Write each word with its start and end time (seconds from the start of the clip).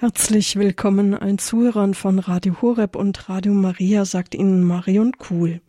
Herzlich 0.00 0.54
willkommen 0.54 1.12
allen 1.12 1.38
Zuhörern 1.38 1.92
von 1.92 2.20
Radio 2.20 2.62
Horeb 2.62 2.94
und 2.94 3.28
Radio 3.28 3.52
Maria, 3.52 4.04
sagt 4.04 4.36
Ihnen 4.36 4.62
Marion 4.62 5.18
Kuhl. 5.18 5.60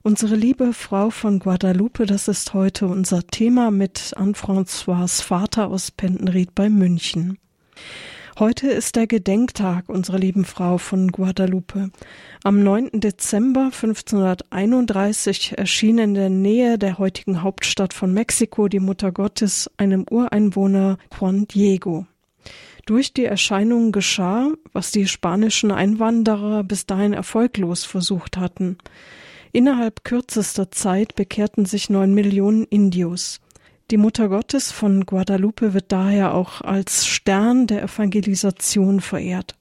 Unsere 0.00 0.36
liebe 0.36 0.72
Frau 0.72 1.10
von 1.10 1.38
Guadalupe, 1.38 2.06
das 2.06 2.26
ist 2.26 2.54
heute 2.54 2.86
unser 2.86 3.26
Thema 3.26 3.70
mit 3.70 4.14
Anne-François 4.16 5.22
Vater 5.22 5.68
aus 5.68 5.90
Pendenried 5.90 6.54
bei 6.54 6.70
München. 6.70 7.36
Heute 8.38 8.68
ist 8.68 8.96
der 8.96 9.06
Gedenktag 9.06 9.90
unserer 9.90 10.18
lieben 10.18 10.46
Frau 10.46 10.78
von 10.78 11.12
Guadalupe. 11.12 11.90
Am 12.42 12.62
9. 12.62 12.88
Dezember 13.00 13.64
1531 13.64 15.58
erschien 15.58 15.98
in 15.98 16.14
der 16.14 16.30
Nähe 16.30 16.78
der 16.78 16.96
heutigen 16.96 17.42
Hauptstadt 17.42 17.92
von 17.92 18.14
Mexiko 18.14 18.68
die 18.68 18.80
Mutter 18.80 19.12
Gottes 19.12 19.70
einem 19.76 20.06
Ureinwohner 20.10 20.96
Juan 21.20 21.46
Diego. 21.48 22.06
Durch 22.86 23.14
die 23.14 23.24
Erscheinung 23.24 23.92
geschah, 23.92 24.50
was 24.72 24.90
die 24.90 25.06
spanischen 25.06 25.70
Einwanderer 25.70 26.64
bis 26.64 26.84
dahin 26.84 27.14
erfolglos 27.14 27.84
versucht 27.84 28.36
hatten. 28.36 28.76
Innerhalb 29.52 30.04
kürzester 30.04 30.70
Zeit 30.70 31.14
bekehrten 31.14 31.64
sich 31.64 31.88
neun 31.88 32.12
Millionen 32.12 32.64
Indios. 32.64 33.40
Die 33.90 33.96
Mutter 33.96 34.28
Gottes 34.28 34.72
von 34.72 35.06
Guadalupe 35.06 35.72
wird 35.72 35.92
daher 35.92 36.34
auch 36.34 36.60
als 36.60 37.06
Stern 37.06 37.66
der 37.66 37.82
Evangelisation 37.82 39.00
verehrt. 39.00 39.56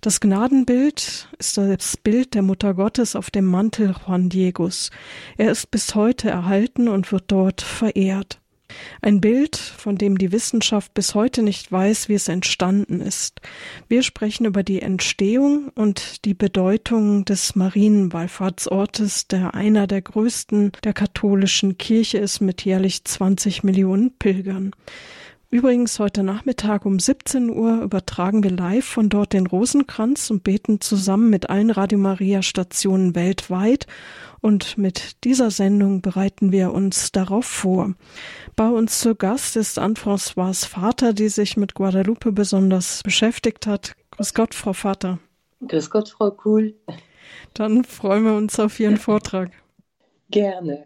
Das 0.00 0.20
Gnadenbild 0.20 1.28
ist 1.38 1.58
das 1.58 1.96
Bild 1.96 2.34
der 2.34 2.42
Mutter 2.42 2.74
Gottes 2.74 3.16
auf 3.16 3.30
dem 3.30 3.46
Mantel 3.46 3.94
Juan 4.06 4.28
Diegos. 4.28 4.90
Er 5.36 5.50
ist 5.50 5.70
bis 5.70 5.94
heute 5.94 6.30
erhalten 6.30 6.88
und 6.88 7.10
wird 7.10 7.24
dort 7.28 7.60
verehrt. 7.60 8.40
Ein 9.00 9.20
Bild, 9.20 9.56
von 9.56 9.96
dem 9.96 10.18
die 10.18 10.32
Wissenschaft 10.32 10.92
bis 10.94 11.14
heute 11.14 11.42
nicht 11.42 11.70
weiß, 11.70 12.08
wie 12.08 12.14
es 12.14 12.28
entstanden 12.28 13.00
ist. 13.00 13.40
Wir 13.88 14.02
sprechen 14.02 14.44
über 14.44 14.62
die 14.62 14.82
Entstehung 14.82 15.70
und 15.74 16.24
die 16.24 16.34
Bedeutung 16.34 17.24
des 17.24 17.54
Marienwallfahrtsortes, 17.54 19.28
der 19.28 19.54
einer 19.54 19.86
der 19.86 20.02
größten 20.02 20.72
der 20.84 20.92
katholischen 20.92 21.78
Kirche 21.78 22.18
ist 22.18 22.40
mit 22.40 22.64
jährlich 22.64 23.04
20 23.04 23.62
Millionen 23.64 24.12
Pilgern. 24.18 24.72
Übrigens 25.50 25.98
heute 25.98 26.22
Nachmittag 26.22 26.84
um 26.84 26.98
17 26.98 27.48
Uhr 27.48 27.80
übertragen 27.80 28.42
wir 28.42 28.50
live 28.50 28.84
von 28.84 29.08
dort 29.08 29.32
den 29.32 29.46
Rosenkranz 29.46 30.30
und 30.30 30.44
beten 30.44 30.82
zusammen 30.82 31.30
mit 31.30 31.48
allen 31.48 31.70
Radio 31.70 31.98
Maria 31.98 32.42
Stationen 32.42 33.14
weltweit 33.14 33.86
und 34.40 34.78
mit 34.78 35.24
dieser 35.24 35.50
Sendung 35.50 36.00
bereiten 36.00 36.52
wir 36.52 36.72
uns 36.72 37.12
darauf 37.12 37.46
vor. 37.46 37.94
Bei 38.56 38.68
uns 38.68 39.00
zu 39.00 39.14
Gast 39.14 39.56
ist 39.56 39.78
Anne-François 39.78 40.66
Vater, 40.66 41.12
die 41.12 41.28
sich 41.28 41.56
mit 41.56 41.74
Guadalupe 41.74 42.32
besonders 42.32 43.02
beschäftigt 43.02 43.66
hat. 43.66 43.94
Grüß 44.12 44.34
Gott, 44.34 44.54
Frau 44.54 44.72
Vater. 44.72 45.18
Grüß 45.66 45.90
Gott, 45.90 46.08
Frau 46.10 46.30
Kuhl. 46.30 46.74
Dann 47.54 47.84
freuen 47.84 48.24
wir 48.24 48.34
uns 48.34 48.58
auf 48.60 48.78
Ihren 48.78 48.96
Vortrag. 48.96 49.50
Gerne. 50.30 50.84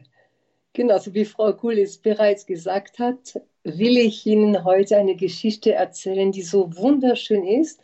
Genau, 0.72 0.98
so 0.98 1.12
wie 1.12 1.24
Frau 1.24 1.52
Kuhl 1.52 1.78
es 1.78 1.98
bereits 1.98 2.46
gesagt 2.46 2.98
hat, 2.98 3.40
will 3.64 3.98
ich 3.98 4.24
Ihnen 4.26 4.64
heute 4.64 4.96
eine 4.96 5.16
Geschichte 5.16 5.72
erzählen, 5.72 6.32
die 6.32 6.42
so 6.42 6.74
wunderschön 6.76 7.46
ist, 7.46 7.80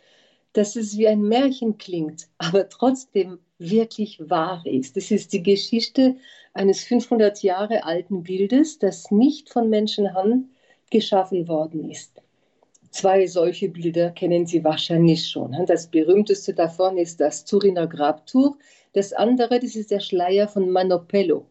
dass 0.53 0.75
es 0.75 0.97
wie 0.97 1.07
ein 1.07 1.21
Märchen 1.21 1.77
klingt, 1.77 2.27
aber 2.39 2.67
trotzdem 2.69 3.39
wirklich 3.59 4.19
wahr 4.29 4.63
ist. 4.65 4.97
Das 4.97 5.11
ist 5.11 5.33
die 5.33 5.43
Geschichte 5.43 6.15
eines 6.53 6.83
500 6.85 7.43
Jahre 7.43 7.83
alten 7.83 8.23
Bildes, 8.23 8.79
das 8.79 9.11
nicht 9.11 9.49
von 9.49 9.69
Menschenhand 9.69 10.47
geschaffen 10.89 11.47
worden 11.47 11.89
ist. 11.89 12.21
Zwei 12.89 13.27
solche 13.27 13.69
Bilder 13.69 14.09
kennen 14.09 14.47
Sie 14.47 14.63
wahrscheinlich 14.63 15.27
schon. 15.27 15.55
Das 15.67 15.87
berühmteste 15.87 16.55
davon 16.55 16.97
ist 16.97 17.19
das 17.19 17.45
Turiner 17.45 17.85
Grabtuch. 17.85 18.55
Das 18.93 19.13
andere, 19.13 19.59
das 19.59 19.75
ist 19.75 19.91
der 19.91 19.99
Schleier 19.99 20.47
von 20.47 20.71
Manopello. 20.71 21.45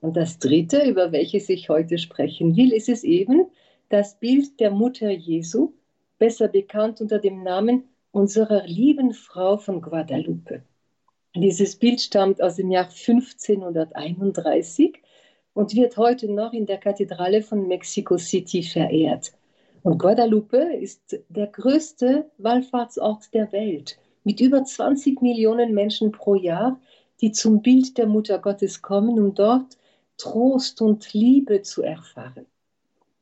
Und 0.00 0.16
das 0.16 0.40
dritte, 0.40 0.82
über 0.82 1.12
welches 1.12 1.48
ich 1.48 1.68
heute 1.68 1.98
sprechen 1.98 2.56
will, 2.56 2.72
ist 2.72 2.88
es 2.88 3.04
eben 3.04 3.46
das 3.88 4.18
Bild 4.18 4.58
der 4.58 4.72
Mutter 4.72 5.10
Jesu, 5.10 5.74
besser 6.18 6.48
bekannt 6.48 7.00
unter 7.00 7.20
dem 7.20 7.44
Namen 7.44 7.84
unserer 8.10 8.66
lieben 8.66 9.12
Frau 9.12 9.58
von 9.58 9.80
Guadalupe. 9.80 10.64
Dieses 11.34 11.76
Bild 11.76 12.02
stammt 12.02 12.42
aus 12.42 12.56
dem 12.56 12.70
Jahr 12.70 12.90
1531 12.90 15.00
und 15.54 15.74
wird 15.74 15.96
heute 15.96 16.30
noch 16.30 16.52
in 16.52 16.66
der 16.66 16.76
Kathedrale 16.76 17.42
von 17.42 17.66
Mexico 17.68 18.18
City 18.18 18.62
verehrt. 18.62 19.32
Und 19.82 19.96
Guadalupe 19.98 20.58
ist 20.58 21.18
der 21.30 21.46
größte 21.46 22.30
Wallfahrtsort 22.36 23.32
der 23.32 23.50
Welt 23.52 23.98
mit 24.24 24.40
über 24.40 24.62
20 24.62 25.22
Millionen 25.22 25.72
Menschen 25.72 26.12
pro 26.12 26.34
Jahr, 26.34 26.78
die 27.22 27.32
zum 27.32 27.62
Bild 27.62 27.96
der 27.96 28.06
Mutter 28.06 28.38
Gottes 28.38 28.82
kommen, 28.82 29.18
um 29.18 29.34
dort 29.34 29.78
Trost 30.18 30.82
und 30.82 31.14
Liebe 31.14 31.62
zu 31.62 31.82
erfahren. 31.82 32.44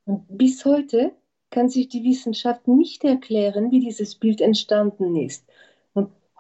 Und 0.05 0.27
bis 0.37 0.65
heute 0.65 1.13
kann 1.51 1.69
sich 1.69 1.89
die 1.89 2.03
Wissenschaft 2.05 2.67
nicht 2.67 3.05
erklären, 3.05 3.71
wie 3.71 3.81
dieses 3.81 4.17
Bild 4.17 4.41
entstanden 4.41 5.15
ist. 5.17 5.45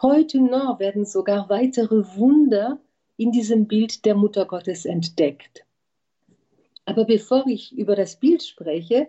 Heute 0.02 0.40
noch 0.40 0.78
werden 0.78 1.04
sogar 1.04 1.50
weitere 1.50 2.16
Wunder 2.16 2.80
in 3.18 3.32
diesem 3.32 3.66
Bild 3.66 4.06
der 4.06 4.14
Mutter 4.14 4.46
Gottes 4.46 4.86
entdeckt. 4.86 5.66
Aber 6.86 7.04
bevor 7.04 7.46
ich 7.46 7.76
über 7.76 7.96
das 7.96 8.16
Bild 8.16 8.42
spreche, 8.42 9.08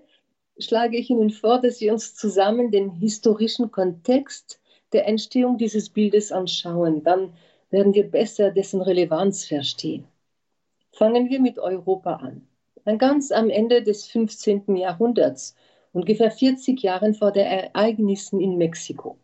schlage 0.60 0.98
ich 0.98 1.10
Ihnen 1.10 1.30
vor, 1.30 1.62
dass 1.62 1.80
wir 1.80 1.94
uns 1.94 2.14
zusammen 2.16 2.72
den 2.72 2.92
historischen 2.92 3.72
Kontext 3.72 4.60
der 4.92 5.08
Entstehung 5.08 5.58
dieses 5.58 5.90
Bildes 5.90 6.34
anschauen. 6.34 7.04
Dann 7.06 7.32
werden 7.70 7.94
wir 7.94 8.12
besser 8.12 8.52
dessen 8.52 8.82
Relevanz 8.82 9.46
verstehen. 9.46 10.04
Fangen 10.92 11.30
wir 11.30 11.40
mit 11.40 11.58
Europa 11.58 12.16
an. 12.16 12.46
Dann 12.84 12.98
ganz 12.98 13.32
am 13.32 13.50
Ende 13.50 13.82
des 13.82 14.08
15. 14.08 14.76
Jahrhunderts, 14.76 15.56
ungefähr 15.94 16.32
40 16.32 16.84
Jahren 16.84 17.14
vor 17.14 17.32
den 17.32 17.46
Ereignissen 17.46 18.42
in 18.42 18.58
Mexiko. 18.58 19.18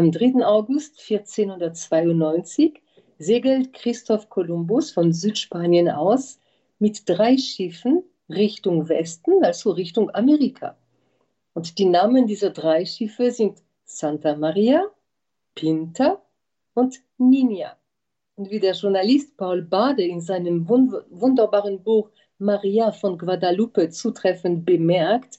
Am 0.00 0.12
3. 0.12 0.42
August 0.46 0.98
1492 1.10 2.80
segelt 3.18 3.74
Christoph 3.74 4.30
Kolumbus 4.30 4.92
von 4.92 5.12
Südspanien 5.12 5.90
aus 5.90 6.40
mit 6.78 7.06
drei 7.06 7.36
Schiffen 7.36 8.02
Richtung 8.30 8.88
Westen, 8.88 9.44
also 9.44 9.72
Richtung 9.72 10.08
Amerika. 10.14 10.78
Und 11.52 11.76
die 11.76 11.84
Namen 11.84 12.26
dieser 12.26 12.48
drei 12.48 12.86
Schiffe 12.86 13.30
sind 13.30 13.58
Santa 13.84 14.36
Maria, 14.36 14.86
Pinta 15.54 16.22
und 16.72 17.02
Nina. 17.18 17.76
Und 18.36 18.50
wie 18.50 18.58
der 18.58 18.72
Journalist 18.72 19.36
Paul 19.36 19.60
Bade 19.60 20.02
in 20.02 20.22
seinem 20.22 20.66
wunderbaren 20.66 21.82
Buch 21.82 22.08
Maria 22.38 22.90
von 22.92 23.18
Guadalupe 23.18 23.90
zutreffend 23.90 24.64
bemerkt, 24.64 25.38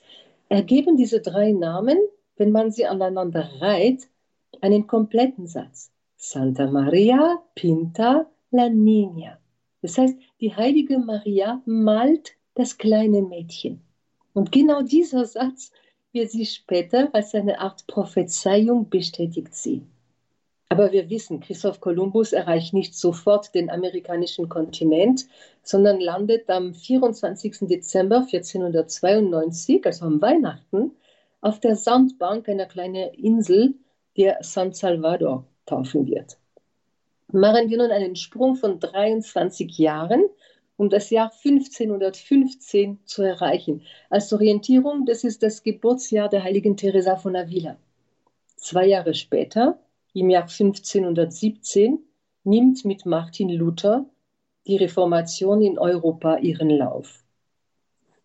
ergeben 0.49 0.97
diese 0.97 1.19
drei 1.19 1.51
Namen, 1.51 1.97
wenn 2.35 2.51
man 2.51 2.69
sie 2.69 2.85
aneinander 2.85 3.49
reiht, 3.59 4.10
einen 4.59 4.87
kompletten 4.87 5.47
Satz. 5.47 5.91
Santa 6.17 6.69
Maria 6.69 7.41
Pinta 7.55 8.29
la 8.51 8.65
Niña. 8.65 9.37
Das 9.81 9.97
heißt, 9.97 10.17
die 10.39 10.55
heilige 10.55 10.99
Maria 10.99 11.61
malt 11.65 12.33
das 12.53 12.77
kleine 12.77 13.21
Mädchen. 13.21 13.81
Und 14.33 14.51
genau 14.51 14.81
dieser 14.81 15.25
Satz 15.25 15.71
wird 16.11 16.29
sie 16.29 16.45
später 16.45 17.09
als 17.13 17.33
eine 17.33 17.59
Art 17.59 17.87
Prophezeiung 17.87 18.89
bestätigt 18.89 19.55
sehen. 19.55 19.89
Aber 20.69 20.91
wir 20.93 21.09
wissen, 21.09 21.41
Christoph 21.41 21.81
Kolumbus 21.81 22.31
erreicht 22.31 22.73
nicht 22.73 22.95
sofort 22.95 23.53
den 23.53 23.69
amerikanischen 23.69 24.47
Kontinent, 24.47 25.27
sondern 25.63 25.99
landet 25.99 26.49
am 26.49 26.73
24. 26.73 27.67
Dezember 27.67 28.19
1492, 28.19 29.85
also 29.85 30.05
am 30.05 30.21
Weihnachten, 30.21 30.91
auf 31.41 31.59
der 31.59 31.75
Sandbank 31.75 32.47
einer 32.47 32.67
kleinen 32.67 33.13
Insel 33.15 33.73
der 34.17 34.37
San 34.41 34.73
Salvador 34.73 35.45
taufen 35.65 36.05
wird. 36.07 36.37
Machen 37.31 37.69
wir 37.69 37.77
nun 37.77 37.91
einen 37.91 38.15
Sprung 38.15 38.55
von 38.55 38.79
23 38.79 39.77
Jahren, 39.77 40.25
um 40.77 40.89
das 40.89 41.09
Jahr 41.09 41.31
1515 41.31 42.99
zu 43.05 43.21
erreichen. 43.21 43.83
Als 44.09 44.33
Orientierung, 44.33 45.05
das 45.05 45.23
ist 45.23 45.43
das 45.43 45.63
Geburtsjahr 45.63 46.27
der 46.27 46.43
heiligen 46.43 46.75
Teresa 46.75 47.15
von 47.15 47.35
Avila. 47.35 47.77
Zwei 48.55 48.87
Jahre 48.87 49.13
später, 49.13 49.79
im 50.13 50.29
Jahr 50.29 50.43
1517, 50.43 51.99
nimmt 52.43 52.83
mit 52.83 53.05
Martin 53.05 53.49
Luther 53.49 54.05
die 54.67 54.77
Reformation 54.77 55.61
in 55.61 55.79
Europa 55.79 56.37
ihren 56.37 56.69
Lauf. 56.69 57.23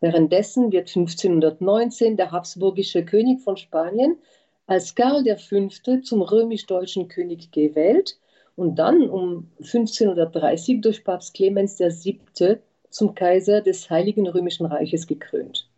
Währenddessen 0.01 0.73
wird 0.73 0.89
1519 0.89 2.17
der 2.17 2.31
habsburgische 2.31 3.05
König 3.05 3.41
von 3.41 3.57
Spanien 3.57 4.19
als 4.67 4.95
Karl 4.95 5.25
V. 5.25 6.01
zum 6.03 6.23
römisch-deutschen 6.23 7.09
König 7.09 7.51
gewählt 7.53 8.19
und 8.57 8.77
dann 8.77 9.09
um 9.09 9.51
1530 9.59 10.81
durch 10.81 11.05
Papst 11.05 11.35
Clemens 11.35 11.79
VII. 11.79 12.59
zum 12.91 13.15
Kaiser 13.15 13.61
des 13.61 13.91
Heiligen 13.91 14.27
Römischen 14.27 14.67
Reiches 14.67 15.07
gekrönt. 15.07 15.69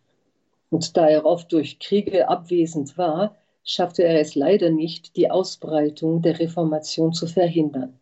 Und 0.70 0.96
da 0.96 1.08
er 1.08 1.24
oft 1.24 1.52
durch 1.52 1.78
Kriege 1.78 2.28
abwesend 2.28 2.96
war, 2.96 3.36
schaffte 3.64 4.04
er 4.04 4.20
es 4.20 4.34
leider 4.34 4.70
nicht, 4.70 5.16
die 5.16 5.30
Ausbreitung 5.30 6.22
der 6.22 6.38
Reformation 6.38 7.12
zu 7.12 7.26
verhindern. 7.26 7.98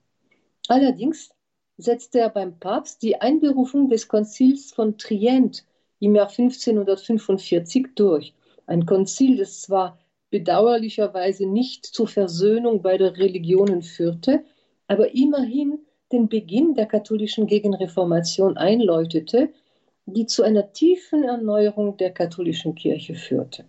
Allerdings 0.68 1.30
setzte 1.78 2.20
er 2.20 2.30
beim 2.30 2.58
Papst 2.58 3.02
die 3.02 3.20
Einberufung 3.20 3.88
des 3.88 4.08
Konzils 4.08 4.72
von 4.72 4.98
Trient 4.98 5.64
im 6.00 6.14
Jahr 6.14 6.28
1545 6.28 7.88
durch. 7.94 8.34
Ein 8.66 8.86
Konzil, 8.86 9.38
das 9.38 9.62
zwar 9.62 9.98
bedauerlicherweise 10.30 11.46
nicht 11.46 11.86
zur 11.86 12.08
Versöhnung 12.08 12.82
beider 12.82 13.16
Religionen 13.16 13.82
führte, 13.82 14.44
aber 14.86 15.14
immerhin 15.14 15.78
den 16.12 16.28
Beginn 16.28 16.74
der 16.74 16.86
katholischen 16.86 17.46
Gegenreformation 17.46 18.56
einläutete, 18.56 19.50
die 20.06 20.26
zu 20.26 20.42
einer 20.42 20.72
tiefen 20.72 21.24
Erneuerung 21.24 21.96
der 21.96 22.12
katholischen 22.12 22.74
Kirche 22.74 23.14
führte. 23.14 23.64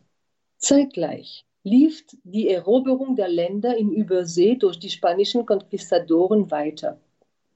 Zeitgleich 0.57 1.45
lief 1.63 2.06
die 2.24 2.50
Eroberung 2.50 3.15
der 3.15 3.27
Länder 3.27 3.75
in 3.75 3.92
Übersee 3.92 4.56
durch 4.56 4.80
die 4.80 4.89
spanischen 4.89 5.45
Konquistadoren 5.45 6.50
weiter. 6.51 7.00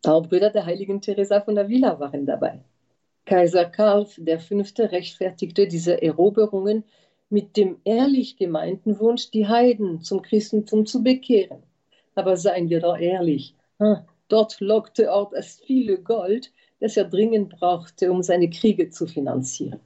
Taubbrüder 0.01 0.49
der 0.49 0.65
heiligen 0.65 0.99
Teresa 0.99 1.41
von 1.41 1.57
Avila 1.57 1.99
waren 1.99 2.25
dabei. 2.25 2.59
Kaiser 3.25 3.65
Karl 3.65 4.05
V. 4.07 4.21
rechtfertigte 4.79 5.67
diese 5.67 6.01
Eroberungen 6.01 6.83
mit 7.31 7.57
dem 7.57 7.77
ehrlich 7.85 8.37
gemeinten 8.37 8.99
Wunsch, 8.99 9.31
die 9.31 9.47
Heiden 9.47 10.01
zum 10.01 10.21
Christentum 10.21 10.85
zu 10.85 11.01
bekehren. 11.01 11.63
Aber 12.13 12.37
seien 12.37 12.69
wir 12.69 12.81
doch 12.81 12.97
ehrlich, 12.97 13.55
dort 14.27 14.59
lockte 14.59 15.11
Ort 15.11 15.33
das 15.33 15.59
viele 15.65 15.97
Gold, 15.97 16.51
das 16.79 16.97
er 16.97 17.05
dringend 17.05 17.57
brauchte, 17.57 18.11
um 18.11 18.21
seine 18.21 18.49
Kriege 18.49 18.89
zu 18.89 19.07
finanzieren. 19.07 19.79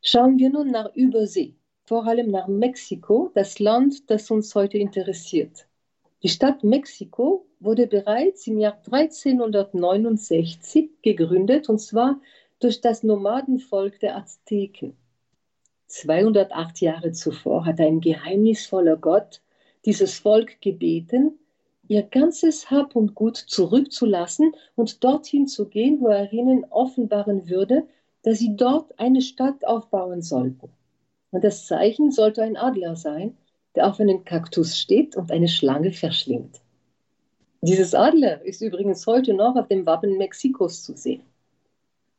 Schauen 0.00 0.38
wir 0.38 0.50
nun 0.50 0.72
nach 0.72 0.92
Übersee, 0.96 1.54
vor 1.84 2.06
allem 2.06 2.30
nach 2.30 2.48
Mexiko, 2.48 3.30
das 3.34 3.60
Land, 3.60 4.10
das 4.10 4.30
uns 4.30 4.54
heute 4.54 4.78
interessiert. 4.78 5.66
Die 6.22 6.28
Stadt 6.28 6.64
Mexiko 6.64 7.46
wurde 7.60 7.86
bereits 7.86 8.46
im 8.48 8.58
Jahr 8.58 8.80
1369 8.90 10.90
gegründet, 11.02 11.68
und 11.68 11.78
zwar 11.78 12.20
durch 12.58 12.80
das 12.80 13.02
Nomadenvolk 13.02 14.00
der 14.00 14.16
Azteken. 14.16 14.96
208 15.92 16.80
Jahre 16.80 17.12
zuvor 17.12 17.66
hat 17.66 17.78
ein 17.78 18.00
geheimnisvoller 18.00 18.96
Gott 18.96 19.42
dieses 19.84 20.18
Volk 20.18 20.62
gebeten, 20.62 21.38
ihr 21.86 22.02
ganzes 22.02 22.70
Hab 22.70 22.96
und 22.96 23.14
Gut 23.14 23.36
zurückzulassen 23.36 24.54
und 24.74 25.04
dorthin 25.04 25.46
zu 25.46 25.68
gehen, 25.68 26.00
wo 26.00 26.08
er 26.08 26.32
ihnen 26.32 26.64
offenbaren 26.70 27.50
würde, 27.50 27.86
dass 28.22 28.38
sie 28.38 28.56
dort 28.56 28.98
eine 28.98 29.20
Stadt 29.20 29.66
aufbauen 29.66 30.22
sollten. 30.22 30.70
Und 31.30 31.44
das 31.44 31.66
Zeichen 31.66 32.10
sollte 32.10 32.42
ein 32.42 32.56
Adler 32.56 32.96
sein, 32.96 33.36
der 33.74 33.86
auf 33.86 34.00
einem 34.00 34.24
Kaktus 34.24 34.78
steht 34.78 35.14
und 35.16 35.30
eine 35.30 35.48
Schlange 35.48 35.92
verschlingt. 35.92 36.62
Dieses 37.60 37.94
Adler 37.94 38.40
ist 38.42 38.62
übrigens 38.62 39.06
heute 39.06 39.34
noch 39.34 39.56
auf 39.56 39.68
dem 39.68 39.84
Wappen 39.84 40.16
Mexikos 40.16 40.84
zu 40.84 40.96
sehen. 40.96 41.22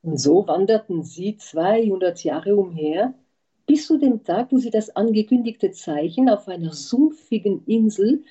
Und 0.04 0.20
so 0.20 0.46
wanderten 0.46 1.02
sie 1.04 1.38
200 1.38 2.24
Jahre 2.24 2.56
umher, 2.56 3.16
bis 3.66 3.88
zu 3.88 3.98
dem 3.98 4.24
Tag, 4.24 4.52
wo 4.52 4.58
sie 4.58 4.70
das 4.70 4.90
angekündigte 4.96 5.72
Zeichen 5.72 6.30
auf 6.30 6.48
einer 6.48 6.74
sumpfigen 6.74 7.66
Insel 7.66 8.24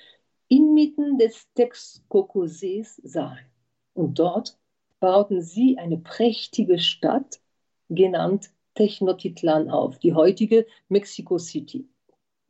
inmitten 0.49 1.19
des 1.19 1.49
Texcoco-Sees 1.55 3.01
sahen. 3.05 3.47
Und 3.95 4.19
dort 4.19 4.59
bauten 5.01 5.43
sie 5.43 5.79
eine 5.79 5.99
prächtige 5.99 6.79
Stadt, 6.79 7.41
genannt 7.89 8.51
Technotitlan, 8.75 9.71
auf, 9.71 9.99
die 9.99 10.15
heutige 10.15 10.67
Mexico 10.89 11.39
City. 11.39 11.89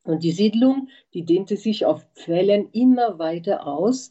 Und 0.05 0.23
die 0.25 0.33
Siedlung, 0.33 0.89
die 1.15 1.25
dehnte 1.25 1.57
sich 1.57 1.87
auf 1.87 2.05
Quellen 2.15 2.71
immer 2.73 3.19
weiter 3.19 3.67
aus, 3.67 4.11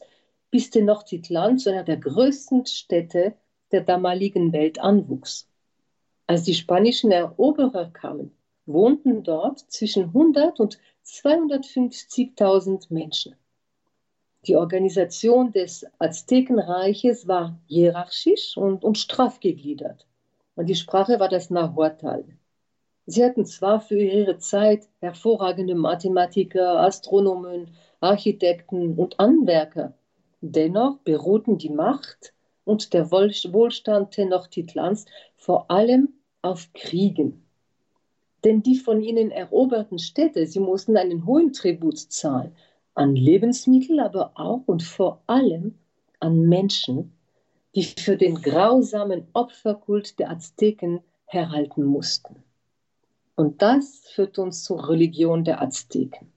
bis 0.50 0.70
Tenochtitlan 0.70 1.58
zu 1.58 1.70
einer 1.70 1.84
der 1.84 1.98
größten 1.98 2.66
Städte 2.66 3.34
der 3.72 3.82
damaligen 3.82 4.52
Welt 4.52 4.80
anwuchs. 4.80 5.48
Als 6.26 6.44
die 6.44 6.54
spanischen 6.54 7.10
Eroberer 7.10 7.90
kamen, 7.90 8.32
wohnten 8.66 9.22
dort 9.22 9.58
zwischen 9.70 10.04
100 10.04 10.60
und 10.60 10.78
250.000 11.04 12.86
Menschen. 12.92 13.34
Die 14.46 14.56
Organisation 14.56 15.52
des 15.52 15.86
Aztekenreiches 15.98 17.28
war 17.28 17.60
hierarchisch 17.66 18.56
und, 18.56 18.84
und 18.84 18.98
straff 18.98 19.40
gegliedert. 19.40 20.06
Und 20.56 20.66
die 20.66 20.74
Sprache 20.74 21.20
war 21.20 21.28
das 21.28 21.50
Nahuatl. 21.50 22.24
Sie 23.06 23.24
hatten 23.24 23.46
zwar 23.46 23.80
für 23.80 24.00
ihre 24.00 24.38
Zeit 24.38 24.88
hervorragende 25.00 25.74
Mathematiker, 25.74 26.80
Astronomen, 26.80 27.68
Architekten 28.00 28.98
und 28.98 29.18
Anwerker, 29.18 29.94
dennoch 30.40 30.98
beruhten 30.98 31.58
die 31.58 31.70
Macht 31.70 32.32
und 32.64 32.92
der 32.92 33.10
Wohlstand 33.10 34.12
Tenochtitlans 34.12 35.06
vor 35.36 35.70
allem 35.70 36.14
auf 36.42 36.72
Kriegen. 36.74 37.44
Denn 38.44 38.62
die 38.62 38.76
von 38.76 39.00
ihnen 39.00 39.30
eroberten 39.30 39.98
Städte, 39.98 40.46
sie 40.46 40.60
mussten 40.60 40.96
einen 40.96 41.26
hohen 41.26 41.52
Tribut 41.52 41.98
zahlen 41.98 42.54
an 42.94 43.16
Lebensmittel, 43.16 44.00
aber 44.00 44.32
auch 44.34 44.62
und 44.66 44.82
vor 44.82 45.22
allem 45.26 45.74
an 46.20 46.48
Menschen, 46.48 47.12
die 47.74 47.84
für 47.84 48.16
den 48.16 48.42
grausamen 48.42 49.26
Opferkult 49.32 50.18
der 50.18 50.30
Azteken 50.30 51.00
herhalten 51.24 51.84
mussten. 51.84 52.42
Und 53.34 53.62
das 53.62 54.06
führt 54.14 54.38
uns 54.38 54.62
zur 54.62 54.88
Religion 54.88 55.44
der 55.44 55.62
Azteken. 55.62 56.32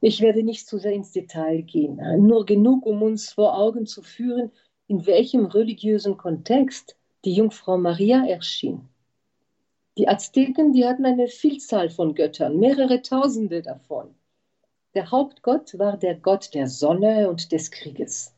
Ich 0.00 0.20
werde 0.20 0.42
nicht 0.42 0.66
zu 0.66 0.78
sehr 0.78 0.92
ins 0.92 1.12
Detail 1.12 1.62
gehen, 1.62 2.00
nur 2.26 2.44
genug, 2.46 2.86
um 2.86 3.02
uns 3.02 3.32
vor 3.32 3.58
Augen 3.58 3.86
zu 3.86 4.02
führen, 4.02 4.50
in 4.86 5.06
welchem 5.06 5.46
religiösen 5.46 6.16
Kontext 6.16 6.96
die 7.24 7.34
Jungfrau 7.34 7.78
Maria 7.78 8.26
erschien. 8.26 8.88
Die 9.96 10.08
Azteken, 10.08 10.72
die 10.72 10.84
hatten 10.84 11.06
eine 11.06 11.28
Vielzahl 11.28 11.88
von 11.88 12.16
Göttern, 12.16 12.58
mehrere 12.58 13.00
Tausende 13.02 13.62
davon. 13.62 14.14
Der 14.94 15.12
Hauptgott 15.12 15.78
war 15.78 15.96
der 15.96 16.16
Gott 16.16 16.52
der 16.52 16.66
Sonne 16.66 17.28
und 17.30 17.52
des 17.52 17.70
Krieges. 17.70 18.34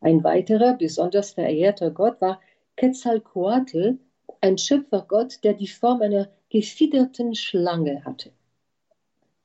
Ein 0.00 0.22
weiterer 0.22 0.74
besonders 0.74 1.32
verehrter 1.32 1.90
Gott 1.90 2.20
war 2.20 2.40
Quetzalcoatl, 2.76 3.98
ein 4.42 4.58
Schöpfergott, 4.58 5.42
der 5.42 5.54
die 5.54 5.68
Form 5.68 6.02
einer 6.02 6.28
gefiederten 6.50 7.34
Schlange 7.34 8.04
hatte. 8.04 8.30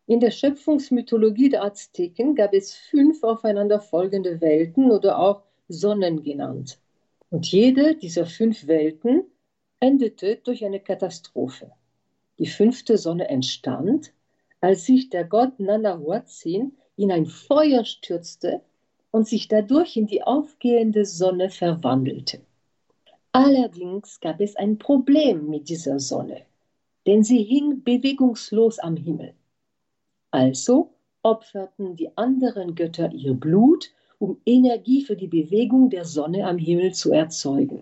In 0.07 0.19
der 0.19 0.31
Schöpfungsmythologie 0.31 1.49
der 1.49 1.63
Azteken 1.63 2.35
gab 2.35 2.53
es 2.53 2.73
fünf 2.73 3.23
aufeinanderfolgende 3.23 4.41
Welten 4.41 4.91
oder 4.91 5.19
auch 5.19 5.43
Sonnen 5.69 6.23
genannt. 6.23 6.79
Und 7.29 7.49
jede 7.49 7.95
dieser 7.95 8.25
fünf 8.25 8.67
Welten 8.67 9.23
endete 9.79 10.37
durch 10.43 10.63
eine 10.65 10.79
Katastrophe. 10.79 11.71
Die 12.37 12.47
fünfte 12.47 12.97
Sonne 12.97 13.27
entstand, 13.27 14.13
als 14.61 14.85
sich 14.85 15.09
der 15.09 15.25
Gott 15.25 15.59
Nanahuatzin 15.59 16.73
in 16.95 17.11
ein 17.11 17.25
Feuer 17.25 17.85
stürzte 17.85 18.61
und 19.11 19.27
sich 19.27 19.47
dadurch 19.47 19.97
in 19.97 20.07
die 20.07 20.23
aufgehende 20.23 21.05
Sonne 21.05 21.49
verwandelte. 21.49 22.41
Allerdings 23.31 24.19
gab 24.19 24.41
es 24.41 24.55
ein 24.55 24.77
Problem 24.77 25.49
mit 25.49 25.69
dieser 25.69 25.99
Sonne 25.99 26.45
denn 27.09 27.23
sie 27.23 27.41
hing 27.43 27.83
bewegungslos 27.83 28.77
am 28.77 28.95
Himmel. 28.95 29.33
Also 30.29 30.93
opferten 31.23 31.95
die 31.95 32.15
anderen 32.17 32.75
Götter 32.75 33.11
ihr 33.11 33.33
Blut, 33.33 33.91
um 34.19 34.39
Energie 34.45 35.01
für 35.01 35.15
die 35.15 35.27
Bewegung 35.27 35.89
der 35.89 36.05
Sonne 36.05 36.45
am 36.45 36.59
Himmel 36.59 36.93
zu 36.93 37.11
erzeugen. 37.11 37.81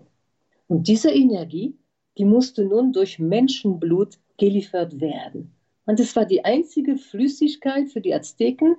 Und 0.66 0.88
diese 0.88 1.10
Energie, 1.10 1.76
die 2.18 2.24
musste 2.24 2.64
nun 2.64 2.92
durch 2.92 3.18
Menschenblut 3.18 4.18
geliefert 4.36 5.00
werden. 5.00 5.54
Und 5.86 6.00
es 6.00 6.14
war 6.16 6.26
die 6.26 6.44
einzige 6.44 6.96
Flüssigkeit 6.96 7.88
für 7.88 8.00
die 8.00 8.12
Azteken, 8.12 8.76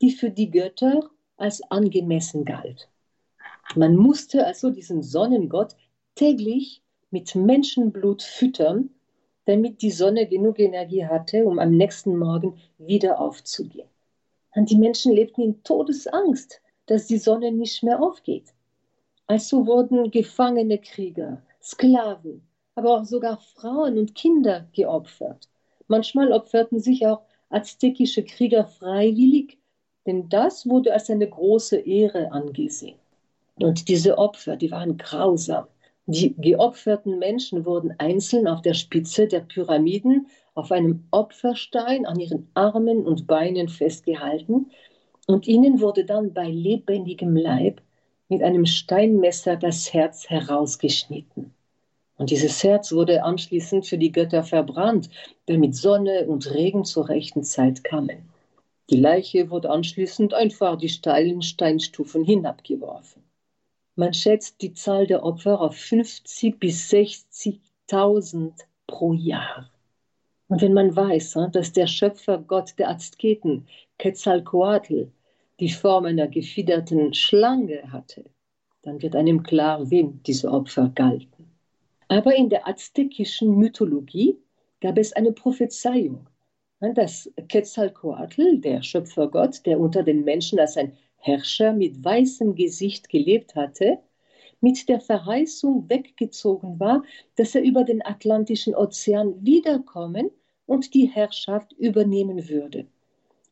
die 0.00 0.10
für 0.10 0.30
die 0.30 0.50
Götter 0.50 1.10
als 1.36 1.60
angemessen 1.70 2.44
galt. 2.44 2.88
Man 3.74 3.96
musste 3.96 4.46
also 4.46 4.70
diesen 4.70 5.02
Sonnengott 5.02 5.76
täglich 6.14 6.82
mit 7.10 7.34
Menschenblut 7.34 8.22
füttern, 8.22 8.90
damit 9.44 9.82
die 9.82 9.90
Sonne 9.90 10.26
genug 10.26 10.58
Energie 10.58 11.04
hatte, 11.04 11.44
um 11.44 11.58
am 11.58 11.72
nächsten 11.76 12.16
Morgen 12.16 12.58
wieder 12.78 13.20
aufzugehen. 13.20 13.88
Und 14.54 14.70
die 14.70 14.78
Menschen 14.78 15.12
lebten 15.12 15.42
in 15.42 15.62
Todesangst, 15.62 16.60
dass 16.86 17.06
die 17.06 17.18
Sonne 17.18 17.52
nicht 17.52 17.82
mehr 17.82 18.00
aufgeht. 18.00 18.54
Also 19.26 19.66
wurden 19.66 20.10
gefangene 20.10 20.78
Krieger, 20.78 21.42
Sklaven, 21.60 22.46
aber 22.76 23.00
auch 23.00 23.04
sogar 23.04 23.38
Frauen 23.38 23.98
und 23.98 24.14
Kinder 24.14 24.68
geopfert. 24.72 25.48
Manchmal 25.88 26.30
opferten 26.30 26.78
sich 26.78 27.06
auch 27.06 27.22
aztekische 27.50 28.22
Krieger 28.22 28.66
freiwillig, 28.66 29.58
denn 30.06 30.28
das 30.28 30.68
wurde 30.68 30.92
als 30.92 31.10
eine 31.10 31.28
große 31.28 31.78
Ehre 31.78 32.30
angesehen. 32.30 32.98
Und 33.56 33.88
diese 33.88 34.18
Opfer, 34.18 34.56
die 34.56 34.70
waren 34.70 34.98
grausam. 34.98 35.66
Die 36.06 36.34
geopferten 36.36 37.18
Menschen 37.18 37.64
wurden 37.64 37.94
einzeln 37.98 38.46
auf 38.46 38.62
der 38.62 38.74
Spitze 38.74 39.26
der 39.26 39.40
Pyramiden 39.40 40.28
auf 40.54 40.70
einem 40.70 41.04
Opferstein 41.10 42.06
an 42.06 42.20
ihren 42.20 42.48
Armen 42.54 43.04
und 43.06 43.26
Beinen 43.26 43.68
festgehalten 43.68 44.70
und 45.26 45.48
ihnen 45.48 45.80
wurde 45.80 46.04
dann 46.04 46.32
bei 46.32 46.48
lebendigem 46.48 47.34
Leib 47.36 47.80
mit 48.28 48.42
einem 48.42 48.66
Steinmesser 48.66 49.56
das 49.56 49.92
Herz 49.92 50.30
herausgeschnitten. 50.30 51.55
Und 52.16 52.30
dieses 52.30 52.64
Herz 52.64 52.92
wurde 52.92 53.22
anschließend 53.22 53.86
für 53.86 53.98
die 53.98 54.12
Götter 54.12 54.42
verbrannt, 54.42 55.10
damit 55.46 55.76
Sonne 55.76 56.26
und 56.26 56.50
Regen 56.52 56.84
zur 56.84 57.08
rechten 57.08 57.42
Zeit 57.42 57.84
kamen. 57.84 58.28
Die 58.88 58.96
Leiche 58.96 59.50
wurde 59.50 59.70
anschließend 59.70 60.32
einfach 60.32 60.78
die 60.78 60.88
steilen 60.88 61.42
Steinstufen 61.42 62.24
hinabgeworfen. 62.24 63.22
Man 63.96 64.14
schätzt 64.14 64.62
die 64.62 64.72
Zahl 64.72 65.06
der 65.06 65.24
Opfer 65.24 65.60
auf 65.60 65.76
50 65.76 66.58
bis 66.58 66.90
60.000 66.90 68.52
pro 68.86 69.12
Jahr. 69.12 69.70
Und 70.48 70.62
wenn 70.62 70.72
man 70.72 70.94
weiß, 70.94 71.36
dass 71.52 71.72
der 71.72 71.86
Schöpfer 71.86 72.38
Gott 72.38 72.74
der 72.78 72.90
Azteken, 72.90 73.66
Quetzalcoatl, 73.98 75.10
die 75.58 75.70
Form 75.70 76.04
einer 76.04 76.28
gefiederten 76.28 77.14
Schlange 77.14 77.90
hatte, 77.90 78.24
dann 78.82 79.02
wird 79.02 79.16
einem 79.16 79.42
klar, 79.42 79.90
wem 79.90 80.22
diese 80.22 80.50
Opfer 80.50 80.92
galten. 80.94 81.35
Aber 82.08 82.36
in 82.36 82.48
der 82.48 82.68
aztekischen 82.68 83.56
Mythologie 83.56 84.38
gab 84.80 84.96
es 84.98 85.12
eine 85.12 85.32
Prophezeiung, 85.32 86.28
dass 86.94 87.32
Quetzalcoatl, 87.48 88.58
der 88.58 88.82
Schöpfergott, 88.82 89.66
der 89.66 89.80
unter 89.80 90.02
den 90.04 90.22
Menschen 90.22 90.60
als 90.60 90.76
ein 90.76 90.96
Herrscher 91.16 91.72
mit 91.72 92.04
weißem 92.04 92.54
Gesicht 92.54 93.08
gelebt 93.08 93.56
hatte, 93.56 93.98
mit 94.60 94.88
der 94.88 95.00
Verheißung 95.00 95.88
weggezogen 95.88 96.78
war, 96.78 97.02
dass 97.34 97.54
er 97.54 97.62
über 97.62 97.82
den 97.82 98.04
Atlantischen 98.04 98.74
Ozean 98.74 99.44
wiederkommen 99.44 100.30
und 100.66 100.94
die 100.94 101.06
Herrschaft 101.06 101.72
übernehmen 101.72 102.48
würde. 102.48 102.86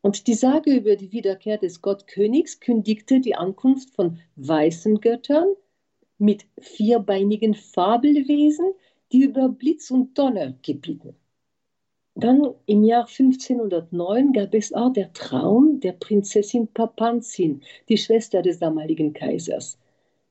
Und 0.01 0.27
die 0.27 0.35
Sage 0.35 0.75
über 0.77 0.97
die 0.97 1.13
Wiederkehr 1.13 1.59
des 1.59 1.83
Gottkönigs 1.83 2.61
kündigte 2.61 3.21
die 3.21 3.35
Ankunft 3.35 3.91
von 3.91 4.19
weißen 4.37 5.01
Göttern 5.01 5.49
mit 6.25 6.47
vierbeinigen 6.59 7.55
Fabelwesen, 7.55 8.73
die 9.13 9.23
über 9.23 9.49
Blitz 9.49 9.91
und 9.91 10.17
Donner 10.17 10.55
gebieten. 10.63 11.15
Dann 12.15 12.55
im 12.67 12.85
Jahr 12.85 13.07
1509 13.07 14.33
gab 14.33 14.55
es 14.55 14.73
auch 14.73 14.93
der 14.93 15.13
Traum 15.13 15.81
der 15.81 15.93
Prinzessin 15.93 16.69
Papanzin, 16.69 17.63
die 17.89 17.99
Schwester 17.99 18.41
des 18.41 18.59
damaligen 18.59 19.13
Kaisers. 19.13 19.79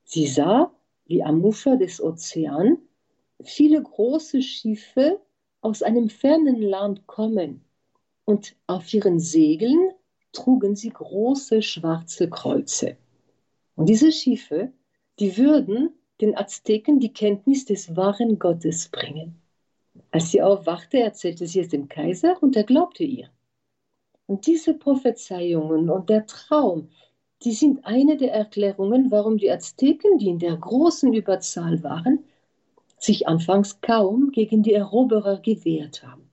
Sie 0.06 0.26
sah, 0.26 0.72
wie 1.06 1.22
am 1.22 1.44
Ufer 1.44 1.78
des 1.78 2.02
Ozeans 2.02 2.80
viele 3.44 3.82
große 3.82 4.42
Schiffe 4.42 5.20
aus 5.62 5.84
einem 5.84 6.10
fernen 6.10 6.62
Land 6.62 7.06
kommen 7.06 7.62
und 8.26 8.56
auf 8.68 8.92
ihren 8.94 9.20
Segeln 9.20 9.92
trugen 10.32 10.76
sie 10.76 10.90
große 10.90 11.62
schwarze 11.62 12.30
Kreuze. 12.30 12.98
Und 13.76 13.90
diese 13.90 14.12
Schiffe, 14.12 14.72
die 15.20 15.38
würden 15.38 15.91
den 16.22 16.38
Azteken 16.38 17.00
die 17.00 17.13
Kenntnis 17.13 17.65
des 17.65 17.96
wahren 17.96 18.39
Gottes 18.39 18.89
bringen. 18.89 19.41
Als 20.12 20.32
sie 20.32 20.41
aufwachte, 20.41 21.00
erzählte 21.00 21.48
sie 21.48 21.60
es 21.60 21.70
dem 21.70 21.88
Kaiser 21.88 22.41
und 22.41 22.55
er 22.55 22.63
glaubte 22.63 23.03
ihr. 23.03 23.29
Und 24.25 24.48
diese 24.48 24.74
Prophezeiungen 24.74 25.89
und 25.89 26.10
der 26.10 26.25
Traum, 26.25 26.89
die 27.43 27.51
sind 27.51 27.86
eine 27.86 28.15
der 28.17 28.34
Erklärungen, 28.34 29.12
warum 29.12 29.38
die 29.38 29.51
Azteken, 29.51 30.17
die 30.17 30.29
in 30.29 30.39
der 30.39 30.55
großen 30.55 31.13
Überzahl 31.13 31.84
waren, 31.84 32.24
sich 32.98 33.27
anfangs 33.27 33.82
kaum 33.82 34.32
gegen 34.32 34.63
die 34.63 34.74
Eroberer 34.74 35.39
gewehrt 35.39 36.03
haben. 36.03 36.29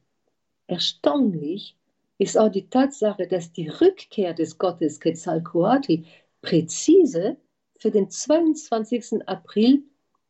Erstaunlich 0.68 1.76
ist 2.18 2.38
auch 2.38 2.50
die 2.50 2.68
Tatsache, 2.68 3.26
dass 3.26 3.50
die 3.52 3.68
Rückkehr 3.68 4.34
des 4.34 4.56
Gottes 4.56 5.00
Quetzalcoatl 5.00 6.04
präzise 6.42 7.36
für 7.80 7.90
den 7.90 8.08
22. 8.10 9.26
April 9.26 9.82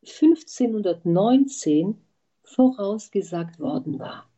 1519 0.02 1.99
vorausgesagt 2.45 3.59
worden 3.59 3.99
war. 3.99 4.30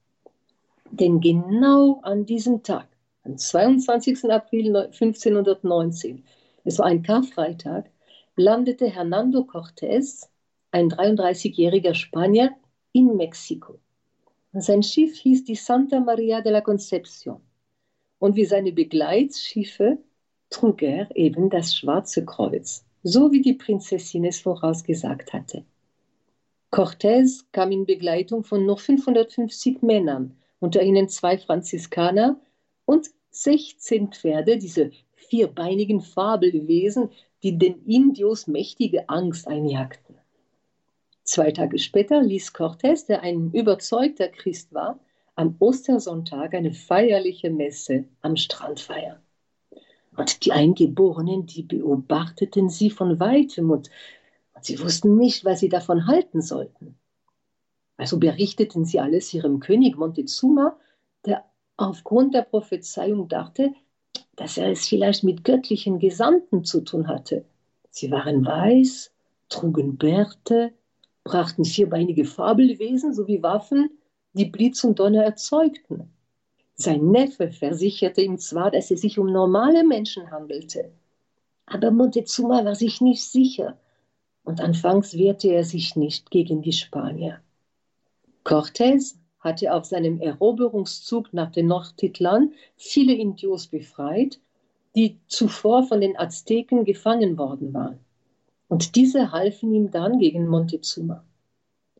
Denn 0.90 1.20
genau 1.20 2.00
an 2.02 2.24
diesem 2.26 2.62
Tag, 2.62 2.88
am 3.22 3.36
22. 3.36 4.24
April 4.30 4.74
1519, 4.76 6.24
es 6.64 6.78
war 6.78 6.86
ein 6.86 7.02
Karfreitag, 7.02 7.90
landete 8.36 8.88
Hernando 8.88 9.40
Cortés, 9.40 10.28
ein 10.70 10.90
33-jähriger 10.90 11.94
Spanier, 11.94 12.56
in 12.92 13.16
Mexiko. 13.16 13.78
Sein 14.54 14.82
Schiff 14.82 15.18
hieß 15.18 15.44
die 15.44 15.54
Santa 15.54 16.00
Maria 16.00 16.40
de 16.40 16.52
la 16.52 16.60
Concepción. 16.60 17.40
Und 18.18 18.36
wie 18.36 18.44
seine 18.44 18.72
Begleitschiffe 18.72 19.98
trug 20.50 20.82
er 20.82 21.14
eben 21.16 21.50
das 21.50 21.74
Schwarze 21.74 22.24
Kreuz, 22.24 22.84
so 23.02 23.32
wie 23.32 23.40
die 23.40 23.54
Prinzessin 23.54 24.24
es 24.24 24.40
vorausgesagt 24.40 25.32
hatte. 25.32 25.64
Cortés 26.70 27.44
kam 27.52 27.70
in 27.72 27.84
Begleitung 27.84 28.44
von 28.44 28.64
noch 28.64 28.80
550 28.80 29.82
Männern, 29.82 30.36
unter 30.58 30.82
ihnen 30.82 31.08
zwei 31.08 31.36
Franziskaner 31.36 32.40
und 32.84 33.10
16 33.30 34.12
Pferde, 34.12 34.56
diese 34.56 34.90
vierbeinigen 35.14 36.00
Fabelwesen, 36.00 37.10
die 37.42 37.58
den 37.58 37.84
Indios 37.86 38.46
mächtige 38.46 39.08
Angst 39.08 39.48
einjagten. 39.48 40.16
Zwei 41.24 41.50
Tage 41.50 41.78
später 41.78 42.22
ließ 42.22 42.52
Cortés, 42.54 43.06
der 43.06 43.22
ein 43.22 43.50
überzeugter 43.52 44.28
Christ 44.28 44.72
war, 44.72 44.98
am 45.34 45.56
Ostersonntag 45.58 46.54
eine 46.54 46.72
feierliche 46.72 47.50
Messe 47.50 48.04
am 48.20 48.36
Strand 48.36 48.80
feiern. 48.80 49.21
Und 50.16 50.44
die 50.44 50.52
Eingeborenen, 50.52 51.46
die 51.46 51.62
beobachteten 51.62 52.68
sie 52.68 52.90
von 52.90 53.18
weitem 53.18 53.70
und 53.70 53.90
Sie 54.62 54.80
wussten 54.80 55.16
nicht, 55.16 55.44
was 55.44 55.60
sie 55.60 55.68
davon 55.68 56.06
halten 56.06 56.40
sollten. 56.40 56.94
Also 57.96 58.18
berichteten 58.18 58.84
sie 58.84 59.00
alles 59.00 59.34
ihrem 59.34 59.60
König 59.60 59.96
Montezuma, 59.96 60.76
der 61.26 61.44
aufgrund 61.76 62.34
der 62.34 62.42
Prophezeiung 62.42 63.28
dachte, 63.28 63.74
dass 64.36 64.56
er 64.56 64.70
es 64.70 64.86
vielleicht 64.86 65.24
mit 65.24 65.44
göttlichen 65.44 65.98
Gesandten 65.98 66.64
zu 66.64 66.82
tun 66.82 67.08
hatte. 67.08 67.44
Sie 67.90 68.10
waren 68.10 68.46
weiß, 68.46 69.12
trugen 69.48 69.96
Bärte, 69.96 70.72
brachten 71.24 71.64
vierbeinige 71.64 72.24
Fabelwesen 72.24 73.12
sowie 73.14 73.42
Waffen, 73.42 73.90
die 74.32 74.46
Blitz 74.46 74.84
und 74.84 74.98
Donner 74.98 75.24
erzeugten. 75.24 76.10
Sein 76.74 77.10
Neffe 77.10 77.50
versicherte 77.50 78.22
ihm 78.22 78.38
zwar, 78.38 78.70
dass 78.70 78.90
es 78.90 79.02
sich 79.02 79.18
um 79.18 79.26
normale 79.26 79.84
Menschen 79.84 80.30
handelte, 80.30 80.92
aber 81.66 81.90
Montezuma 81.90 82.64
war 82.64 82.74
sich 82.74 83.00
nicht 83.00 83.24
sicher, 83.24 83.78
und 84.44 84.60
anfangs 84.60 85.16
wehrte 85.16 85.48
er 85.48 85.64
sich 85.64 85.96
nicht 85.96 86.30
gegen 86.30 86.62
die 86.62 86.72
Spanier. 86.72 87.40
Cortés 88.44 89.16
hatte 89.38 89.72
auf 89.72 89.84
seinem 89.84 90.20
Eroberungszug 90.20 91.32
nach 91.32 91.50
den 91.50 91.68
Nordtitlan 91.68 92.52
viele 92.76 93.14
Indios 93.14 93.68
befreit, 93.68 94.40
die 94.94 95.18
zuvor 95.26 95.84
von 95.84 96.00
den 96.00 96.16
Azteken 96.18 96.84
gefangen 96.84 97.38
worden 97.38 97.72
waren. 97.72 97.98
Und 98.68 98.96
diese 98.96 99.32
halfen 99.32 99.72
ihm 99.72 99.90
dann 99.90 100.18
gegen 100.18 100.48
Montezuma. 100.48 101.24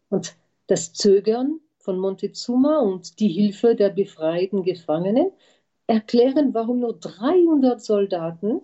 Und 0.08 0.36
das 0.66 0.92
Zögern 0.92 1.60
von 1.82 1.98
Montezuma 1.98 2.78
und 2.78 3.18
die 3.18 3.28
Hilfe 3.28 3.74
der 3.74 3.90
befreiten 3.90 4.62
Gefangenen 4.62 5.30
erklären, 5.86 6.54
warum 6.54 6.80
nur 6.80 6.94
300 6.94 7.82
Soldaten 7.82 8.60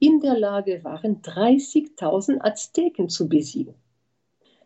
in 0.00 0.20
der 0.20 0.38
Lage 0.38 0.82
waren, 0.84 1.22
30.000 1.22 2.40
Azteken 2.40 3.08
zu 3.08 3.28
besiegen. 3.28 3.74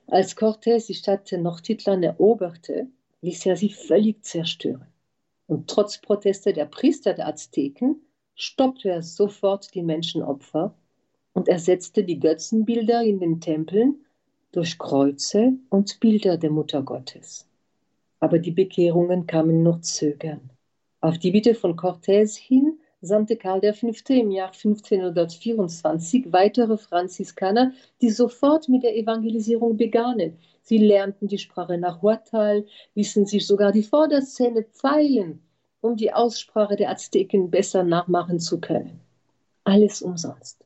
Als 0.06 0.36
Cortés 0.36 0.86
die 0.86 0.94
Stadt 0.94 1.26
Tenochtitlan 1.26 2.02
eroberte, 2.02 2.88
ließ 3.20 3.46
er 3.46 3.56
sie 3.56 3.70
völlig 3.70 4.24
zerstören. 4.24 4.86
Und 5.46 5.68
trotz 5.68 5.98
Proteste 5.98 6.52
der 6.52 6.66
Priester 6.66 7.14
der 7.14 7.28
Azteken 7.28 8.00
stoppte 8.34 8.88
er 8.88 9.02
sofort 9.02 9.74
die 9.74 9.82
Menschenopfer 9.82 10.74
und 11.34 11.48
ersetzte 11.48 12.04
die 12.04 12.18
Götzenbilder 12.18 13.02
in 13.02 13.20
den 13.20 13.40
Tempeln 13.40 14.04
durch 14.52 14.78
Kreuze 14.78 15.54
und 15.70 16.00
Bilder 16.00 16.36
der 16.36 16.50
Mutter 16.50 16.82
Gottes. 16.82 17.46
Aber 18.22 18.38
die 18.38 18.52
Bekehrungen 18.52 19.26
kamen 19.26 19.64
nur 19.64 19.82
zögern. 19.82 20.48
Auf 21.00 21.18
die 21.18 21.32
Bitte 21.32 21.56
von 21.56 21.76
Cortés 21.76 22.38
hin 22.38 22.78
sandte 23.00 23.36
Karl 23.36 23.60
V. 23.74 23.88
im 24.10 24.30
Jahr 24.30 24.52
1524 24.52 26.32
weitere 26.32 26.78
Franziskaner, 26.78 27.72
die 28.00 28.10
sofort 28.10 28.68
mit 28.68 28.84
der 28.84 28.96
Evangelisierung 28.96 29.76
begannen. 29.76 30.38
Sie 30.62 30.78
lernten 30.78 31.26
die 31.26 31.38
Sprache 31.38 31.76
nach 31.76 32.00
Nahuatl, 32.00 32.64
ließen 32.94 33.26
sich 33.26 33.44
sogar 33.44 33.72
die 33.72 33.82
Vorderzähne 33.82 34.62
pfeilen, 34.62 35.42
um 35.80 35.96
die 35.96 36.12
Aussprache 36.12 36.76
der 36.76 36.90
Azteken 36.90 37.50
besser 37.50 37.82
nachmachen 37.82 38.38
zu 38.38 38.60
können. 38.60 39.00
Alles 39.64 40.00
umsonst. 40.00 40.64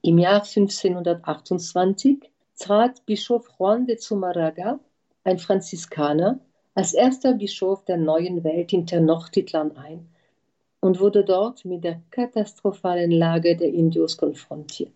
Im 0.00 0.16
Jahr 0.16 0.44
1528 0.44 2.30
trat 2.58 3.04
Bischof 3.04 3.50
Juan 3.58 3.86
de 3.86 3.98
Zumaraga, 3.98 4.80
ein 5.24 5.38
Franziskaner, 5.38 6.40
als 6.76 6.92
erster 6.92 7.32
Bischof 7.32 7.86
der 7.86 7.96
neuen 7.96 8.44
Welt 8.44 8.70
in 8.74 8.86
Tenochtitlan 8.86 9.76
ein 9.78 10.06
und 10.80 11.00
wurde 11.00 11.24
dort 11.24 11.64
mit 11.64 11.82
der 11.84 12.02
katastrophalen 12.10 13.10
Lage 13.10 13.56
der 13.56 13.72
Indios 13.72 14.18
konfrontiert. 14.18 14.92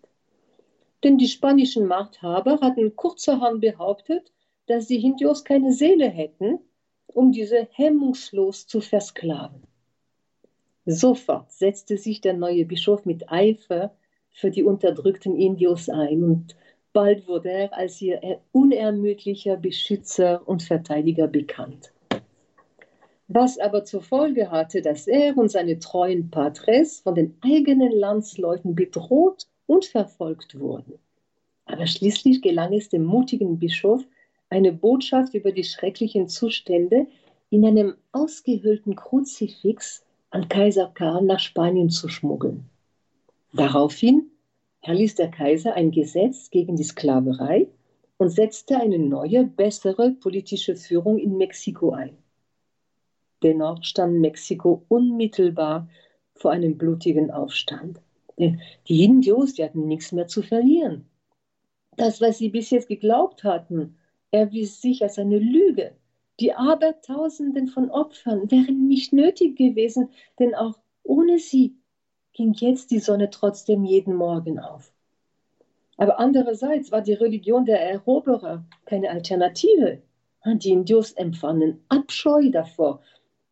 Denn 1.03 1.17
die 1.17 1.27
spanischen 1.27 1.87
Machthaber 1.87 2.59
hatten 2.61 2.95
kurzerhand 2.95 3.61
behauptet, 3.61 4.31
dass 4.67 4.85
die 4.85 5.03
Indios 5.03 5.43
keine 5.43 5.73
Seele 5.73 6.07
hätten, 6.07 6.59
um 7.07 7.31
diese 7.31 7.67
hemmungslos 7.71 8.67
zu 8.67 8.79
versklaven. 8.79 9.63
Sofort 10.85 11.51
setzte 11.51 11.97
sich 11.97 12.21
der 12.21 12.33
neue 12.33 12.65
Bischof 12.65 13.05
mit 13.05 13.31
Eifer 13.31 13.95
für 14.29 14.51
die 14.51 14.63
unterdrückten 14.63 15.35
Indios 15.35 15.89
ein 15.89 16.23
und 16.23 16.55
bald 16.93 17.27
wurde 17.27 17.49
er 17.51 17.73
als 17.77 18.01
ihr 18.01 18.39
unermüdlicher 18.51 19.57
Beschützer 19.57 20.47
und 20.47 20.63
Verteidiger 20.63 21.27
bekannt. 21.27 21.93
Was 23.27 23.57
aber 23.57 23.85
zur 23.85 24.01
Folge 24.01 24.51
hatte, 24.51 24.81
dass 24.81 25.07
er 25.07 25.37
und 25.37 25.49
seine 25.49 25.79
treuen 25.79 26.29
Patres 26.29 26.99
von 26.99 27.15
den 27.15 27.37
eigenen 27.41 27.91
Landsleuten 27.91 28.75
bedroht 28.75 29.47
und 29.67 29.85
verfolgt 29.85 30.59
wurden. 30.59 30.99
Aber 31.65 31.87
schließlich 31.87 32.41
gelang 32.41 32.73
es 32.73 32.89
dem 32.89 33.05
mutigen 33.05 33.57
Bischof, 33.57 34.03
eine 34.49 34.73
Botschaft 34.73 35.33
über 35.33 35.53
die 35.53 35.63
schrecklichen 35.63 36.27
Zustände 36.27 37.07
in 37.49 37.65
einem 37.65 37.95
ausgehöhlten 38.11 38.95
Kruzifix 38.95 40.03
an 40.29 40.49
Kaiser 40.49 40.91
Karl 40.93 41.23
nach 41.23 41.39
Spanien 41.39 41.89
zu 41.89 42.09
schmuggeln. 42.09 42.69
Daraufhin 43.53 44.29
erließ 44.81 45.15
der 45.15 45.29
Kaiser 45.29 45.73
ein 45.73 45.91
Gesetz 45.91 46.49
gegen 46.49 46.75
die 46.75 46.83
Sklaverei 46.83 47.67
und 48.17 48.29
setzte 48.29 48.77
eine 48.77 48.99
neue, 48.99 49.45
bessere 49.45 50.11
politische 50.11 50.75
Führung 50.75 51.17
in 51.17 51.37
Mexiko 51.37 51.91
ein. 51.91 52.17
Dennoch 53.43 53.83
stand 53.83 54.19
Mexiko 54.19 54.83
unmittelbar 54.87 55.87
vor 56.35 56.51
einem 56.51 56.77
blutigen 56.77 57.31
Aufstand. 57.31 57.99
Denn 58.37 58.61
die 58.87 59.03
Indios, 59.03 59.53
die 59.53 59.63
hatten 59.63 59.87
nichts 59.87 60.11
mehr 60.11 60.27
zu 60.27 60.41
verlieren. 60.41 61.05
Das, 61.97 62.21
was 62.21 62.37
sie 62.37 62.49
bis 62.49 62.69
jetzt 62.69 62.87
geglaubt 62.87 63.43
hatten, 63.43 63.97
erwies 64.31 64.81
sich 64.81 65.03
als 65.03 65.19
eine 65.19 65.37
Lüge. 65.39 65.95
Die 66.39 66.53
Abertausenden 66.53 67.67
von 67.67 67.91
Opfern 67.91 68.49
wären 68.49 68.87
nicht 68.87 69.13
nötig 69.13 69.57
gewesen, 69.57 70.09
denn 70.39 70.55
auch 70.55 70.79
ohne 71.03 71.37
sie 71.39 71.75
ging 72.33 72.53
jetzt 72.53 72.91
die 72.91 72.99
Sonne 72.99 73.29
trotzdem 73.29 73.83
jeden 73.83 74.15
Morgen 74.15 74.59
auf. 74.59 74.93
Aber 75.97 76.19
andererseits 76.19 76.91
war 76.91 77.01
die 77.01 77.13
Religion 77.13 77.65
der 77.65 77.81
Eroberer 77.81 78.65
keine 78.85 79.09
Alternative. 79.09 80.01
Die 80.45 80.71
Indios 80.71 81.11
empfanden 81.11 81.83
Abscheu 81.89 82.49
davor, 82.49 83.01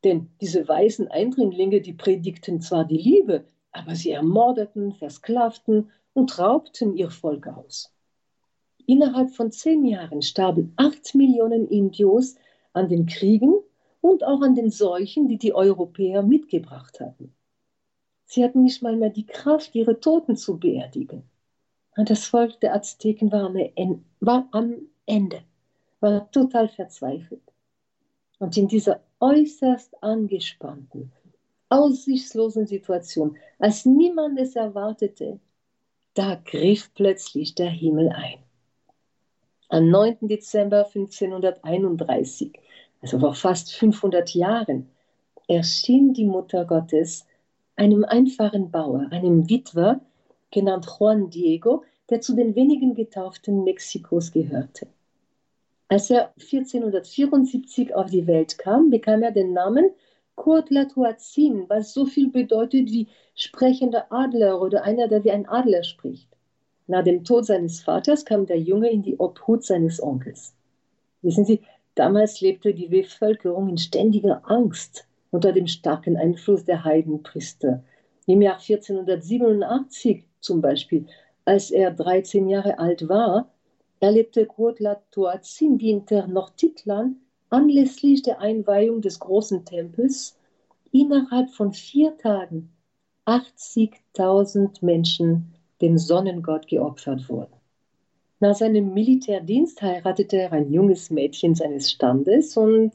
denn 0.03 0.29
diese 0.41 0.67
weißen 0.67 1.09
Eindringlinge, 1.09 1.81
die 1.81 1.93
predigten 1.93 2.61
zwar 2.61 2.85
die 2.85 2.97
Liebe, 2.97 3.45
aber 3.71 3.95
sie 3.95 4.11
ermordeten, 4.11 4.93
versklavten 4.93 5.91
und 6.13 6.39
raubten 6.39 6.95
ihr 6.95 7.11
Volk 7.11 7.47
aus. 7.47 7.93
Innerhalb 8.87 9.29
von 9.31 9.51
zehn 9.51 9.85
Jahren 9.85 10.23
starben 10.23 10.73
acht 10.77 11.13
Millionen 11.13 11.67
Indios 11.67 12.35
an 12.73 12.89
den 12.89 13.05
Kriegen 13.05 13.53
und 14.01 14.23
auch 14.23 14.41
an 14.41 14.55
den 14.55 14.71
Seuchen, 14.71 15.27
die 15.27 15.37
die 15.37 15.53
Europäer 15.53 16.23
mitgebracht 16.23 16.99
hatten. 16.99 17.35
Sie 18.31 18.43
hatten 18.43 18.61
nicht 18.61 18.83
mal 18.83 18.95
mehr 18.95 19.09
die 19.09 19.25
Kraft, 19.25 19.73
ihre 19.73 19.99
Toten 19.99 20.37
zu 20.37 20.59
beerdigen. 20.59 21.23
Das 21.95 22.25
Volk 22.25 22.59
der 22.59 22.75
Azteken 22.75 23.31
war 23.31 23.45
am, 23.45 24.05
war 24.19 24.47
am 24.51 24.75
Ende, 25.07 25.41
war 25.99 26.29
total 26.29 26.69
verzweifelt. 26.69 27.41
Und 28.37 28.55
in 28.55 28.67
dieser 28.67 29.01
äußerst 29.19 30.03
angespannten, 30.03 31.11
aussichtslosen 31.69 32.67
Situation, 32.67 33.35
als 33.57 33.85
niemand 33.85 34.39
es 34.39 34.55
erwartete, 34.55 35.39
da 36.13 36.35
griff 36.35 36.93
plötzlich 36.93 37.55
der 37.55 37.71
Himmel 37.71 38.09
ein. 38.09 38.37
Am 39.69 39.89
9. 39.89 40.27
Dezember 40.27 40.85
1531, 40.85 42.53
also 43.01 43.19
vor 43.19 43.33
fast 43.33 43.73
500 43.73 44.35
Jahren, 44.35 44.91
erschien 45.47 46.13
die 46.13 46.25
Mutter 46.25 46.63
Gottes 46.65 47.25
einem 47.79 48.03
einfachen 48.03 48.71
Bauer, 48.71 49.07
einem 49.09 49.49
Witwer, 49.49 50.01
genannt 50.51 50.85
Juan 50.99 51.29
Diego, 51.29 51.83
der 52.09 52.19
zu 52.19 52.35
den 52.35 52.53
wenigen 52.53 52.93
Getauften 52.93 53.63
Mexikos 53.63 54.33
gehörte. 54.33 54.87
Als 55.87 56.09
er 56.09 56.33
1474 56.39 57.95
auf 57.95 58.09
die 58.09 58.27
Welt 58.27 58.57
kam, 58.57 58.89
bekam 58.89 59.23
er 59.23 59.31
den 59.31 59.53
Namen 59.53 59.91
Cuauhtlatoatzin, 60.35 61.69
was 61.69 61.93
so 61.93 62.05
viel 62.05 62.29
bedeutet 62.29 62.91
wie 62.91 63.07
sprechender 63.33 64.07
Adler 64.11 64.61
oder 64.61 64.83
einer, 64.83 65.07
der 65.07 65.23
wie 65.23 65.31
ein 65.31 65.47
Adler 65.47 65.83
spricht. 65.83 66.27
Nach 66.87 67.03
dem 67.03 67.23
Tod 67.23 67.45
seines 67.45 67.81
Vaters 67.81 68.25
kam 68.25 68.45
der 68.45 68.59
Junge 68.59 68.89
in 68.89 69.03
die 69.03 69.17
Obhut 69.17 69.63
seines 69.63 70.03
Onkels. 70.03 70.53
Wissen 71.21 71.45
Sie, 71.45 71.61
damals 71.95 72.41
lebte 72.41 72.73
die 72.73 72.87
Bevölkerung 72.87 73.69
in 73.69 73.77
ständiger 73.77 74.41
Angst 74.43 75.05
unter 75.31 75.51
dem 75.51 75.67
starken 75.67 76.17
Einfluss 76.17 76.65
der 76.65 76.83
Heidenpriester. 76.83 77.83
Im 78.25 78.41
Jahr 78.41 78.59
1487 78.59 80.25
zum 80.39 80.61
Beispiel, 80.61 81.05
als 81.45 81.71
er 81.71 81.91
13 81.91 82.47
Jahre 82.47 82.79
alt 82.79 83.09
war, 83.09 83.49
erlebte 83.99 84.45
Kuotla-Tuazin 84.45 85.79
wie 85.79 85.91
in 85.91 86.05
Tenochtitlan 86.05 87.17
anlässlich 87.49 88.21
der 88.21 88.39
Einweihung 88.39 89.01
des 89.01 89.19
großen 89.19 89.65
Tempels 89.65 90.37
innerhalb 90.91 91.49
von 91.49 91.73
vier 91.73 92.17
Tagen 92.17 92.69
80.000 93.25 94.83
Menschen 94.83 95.53
dem 95.81 95.97
Sonnengott 95.97 96.67
geopfert 96.67 97.29
wurden. 97.29 97.53
Nach 98.39 98.55
seinem 98.55 98.93
Militärdienst 98.93 99.81
heiratete 99.81 100.37
er 100.37 100.53
ein 100.53 100.71
junges 100.71 101.09
Mädchen 101.09 101.55
seines 101.55 101.91
Standes 101.91 102.55
und 102.55 102.93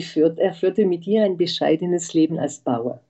führt, 0.00 0.38
er 0.38 0.52
führte 0.52 0.86
mit 0.86 1.06
ihr 1.06 1.24
ein 1.24 1.36
bescheidenes 1.36 2.14
Leben 2.14 2.38
als 2.38 2.60
Bauer. 2.60 3.00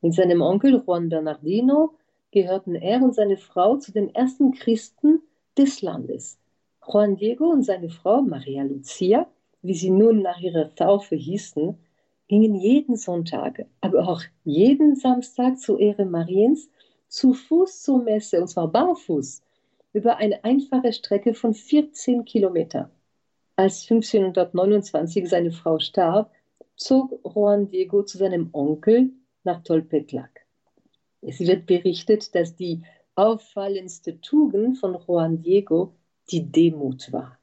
Mit 0.00 0.14
seinem 0.14 0.42
Onkel 0.42 0.82
Juan 0.86 1.08
Bernardino 1.08 1.94
gehörten 2.30 2.74
er 2.74 3.02
und 3.02 3.14
seine 3.14 3.36
Frau 3.36 3.76
zu 3.76 3.92
den 3.92 4.14
ersten 4.14 4.52
Christen 4.52 5.20
des 5.56 5.82
Landes. 5.82 6.38
Juan 6.86 7.16
Diego 7.16 7.46
und 7.46 7.64
seine 7.64 7.90
Frau 7.90 8.22
Maria 8.22 8.62
Lucia, 8.62 9.26
wie 9.62 9.74
sie 9.74 9.90
nun 9.90 10.22
nach 10.22 10.40
ihrer 10.40 10.74
Taufe 10.74 11.16
hießen, 11.16 11.76
gingen 12.28 12.54
jeden 12.54 12.96
Sonntag, 12.96 13.66
aber 13.80 14.08
auch 14.08 14.22
jeden 14.44 14.94
Samstag 14.94 15.58
zur 15.58 15.80
Ehre 15.80 16.04
Mariens 16.04 16.70
zu 17.08 17.32
Fuß 17.32 17.82
zur 17.82 18.02
Messe, 18.02 18.40
und 18.40 18.48
zwar 18.48 18.68
barfuß, 18.68 19.42
über 19.94 20.18
eine 20.18 20.44
einfache 20.44 20.92
Strecke 20.92 21.34
von 21.34 21.54
14 21.54 22.24
Kilometern. 22.24 22.90
Als 23.58 23.90
1529 23.90 25.28
seine 25.28 25.50
Frau 25.50 25.80
starb, 25.80 26.30
zog 26.76 27.18
Juan 27.24 27.68
Diego 27.68 28.04
zu 28.04 28.16
seinem 28.16 28.50
Onkel 28.52 29.10
nach 29.42 29.64
Tolpetlac. 29.64 30.46
Es 31.22 31.40
wird 31.40 31.66
berichtet, 31.66 32.36
dass 32.36 32.54
die 32.54 32.84
auffallendste 33.16 34.20
Tugend 34.20 34.78
von 34.78 34.96
Juan 35.04 35.42
Diego 35.42 35.96
die 36.30 36.52
Demut 36.52 37.12
war. 37.12 37.36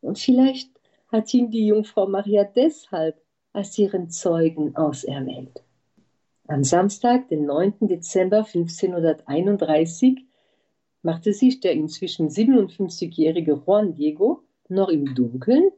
Und 0.00 0.18
vielleicht 0.18 0.72
hat 1.06 1.32
ihn 1.32 1.52
die 1.52 1.68
Jungfrau 1.68 2.08
Maria 2.08 2.42
deshalb 2.42 3.22
als 3.52 3.78
ihren 3.78 4.10
Zeugen 4.10 4.74
auserwählt. 4.74 5.62
Am 6.48 6.64
Samstag, 6.64 7.28
den 7.28 7.46
9. 7.46 7.74
Dezember 7.82 8.38
1531, 8.38 10.26
machte 11.02 11.32
sich 11.32 11.60
der 11.60 11.74
inzwischen 11.74 12.28
57-jährige 12.28 13.62
Juan 13.64 13.94
Diego 13.94 14.42
noch 14.70 14.88
im 14.88 15.14
Dunkeln, 15.14 15.70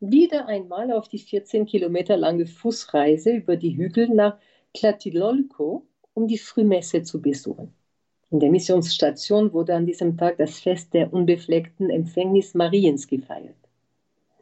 wieder 0.00 0.46
einmal 0.46 0.92
auf 0.92 1.08
die 1.08 1.18
14 1.18 1.66
Kilometer 1.66 2.16
lange 2.16 2.46
Fußreise 2.46 3.32
über 3.32 3.56
die 3.56 3.76
Hügel 3.76 4.08
nach 4.08 4.38
Tlatelolco, 4.72 5.84
um 6.14 6.26
die 6.26 6.38
Frühmesse 6.38 7.02
zu 7.02 7.20
besuchen. 7.20 7.72
In 8.30 8.40
der 8.40 8.50
Missionsstation 8.50 9.52
wurde 9.52 9.74
an 9.74 9.86
diesem 9.86 10.16
Tag 10.16 10.38
das 10.38 10.60
Fest 10.60 10.94
der 10.94 11.12
unbefleckten 11.12 11.90
Empfängnis 11.90 12.54
Mariens 12.54 13.06
gefeiert. 13.08 13.56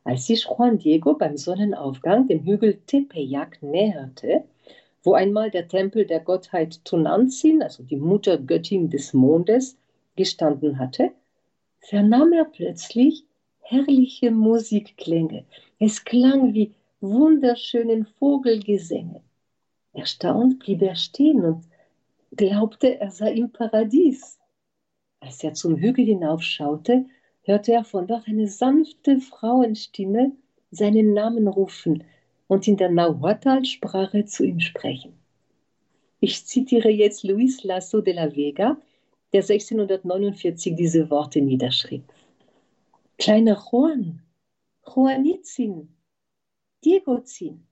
Als 0.05 0.27
sich 0.27 0.44
Juan 0.44 0.79
Diego 0.79 1.14
beim 1.14 1.37
Sonnenaufgang 1.37 2.29
dem 2.29 2.44
Hügel 2.44 2.79
Tepeyac 2.87 3.62
näherte, 3.62 4.44
wo 5.03 5.14
einmal 5.14 5.51
der 5.51 5.68
Tempel 5.68 6.07
der 6.07 6.21
Gottheit 6.21 6.85
Tunantzin, 6.85 7.62
also 7.62 7.83
die 7.83 7.97
Muttergöttin 7.97 8.90
des 8.90 9.12
Mondes, 9.12 9.77
gestanden 10.16 10.79
hatte, 10.79 11.11
vernahm 11.81 12.33
er 12.33 12.44
plötzlich 12.44 13.25
herrliche 13.70 14.31
Musikklänge. 14.31 15.44
Es 15.78 16.02
klang 16.02 16.54
wie 16.54 16.72
wunderschönen 17.00 18.07
Vogelgesänge. 18.18 19.20
Erstaunt 19.92 20.59
blieb 20.61 20.81
er 20.81 20.96
stehen 20.96 21.44
und 21.44 21.64
glaubte, 22.35 22.98
er 22.98 23.11
sei 23.11 23.33
im 23.33 23.50
Paradies. 23.50 24.38
Als 25.20 25.44
er 25.44 25.52
zum 25.52 25.76
Hügel 25.76 26.07
hinaufschaute, 26.07 27.04
hörte 27.42 27.72
er 27.72 27.85
von 27.85 28.07
dort 28.07 28.26
eine 28.26 28.48
sanfte 28.48 29.20
Frauenstimme 29.20 30.33
seinen 30.70 31.12
Namen 31.12 31.46
rufen 31.46 32.04
und 32.46 32.66
in 32.68 32.78
der 32.78 32.90
Nahuatl-Sprache 32.90 34.24
zu 34.24 34.44
ihm 34.44 34.61
sprechen. 34.61 35.12
Ich 36.20 36.46
zitiere 36.46 36.88
jetzt 36.88 37.22
Luis 37.22 37.64
Lasso 37.64 38.00
de 38.00 38.14
la 38.14 38.35
Vega, 38.35 38.78
der 39.35 39.42
1649 39.42 40.74
diese 40.74 41.11
Worte 41.11 41.42
niederschrieb. 41.42 42.04
Kleiner 43.20 43.61
Juan, 43.61 44.22
Juanitzin, 44.87 45.88
Diegozin. 46.85 47.66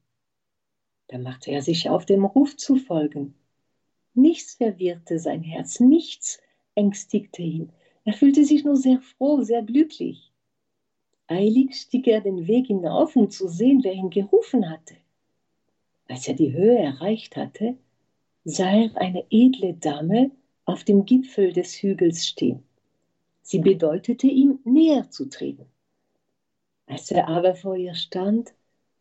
Da 1.07 1.19
machte 1.19 1.53
er 1.53 1.63
sich 1.63 1.89
auf, 1.89 2.05
dem 2.05 2.25
Ruf 2.25 2.57
zu 2.57 2.75
folgen. 2.75 3.37
Nichts 4.13 4.55
verwirrte 4.55 5.21
sein 5.21 5.45
Herz, 5.45 5.79
nichts 5.79 6.41
ängstigte 6.75 7.43
ihn. 7.43 7.71
Er 8.05 8.15
fühlte 8.15 8.45
sich 8.45 8.65
nur 8.65 8.77
sehr 8.77 9.01
froh, 9.01 9.43
sehr 9.43 9.63
glücklich. 9.63 10.33
Eilig 11.29 11.77
stieg 11.77 12.09
er 12.09 12.23
den 12.23 12.49
Weg 12.49 12.67
hinauf, 12.67 13.15
um 13.15 13.31
zu 13.31 13.47
sehen, 13.47 13.85
wer 13.85 13.93
ihn 13.93 14.11
gerufen 14.11 14.69
hatte. 14.69 14.97
Als 16.09 16.27
er 16.27 16.35
die 16.35 16.53
Höhe 16.53 16.79
erreicht 16.79 17.37
hatte, 17.37 17.77
sah 18.43 18.73
er 18.73 18.97
eine 18.97 19.25
edle 19.31 19.75
Dame 19.75 20.33
auf 20.65 20.83
dem 20.83 21.05
Gipfel 21.05 21.53
des 21.53 21.81
Hügels 21.81 22.27
stehen. 22.27 22.66
Sie 23.49 23.61
bedeutete 23.61 24.27
ihm, 24.27 24.59
näher 24.65 25.09
zu 25.09 25.29
treten. 25.29 25.67
Als 26.87 27.13
er 27.13 27.29
aber 27.29 27.55
vor 27.55 27.77
ihr 27.77 27.95
stand, 27.95 28.53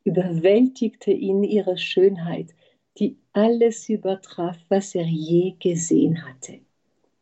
überwältigte 0.04 1.10
ihn 1.10 1.44
ihre 1.44 1.80
Schönheit, 1.80 2.54
die 3.00 3.18
alles 3.34 3.90
übertraf, 3.90 4.56
was 4.70 4.94
er 4.94 5.08
je 5.08 5.56
gesehen 5.60 6.24
hatte. 6.24 6.60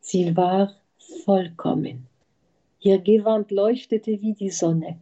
Sie 0.01 0.36
war 0.36 0.75
vollkommen. 1.23 2.07
Ihr 2.81 2.99
Gewand 2.99 3.51
leuchtete 3.51 4.21
wie 4.21 4.33
die 4.33 4.49
Sonne. 4.49 4.97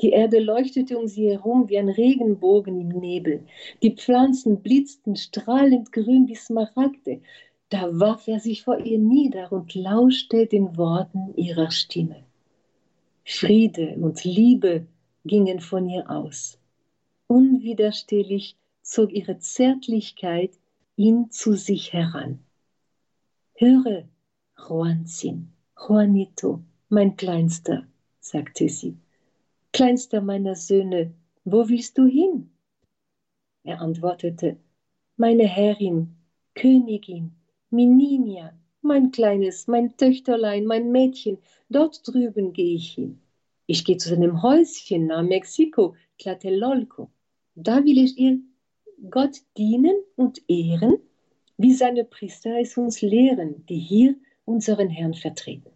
Die 0.00 0.12
Erde 0.12 0.38
leuchtete 0.38 0.96
um 0.96 1.06
sie 1.06 1.28
herum 1.28 1.68
wie 1.68 1.76
ein 1.76 1.90
Regenbogen 1.90 2.80
im 2.80 2.88
Nebel. 2.88 3.44
Die 3.82 3.94
Pflanzen 3.94 4.62
blitzten 4.62 5.14
strahlend 5.14 5.92
grün 5.92 6.26
wie 6.26 6.36
Smaragde. 6.36 7.20
Da 7.68 7.98
warf 7.98 8.28
er 8.28 8.38
sich 8.38 8.62
vor 8.62 8.78
ihr 8.78 8.98
nieder 8.98 9.50
und 9.50 9.74
lauschte 9.74 10.46
den 10.46 10.76
Worten 10.76 11.34
ihrer 11.34 11.72
Stimme. 11.72 12.24
Friede 13.24 13.96
und 13.96 14.22
Liebe 14.22 14.86
gingen 15.24 15.58
von 15.58 15.88
ihr 15.88 16.08
aus. 16.08 16.58
Unwiderstehlich 17.26 18.56
zog 18.82 19.12
ihre 19.12 19.40
Zärtlichkeit 19.40 20.52
ihn 20.94 21.30
zu 21.32 21.54
sich 21.54 21.92
heran. 21.92 22.38
Höre, 23.54 24.04
Juanzin, 24.56 25.48
Juanito, 25.76 26.62
mein 26.88 27.16
Kleinster, 27.16 27.84
sagte 28.20 28.68
sie. 28.68 28.96
Kleinster 29.72 30.20
meiner 30.20 30.54
Söhne, 30.54 31.12
wo 31.44 31.68
willst 31.68 31.98
du 31.98 32.06
hin? 32.06 32.50
Er 33.64 33.80
antwortete, 33.80 34.56
meine 35.16 35.48
Herrin, 35.48 36.16
Königin, 36.54 37.32
Mininia, 37.76 38.54
mein 38.80 39.10
Kleines, 39.10 39.66
mein 39.66 39.96
Töchterlein, 39.98 40.64
mein 40.64 40.90
Mädchen, 40.90 41.36
dort 41.68 42.00
drüben 42.08 42.54
gehe 42.54 42.74
ich 42.74 42.94
hin. 42.94 43.20
Ich 43.66 43.84
gehe 43.84 43.98
zu 43.98 44.08
seinem 44.08 44.42
Häuschen 44.42 45.06
nach 45.08 45.22
Mexiko, 45.22 45.94
Tlatelolco. 46.18 47.10
Da 47.54 47.84
will 47.84 47.98
ich 47.98 48.16
ihr 48.16 48.38
Gott 49.10 49.42
dienen 49.58 49.96
und 50.16 50.42
ehren, 50.48 50.96
wie 51.58 51.74
seine 51.74 52.04
Priester 52.04 52.58
es 52.60 52.76
uns 52.78 53.02
lehren, 53.02 53.66
die 53.68 53.78
hier 53.78 54.14
unseren 54.46 54.88
Herrn 54.88 55.14
vertreten. 55.14 55.70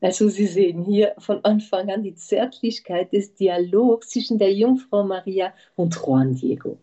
Also 0.00 0.28
Sie 0.28 0.46
sehen 0.46 0.84
hier 0.84 1.14
von 1.18 1.44
Anfang 1.44 1.88
an 1.90 2.02
die 2.02 2.14
Zärtlichkeit 2.14 3.12
des 3.12 3.34
Dialogs 3.34 4.10
zwischen 4.10 4.38
der 4.38 4.52
Jungfrau 4.52 5.04
Maria 5.04 5.54
und 5.76 5.94
Juan 5.94 6.34
Diego. 6.34 6.78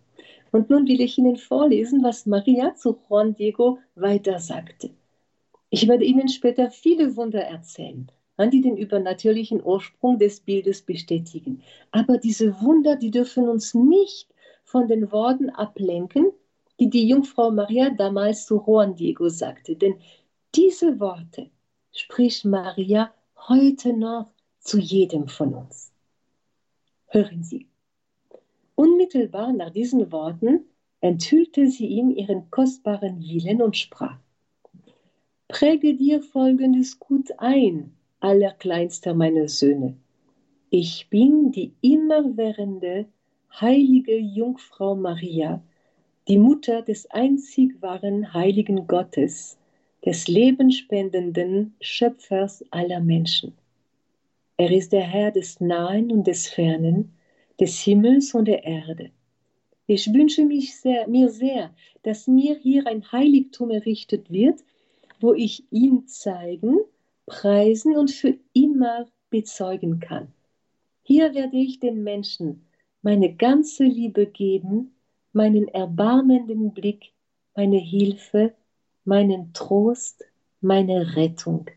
Und 0.53 0.69
nun 0.69 0.87
will 0.87 1.01
ich 1.01 1.17
Ihnen 1.17 1.37
vorlesen, 1.37 2.03
was 2.03 2.27
Maria 2.27 2.75
zu 2.75 2.95
Juan 3.09 3.33
Diego 3.33 3.79
weiter 3.95 4.37
sagte. 4.37 4.91
Ich 5.71 5.87
werde 5.87 6.05
Ihnen 6.05 6.27
später 6.27 6.69
viele 6.69 7.15
Wunder 7.15 7.41
erzählen, 7.41 8.07
die 8.39 8.61
den 8.61 8.77
übernatürlichen 8.77 9.63
Ursprung 9.65 10.19
des 10.19 10.41
Bildes 10.41 10.83
bestätigen. 10.83 11.63
Aber 11.89 12.19
diese 12.19 12.61
Wunder, 12.61 12.95
die 12.95 13.09
dürfen 13.09 13.49
uns 13.49 13.73
nicht 13.73 14.29
von 14.63 14.87
den 14.87 15.11
Worten 15.11 15.49
ablenken, 15.49 16.27
die 16.79 16.91
die 16.91 17.07
Jungfrau 17.07 17.49
Maria 17.49 17.89
damals 17.89 18.45
zu 18.45 18.61
Juan 18.63 18.93
Diego 18.93 19.29
sagte. 19.29 19.75
Denn 19.75 19.95
diese 20.53 20.99
Worte 20.99 21.49
spricht 21.91 22.45
Maria 22.45 23.11
heute 23.47 23.91
noch 23.91 24.27
zu 24.59 24.77
jedem 24.77 25.27
von 25.27 25.55
uns. 25.55 25.91
Hören 27.07 27.43
Sie. 27.43 27.65
Unmittelbar 28.83 29.53
nach 29.53 29.69
diesen 29.69 30.11
Worten 30.11 30.65
enthüllte 30.99 31.67
sie 31.67 31.87
ihm 31.87 32.11
ihren 32.11 32.51
kostbaren 32.51 33.21
Willen 33.21 33.61
und 33.61 33.77
sprach: 33.77 34.17
Präge 35.47 35.95
dir 35.95 36.21
folgendes 36.21 36.99
gut 36.99 37.29
ein, 37.37 37.93
allerkleinster 38.19 39.13
meiner 39.13 39.47
Söhne. 39.47 39.95
Ich 40.69 41.07
bin 41.09 41.53
die 41.53 41.71
immerwährende, 41.79 43.05
heilige 43.61 44.17
Jungfrau 44.17 44.95
Maria, 44.95 45.63
die 46.27 46.37
Mutter 46.37 46.81
des 46.81 47.09
einzig 47.09 47.81
wahren 47.81 48.33
heiligen 48.33 48.85
Gottes, 48.85 49.57
des 50.03 50.27
lebenspendenden 50.27 51.73
Schöpfers 51.79 52.65
aller 52.69 52.99
Menschen. 52.99 53.53
Er 54.57 54.71
ist 54.71 54.91
der 54.91 55.03
Herr 55.03 55.31
des 55.31 55.61
Nahen 55.61 56.11
und 56.11 56.27
des 56.27 56.49
Fernen, 56.49 57.13
des 57.63 57.79
Himmels 57.79 58.33
und 58.33 58.49
der 58.49 58.65
Erde. 58.65 59.11
Ich 59.87 60.13
wünsche 60.13 60.43
mich 60.43 60.75
sehr, 60.75 61.07
mir 61.07 61.29
sehr, 61.29 61.73
dass 62.01 62.27
mir 62.27 62.55
hier 62.55 62.85
ein 62.87 63.09
Heiligtum 63.09 63.71
errichtet 63.71 64.29
wird, 64.29 64.59
wo 65.21 65.33
ich 65.33 65.63
ihn 65.71 66.05
zeigen, 66.05 66.79
preisen 67.25 67.95
und 67.95 68.11
für 68.11 68.37
immer 68.51 69.05
bezeugen 69.29 70.01
kann. 70.01 70.27
Hier 71.03 71.33
werde 71.33 71.55
ich 71.55 71.79
den 71.79 72.03
Menschen 72.03 72.65
meine 73.01 73.33
ganze 73.33 73.85
Liebe 73.85 74.25
geben, 74.25 74.93
meinen 75.31 75.69
erbarmenden 75.69 76.73
Blick, 76.73 77.13
meine 77.55 77.77
Hilfe, 77.77 78.53
meinen 79.05 79.53
Trost, 79.53 80.25
meine 80.59 81.15
Rettung. 81.15 81.69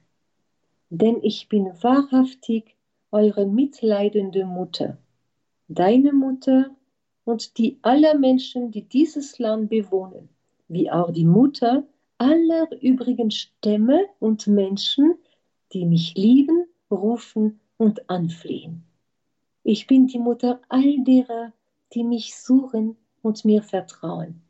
Denn 0.91 1.19
ich 1.23 1.49
bin 1.49 1.67
wahrhaftig 1.81 2.75
eure 3.13 3.47
mitleidende 3.47 4.45
Mutter, 4.47 4.99
deine 5.69 6.13
Mutter 6.13 6.71
und 7.25 7.59
die 7.59 7.79
aller 7.83 8.17
Menschen, 8.17 8.71
die 8.71 8.83
dieses 8.83 9.39
Land 9.39 9.71
bewohnen, 9.71 10.29
wie 10.69 10.91
auch 10.91 11.11
die 11.11 11.25
Mutter 11.25 11.85
aller 12.19 12.69
übrigen 12.81 13.31
Stämme 13.31 14.07
und 14.21 14.47
Menschen, 14.47 15.17
die 15.73 15.85
mich 15.85 16.15
lieben, 16.15 16.67
rufen 16.91 17.61
und 17.77 18.09
anflehen. 18.09 18.85
Ich 19.65 19.87
bin 19.87 20.07
die 20.07 20.19
Mutter 20.19 20.61
all 20.69 21.03
derer, 21.03 21.53
die 21.93 22.05
mich 22.05 22.37
suchen 22.37 22.97
und 23.23 23.45
mir 23.45 23.63
vertrauen. 23.63 24.41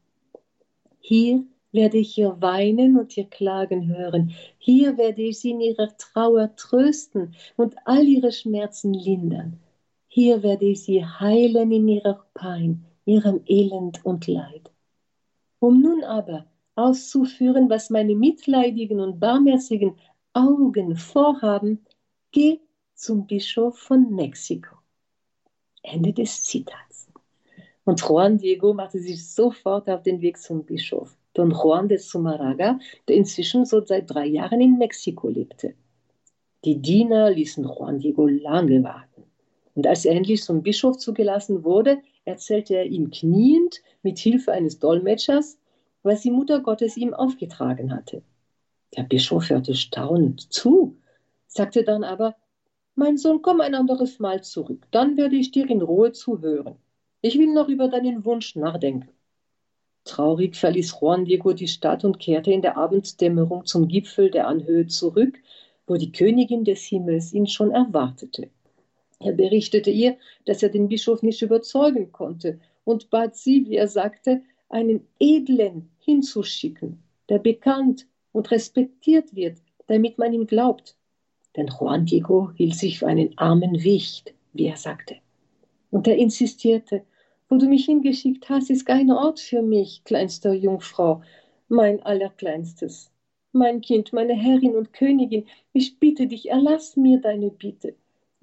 Hier 1.00 1.44
werde 1.72 1.98
ich 1.98 2.16
ihr 2.18 2.40
weinen 2.40 2.98
und 2.98 3.16
ihr 3.16 3.24
klagen 3.24 3.88
hören. 3.88 4.32
Hier 4.58 4.96
werde 4.96 5.22
ich 5.22 5.40
sie 5.40 5.50
in 5.50 5.60
ihrer 5.60 5.96
Trauer 5.96 6.54
trösten 6.56 7.34
und 7.56 7.76
all 7.84 8.04
ihre 8.04 8.32
Schmerzen 8.32 8.92
lindern. 8.92 9.58
Hier 10.18 10.42
werde 10.42 10.64
ich 10.64 10.82
sie 10.82 11.04
heilen 11.04 11.70
in 11.70 11.86
ihrer 11.88 12.24
Pein, 12.32 12.86
ihrem 13.04 13.42
Elend 13.44 14.02
und 14.02 14.26
Leid. 14.26 14.70
Um 15.58 15.82
nun 15.82 16.04
aber 16.04 16.46
auszuführen, 16.74 17.68
was 17.68 17.90
meine 17.90 18.14
mitleidigen 18.14 18.98
und 18.98 19.20
barmherzigen 19.20 19.98
Augen 20.32 20.96
vorhaben, 20.96 21.84
geh 22.32 22.60
zum 22.94 23.26
Bischof 23.26 23.76
von 23.76 24.14
Mexiko. 24.14 24.76
Ende 25.82 26.14
des 26.14 26.44
Zitats. 26.44 27.08
Und 27.84 28.00
Juan 28.00 28.38
Diego 28.38 28.72
machte 28.72 29.00
sich 29.00 29.22
sofort 29.22 29.86
auf 29.90 30.02
den 30.02 30.22
Weg 30.22 30.38
zum 30.38 30.64
Bischof. 30.64 31.14
Don 31.34 31.50
Juan 31.50 31.88
de 31.90 31.98
Zumaraga, 31.98 32.78
der 33.06 33.16
inzwischen 33.16 33.66
so 33.66 33.84
seit 33.84 34.08
drei 34.08 34.24
Jahren 34.24 34.62
in 34.62 34.78
Mexiko 34.78 35.28
lebte. 35.28 35.74
Die 36.64 36.80
Diener 36.80 37.30
ließen 37.32 37.64
Juan 37.64 37.98
Diego 37.98 38.26
lange 38.26 38.82
warten. 38.82 39.15
Und 39.76 39.86
als 39.86 40.06
er 40.06 40.16
endlich 40.16 40.42
zum 40.42 40.62
Bischof 40.62 40.96
zugelassen 40.96 41.62
wurde, 41.62 41.98
erzählte 42.24 42.74
er 42.74 42.86
ihm 42.86 43.10
kniend 43.10 43.82
mit 44.02 44.18
Hilfe 44.18 44.50
eines 44.52 44.78
Dolmetschers, 44.78 45.58
was 46.02 46.22
die 46.22 46.30
Mutter 46.30 46.60
Gottes 46.60 46.96
ihm 46.96 47.12
aufgetragen 47.12 47.94
hatte. 47.94 48.22
Der 48.96 49.02
Bischof 49.02 49.50
hörte 49.50 49.74
staunend 49.74 50.50
zu, 50.52 50.96
sagte 51.46 51.84
dann 51.84 52.04
aber, 52.04 52.36
mein 52.94 53.18
Sohn, 53.18 53.42
komm 53.42 53.60
ein 53.60 53.74
anderes 53.74 54.18
Mal 54.18 54.42
zurück, 54.42 54.86
dann 54.90 55.18
werde 55.18 55.36
ich 55.36 55.50
dir 55.50 55.68
in 55.68 55.82
Ruhe 55.82 56.12
zuhören. 56.12 56.76
Ich 57.20 57.38
will 57.38 57.52
noch 57.52 57.68
über 57.68 57.88
deinen 57.88 58.24
Wunsch 58.24 58.56
nachdenken. 58.56 59.10
Traurig 60.04 60.56
verließ 60.56 60.96
Juan 61.00 61.26
Diego 61.26 61.52
die 61.52 61.68
Stadt 61.68 62.02
und 62.04 62.18
kehrte 62.18 62.50
in 62.50 62.62
der 62.62 62.78
Abenddämmerung 62.78 63.66
zum 63.66 63.88
Gipfel 63.88 64.30
der 64.30 64.46
Anhöhe 64.48 64.86
zurück, 64.86 65.38
wo 65.86 65.96
die 65.96 66.12
Königin 66.12 66.64
des 66.64 66.84
Himmels 66.84 67.34
ihn 67.34 67.46
schon 67.46 67.72
erwartete. 67.72 68.48
Er 69.18 69.32
berichtete 69.32 69.90
ihr, 69.90 70.16
dass 70.44 70.62
er 70.62 70.68
den 70.68 70.88
Bischof 70.88 71.22
nicht 71.22 71.42
überzeugen 71.42 72.12
konnte 72.12 72.60
und 72.84 73.10
bat 73.10 73.36
sie, 73.36 73.66
wie 73.66 73.76
er 73.76 73.88
sagte, 73.88 74.42
einen 74.68 75.06
Edlen 75.18 75.90
hinzuschicken, 75.98 77.02
der 77.28 77.38
bekannt 77.38 78.06
und 78.32 78.50
respektiert 78.50 79.34
wird, 79.34 79.58
damit 79.86 80.18
man 80.18 80.32
ihm 80.32 80.46
glaubt. 80.46 80.96
Denn 81.56 81.68
Juan 81.68 82.04
Diego 82.04 82.50
hielt 82.52 82.74
sich 82.74 82.98
für 82.98 83.06
einen 83.06 83.36
armen 83.38 83.82
Wicht, 83.82 84.34
wie 84.52 84.66
er 84.66 84.76
sagte. 84.76 85.16
Und 85.90 86.06
er 86.06 86.16
insistierte, 86.16 87.02
wo 87.48 87.56
du 87.56 87.66
mich 87.66 87.86
hingeschickt 87.86 88.48
hast, 88.48 88.70
ist 88.70 88.84
kein 88.84 89.10
Ort 89.10 89.40
für 89.40 89.62
mich, 89.62 90.02
kleinster 90.04 90.52
Jungfrau, 90.52 91.22
mein 91.68 92.02
Allerkleinstes. 92.02 93.10
Mein 93.52 93.80
Kind, 93.80 94.12
meine 94.12 94.34
Herrin 94.34 94.76
und 94.76 94.92
Königin, 94.92 95.46
ich 95.72 95.98
bitte 95.98 96.26
dich, 96.26 96.50
erlass 96.50 96.96
mir 96.96 97.20
deine 97.20 97.50
Bitte. 97.50 97.94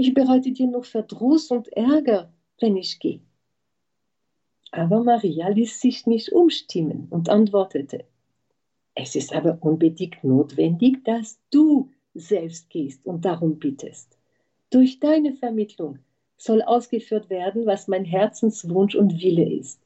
Ich 0.05 0.13
bereite 0.13 0.51
dir 0.51 0.67
noch 0.67 0.83
Verdruss 0.83 1.49
und 1.49 1.69
Ärger, 1.69 2.29
wenn 2.59 2.75
ich 2.75 2.99
gehe. 2.99 3.21
Aber 4.69 5.01
Maria 5.01 5.47
ließ 5.47 5.79
sich 5.79 6.05
nicht 6.07 6.33
umstimmen 6.33 7.07
und 7.09 7.29
antwortete, 7.29 8.03
es 8.95 9.15
ist 9.15 9.33
aber 9.33 9.59
unbedingt 9.61 10.21
notwendig, 10.21 11.05
dass 11.05 11.39
du 11.51 11.89
selbst 12.13 12.69
gehst 12.69 13.05
und 13.05 13.23
darum 13.23 13.59
bittest. 13.59 14.17
Durch 14.71 14.99
deine 14.99 15.31
Vermittlung 15.31 15.99
soll 16.35 16.61
ausgeführt 16.63 17.29
werden, 17.29 17.65
was 17.65 17.87
mein 17.87 18.03
Herzenswunsch 18.03 18.95
und 18.95 19.21
Wille 19.21 19.49
ist. 19.49 19.79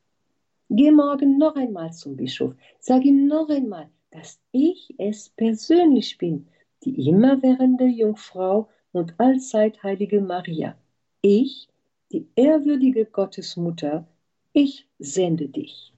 Geh 0.71 0.89
morgen 0.89 1.37
noch 1.37 1.55
einmal 1.55 1.93
zum 1.93 2.15
Bischof, 2.15 2.55
sag 2.79 3.05
ihm 3.05 3.27
noch 3.27 3.49
einmal, 3.49 3.87
dass 4.09 4.39
ich 4.51 4.95
es 4.97 5.29
persönlich 5.29 6.17
bin, 6.17 6.47
die 6.85 7.07
immerwährende 7.07 7.85
Jungfrau 7.85 8.67
und 8.97 9.13
allzeit 9.19 9.81
heilige 9.83 10.21
Maria. 10.21 10.75
Ich, 11.21 11.69
die 12.11 12.27
ehrwürdige 12.35 13.05
Gottesmutter, 13.05 14.07
ich 14.53 14.87
sende 14.99 15.47
dich. 15.47 15.93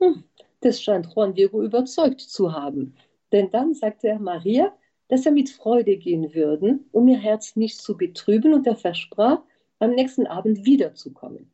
Hm, 0.00 0.24
das 0.60 0.82
scheint 0.82 1.08
Juan 1.14 1.34
Diego 1.34 1.62
überzeugt 1.62 2.20
zu 2.20 2.52
haben, 2.52 2.94
denn 3.32 3.50
dann 3.50 3.74
sagte 3.74 4.08
er 4.08 4.18
Maria, 4.18 4.72
dass 5.08 5.26
er 5.26 5.32
mit 5.32 5.50
Freude 5.50 5.96
gehen 5.96 6.34
würden, 6.34 6.86
um 6.92 7.08
ihr 7.08 7.18
Herz 7.18 7.56
nicht 7.56 7.78
zu 7.80 7.96
betrüben, 7.96 8.54
und 8.54 8.66
er 8.66 8.76
versprach, 8.76 9.40
am 9.78 9.92
nächsten 9.92 10.26
Abend 10.26 10.64
wiederzukommen. 10.64 11.50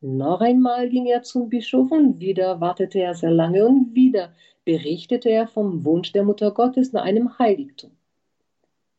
Noch 0.00 0.40
einmal 0.40 0.88
ging 0.88 1.06
er 1.06 1.22
zum 1.22 1.50
Bischof 1.50 1.90
und 1.90 2.20
wieder 2.20 2.60
wartete 2.60 3.00
er 3.00 3.14
sehr 3.14 3.30
lange 3.30 3.66
und 3.66 3.94
wieder 3.94 4.32
berichtete 4.64 5.28
er 5.30 5.46
vom 5.46 5.84
Wunsch 5.84 6.12
der 6.12 6.24
Mutter 6.24 6.52
Gottes 6.52 6.92
nach 6.92 7.02
einem 7.02 7.38
Heiligtum. 7.38 7.90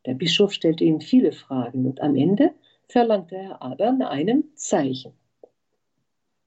Der 0.06 0.16
Bischof 0.16 0.52
stellte 0.52 0.84
ihm 0.84 1.00
viele 1.00 1.32
Fragen 1.32 1.86
und 1.86 2.02
am 2.02 2.16
Ende 2.16 2.52
verlangte 2.88 3.36
er 3.36 3.62
aber 3.62 3.92
nach 3.92 4.10
einem 4.10 4.46
Zeichen. 4.56 5.14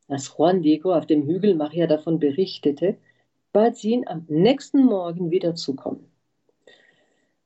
Als 0.08 0.34
Juan 0.36 0.62
Diego 0.62 0.92
auf 0.92 1.06
dem 1.06 1.26
Hügel 1.26 1.54
Maria 1.54 1.86
davon 1.86 2.18
berichtete, 2.18 2.96
bat 3.52 3.76
sie 3.76 3.92
ihn 3.92 4.06
am 4.06 4.26
nächsten 4.28 4.84
Morgen 4.84 5.30
wiederzukommen. 5.30 6.04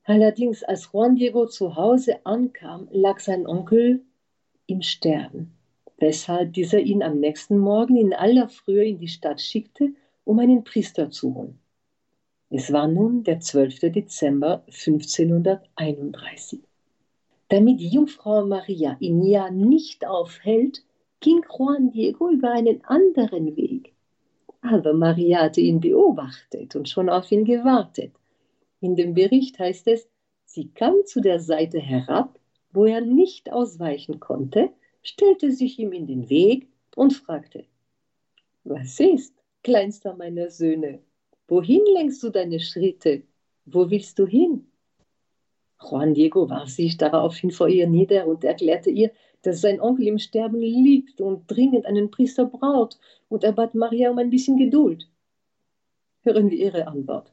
Allerdings, 0.04 0.64
als 0.64 0.90
Juan 0.92 1.16
Diego 1.16 1.46
zu 1.46 1.76
Hause 1.76 2.24
ankam, 2.24 2.88
lag 2.90 3.20
sein 3.20 3.46
Onkel 3.46 4.00
im 4.66 4.80
Sterben, 4.80 5.52
weshalb 5.98 6.54
dieser 6.54 6.80
ihn 6.80 7.02
am 7.02 7.20
nächsten 7.20 7.58
Morgen 7.58 7.96
in 7.96 8.14
aller 8.14 8.48
Frühe 8.48 8.86
in 8.86 8.98
die 8.98 9.08
Stadt 9.08 9.40
schickte, 9.40 9.90
um 10.24 10.38
einen 10.38 10.64
Priester 10.64 11.10
zu 11.10 11.34
holen. 11.34 11.58
Es 12.50 12.72
war 12.72 12.88
nun 12.88 13.24
der 13.24 13.40
12. 13.40 13.92
Dezember 13.92 14.64
1531. 14.68 16.60
Damit 17.50 17.78
die 17.78 17.88
Jungfrau 17.88 18.46
Maria 18.46 18.96
ihn 19.00 19.22
ja 19.22 19.50
nicht 19.50 20.06
aufhält, 20.06 20.82
ging 21.20 21.44
Juan 21.46 21.90
Diego 21.90 22.30
über 22.30 22.52
einen 22.52 22.82
anderen 22.86 23.54
Weg. 23.54 23.92
Aber 24.62 24.94
Maria 24.94 25.42
hatte 25.42 25.60
ihn 25.60 25.80
beobachtet 25.80 26.74
und 26.74 26.88
schon 26.88 27.10
auf 27.10 27.30
ihn 27.30 27.44
gewartet. 27.44 28.12
In 28.80 28.96
dem 28.96 29.12
Bericht 29.12 29.58
heißt 29.58 29.86
es, 29.88 30.08
sie 30.46 30.68
kam 30.68 30.94
zu 31.04 31.20
der 31.20 31.40
Seite 31.40 31.78
herab, 31.78 32.38
wo 32.72 32.86
er 32.86 33.02
nicht 33.02 33.52
ausweichen 33.52 34.20
konnte, 34.20 34.70
stellte 35.02 35.52
sich 35.52 35.78
ihm 35.78 35.92
in 35.92 36.06
den 36.06 36.30
Weg 36.30 36.68
und 36.96 37.12
fragte, 37.12 37.66
was 38.64 38.98
ist, 39.00 39.34
kleinster 39.62 40.16
meiner 40.16 40.48
Söhne? 40.48 41.00
Wohin 41.48 41.82
lenkst 41.94 42.22
du 42.22 42.28
deine 42.28 42.60
Schritte? 42.60 43.22
Wo 43.64 43.90
willst 43.90 44.18
du 44.18 44.26
hin? 44.26 44.66
Juan 45.80 46.12
Diego 46.12 46.48
warf 46.50 46.68
sich 46.68 46.96
daraufhin 46.98 47.50
vor 47.50 47.68
ihr 47.68 47.88
nieder 47.88 48.26
und 48.26 48.44
erklärte 48.44 48.90
ihr, 48.90 49.10
dass 49.42 49.62
sein 49.62 49.80
Onkel 49.80 50.08
im 50.08 50.18
Sterben 50.18 50.60
liegt 50.60 51.20
und 51.20 51.46
dringend 51.46 51.86
einen 51.86 52.10
Priester 52.10 52.44
braucht, 52.44 52.98
und 53.28 53.44
er 53.44 53.52
bat 53.52 53.74
Maria 53.74 54.10
um 54.10 54.18
ein 54.18 54.30
bisschen 54.30 54.56
Geduld. 54.58 55.08
Hören 56.22 56.50
wir 56.50 56.58
ihre 56.58 56.86
Antwort. 56.86 57.32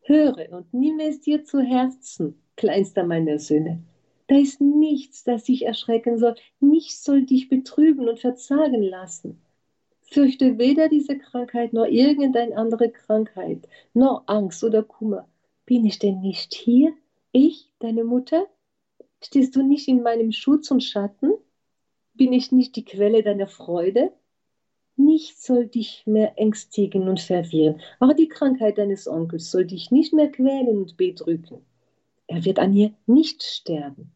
Höre 0.00 0.52
und 0.52 0.72
nimm 0.72 1.00
es 1.00 1.20
dir 1.20 1.44
zu 1.44 1.60
Herzen, 1.60 2.40
kleinster 2.56 3.04
meiner 3.04 3.38
Söhne. 3.38 3.82
Da 4.28 4.36
ist 4.36 4.60
nichts, 4.60 5.24
das 5.24 5.44
dich 5.44 5.66
erschrecken 5.66 6.18
soll, 6.18 6.36
nichts 6.60 7.04
soll 7.04 7.26
dich 7.26 7.48
betrüben 7.48 8.08
und 8.08 8.18
verzagen 8.18 8.82
lassen. 8.82 9.42
Fürchte 10.08 10.58
weder 10.58 10.88
diese 10.88 11.18
Krankheit 11.18 11.72
noch 11.72 11.86
irgendeine 11.86 12.56
andere 12.56 12.90
Krankheit, 12.90 13.68
noch 13.92 14.24
Angst 14.26 14.62
oder 14.62 14.82
Kummer. 14.82 15.28
Bin 15.64 15.84
ich 15.84 15.98
denn 15.98 16.20
nicht 16.20 16.54
hier, 16.54 16.92
ich, 17.32 17.70
deine 17.80 18.04
Mutter? 18.04 18.46
Stehst 19.22 19.56
du 19.56 19.62
nicht 19.62 19.88
in 19.88 20.02
meinem 20.02 20.32
Schutz 20.32 20.70
und 20.70 20.82
Schatten? 20.82 21.32
Bin 22.14 22.32
ich 22.32 22.52
nicht 22.52 22.76
die 22.76 22.84
Quelle 22.84 23.22
deiner 23.22 23.48
Freude? 23.48 24.12
Nichts 24.96 25.44
soll 25.44 25.66
dich 25.66 26.04
mehr 26.06 26.38
ängstigen 26.38 27.08
und 27.08 27.20
verwirren. 27.20 27.80
Auch 28.00 28.14
die 28.14 28.28
Krankheit 28.28 28.78
deines 28.78 29.06
Onkels 29.06 29.50
soll 29.50 29.66
dich 29.66 29.90
nicht 29.90 30.12
mehr 30.14 30.30
quälen 30.30 30.78
und 30.78 30.96
bedrücken. 30.96 31.58
Er 32.26 32.44
wird 32.44 32.58
an 32.58 32.72
ihr 32.72 32.92
nicht 33.06 33.42
sterben. 33.42 34.12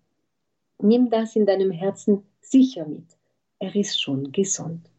Nimm 0.78 1.10
das 1.10 1.36
in 1.36 1.46
deinem 1.46 1.70
Herzen 1.70 2.22
sicher 2.40 2.86
mit. 2.86 3.04
Er 3.58 3.74
ist 3.76 4.00
schon 4.00 4.32
gesund. 4.32 4.89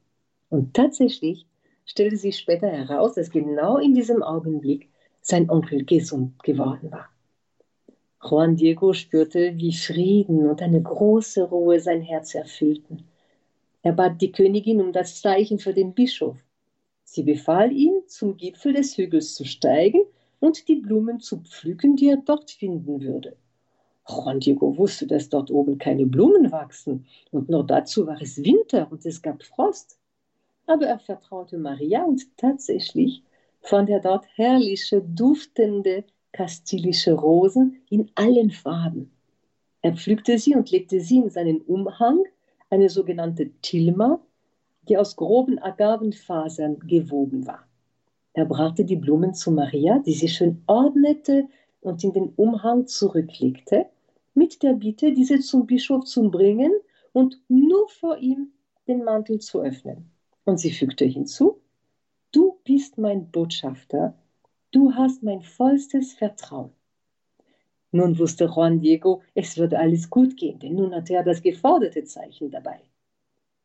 Und 0.51 0.73
tatsächlich 0.73 1.47
stellte 1.85 2.17
sich 2.17 2.37
später 2.37 2.67
heraus, 2.67 3.13
dass 3.15 3.31
genau 3.31 3.77
in 3.77 3.95
diesem 3.95 4.21
Augenblick 4.21 4.89
sein 5.21 5.49
Onkel 5.49 5.85
gesund 5.85 6.43
geworden 6.43 6.91
war. 6.91 7.07
Juan 8.21 8.57
Diego 8.57 8.91
spürte, 8.91 9.53
wie 9.55 9.71
Frieden 9.73 10.49
und 10.49 10.61
eine 10.61 10.81
große 10.81 11.43
Ruhe 11.43 11.79
sein 11.79 12.01
Herz 12.01 12.35
erfüllten. 12.35 13.05
Er 13.81 13.93
bat 13.93 14.21
die 14.21 14.33
Königin 14.33 14.81
um 14.81 14.91
das 14.91 15.21
Zeichen 15.21 15.57
für 15.57 15.73
den 15.73 15.93
Bischof. 15.93 16.37
Sie 17.05 17.23
befahl 17.23 17.71
ihm, 17.71 17.93
zum 18.07 18.35
Gipfel 18.35 18.73
des 18.73 18.97
Hügels 18.97 19.35
zu 19.35 19.45
steigen 19.45 20.01
und 20.41 20.67
die 20.67 20.75
Blumen 20.75 21.21
zu 21.21 21.37
pflücken, 21.37 21.95
die 21.95 22.09
er 22.09 22.17
dort 22.17 22.51
finden 22.51 23.01
würde. 23.01 23.37
Juan 24.05 24.41
Diego 24.41 24.77
wusste, 24.77 25.07
dass 25.07 25.29
dort 25.29 25.49
oben 25.49 25.77
keine 25.77 26.05
Blumen 26.05 26.51
wachsen 26.51 27.05
und 27.31 27.47
nur 27.47 27.65
dazu 27.65 28.05
war 28.05 28.21
es 28.21 28.43
Winter 28.43 28.91
und 28.91 29.05
es 29.05 29.21
gab 29.21 29.43
Frost. 29.43 30.00
Aber 30.71 30.85
er 30.85 30.99
vertraute 30.99 31.57
Maria 31.57 32.05
und 32.05 32.37
tatsächlich 32.37 33.23
fand 33.59 33.89
er 33.89 33.99
dort 33.99 34.25
herrliche, 34.35 35.01
duftende, 35.01 36.05
kastilische 36.31 37.11
Rosen 37.11 37.81
in 37.89 38.09
allen 38.15 38.51
Farben. 38.51 39.11
Er 39.81 39.97
pflückte 39.97 40.37
sie 40.37 40.55
und 40.55 40.71
legte 40.71 41.01
sie 41.01 41.17
in 41.17 41.29
seinen 41.29 41.59
Umhang, 41.59 42.23
eine 42.69 42.87
sogenannte 42.87 43.51
Tilma, 43.61 44.21
die 44.87 44.97
aus 44.97 45.17
groben 45.17 45.59
Agavenfasern 45.59 46.79
gewoben 46.87 47.45
war. 47.45 47.67
Er 48.31 48.45
brachte 48.45 48.85
die 48.85 48.95
Blumen 48.95 49.33
zu 49.33 49.51
Maria, 49.51 49.99
die 49.99 50.13
sie 50.13 50.29
schön 50.29 50.63
ordnete 50.67 51.49
und 51.81 52.01
in 52.01 52.13
den 52.13 52.29
Umhang 52.37 52.87
zurücklegte, 52.87 53.87
mit 54.35 54.63
der 54.63 54.75
Bitte, 54.75 55.11
diese 55.11 55.41
zum 55.41 55.65
Bischof 55.65 56.05
zu 56.05 56.31
bringen 56.31 56.71
und 57.11 57.41
nur 57.49 57.89
vor 57.89 58.19
ihm 58.19 58.53
den 58.87 59.03
Mantel 59.03 59.39
zu 59.39 59.59
öffnen. 59.59 60.09
Und 60.45 60.59
sie 60.59 60.71
fügte 60.71 61.05
hinzu, 61.05 61.61
Du 62.31 62.59
bist 62.63 62.97
mein 62.97 63.29
Botschafter 63.31 64.15
Du 64.71 64.93
hast 64.93 65.21
mein 65.21 65.41
vollstes 65.41 66.13
Vertrauen. 66.13 66.71
Nun 67.91 68.17
wusste 68.17 68.45
Juan 68.45 68.79
Diego, 68.79 69.21
es 69.33 69.57
würde 69.57 69.77
alles 69.77 70.09
gut 70.09 70.37
gehen, 70.37 70.59
denn 70.59 70.75
nun 70.75 70.95
hatte 70.95 71.13
er 71.13 71.23
das 71.23 71.41
geforderte 71.41 72.05
Zeichen 72.05 72.49
dabei. 72.49 72.79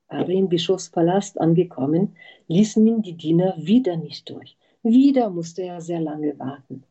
Aber 0.09 0.31
im 0.31 0.49
Bischofspalast 0.49 1.41
angekommen, 1.41 2.17
ließen 2.49 2.85
ihn 2.85 3.03
die 3.03 3.17
Diener 3.17 3.55
wieder 3.57 3.97
nicht 3.97 4.29
durch. 4.31 4.57
Wieder 4.83 5.31
musste 5.31 5.63
er 5.63 5.81
sehr 5.81 6.01
lange 6.01 6.37
warten. 6.41 6.83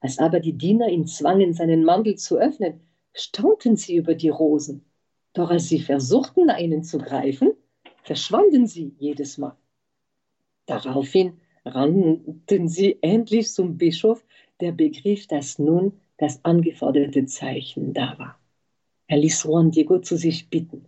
Als 0.00 0.18
aber 0.18 0.40
die 0.40 0.52
Diener 0.52 0.88
ihn 0.88 1.06
zwangen, 1.06 1.54
seinen 1.54 1.84
Mantel 1.84 2.16
zu 2.16 2.36
öffnen, 2.36 2.80
staunten 3.12 3.76
sie 3.76 3.94
über 3.94 4.16
die 4.16 4.28
Rosen. 4.30 4.84
Doch 5.32 5.50
als 5.50 5.68
sie 5.68 5.80
versuchten, 5.80 6.50
ihnen 6.58 6.82
zu 6.82 6.98
greifen, 6.98 7.52
verschwanden 8.04 8.66
sie 8.66 8.94
jedes 8.98 9.38
Mal. 9.38 9.56
Daraufhin 10.66 11.40
rannten 11.64 12.68
sie 12.68 12.98
endlich 13.00 13.52
zum 13.52 13.76
Bischof, 13.76 14.24
der 14.60 14.72
begriff, 14.72 15.26
dass 15.26 15.58
nun 15.58 15.92
das 16.18 16.44
angeforderte 16.44 17.26
Zeichen 17.26 17.92
da 17.92 18.16
war. 18.18 18.38
Er 19.06 19.18
ließ 19.18 19.44
Juan 19.44 19.70
Diego 19.70 19.98
zu 19.98 20.16
sich 20.16 20.48
bitten. 20.48 20.86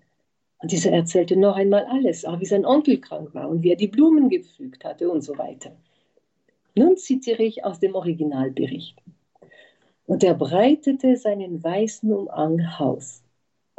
Und 0.59 0.73
dieser 0.73 0.93
erzählte 0.93 1.37
noch 1.37 1.57
einmal 1.57 1.85
alles, 1.85 2.25
auch 2.25 2.41
wie 2.41 2.47
sein 2.47 2.65
Onkel 2.65 3.01
krank 3.01 3.35
war 3.35 3.49
und 3.49 3.63
wie 3.63 3.71
er 3.71 3.77
die 3.77 3.89
Blumen 3.89 4.29
gepflügt 4.29 4.85
hatte 4.85 5.11
und 5.11 5.23
so 5.23 5.37
weiter. 5.37 5.77
Nun 6.75 6.97
zitiere 6.97 7.43
ich 7.43 7.65
aus 7.65 7.81
dem 7.81 7.95
Originalbericht. 7.95 8.97
Und 10.07 10.23
er 10.23 10.35
breitete 10.35 11.17
seinen 11.17 11.63
weißen 11.63 12.13
Umhang 12.13 12.61
aus, 12.79 13.23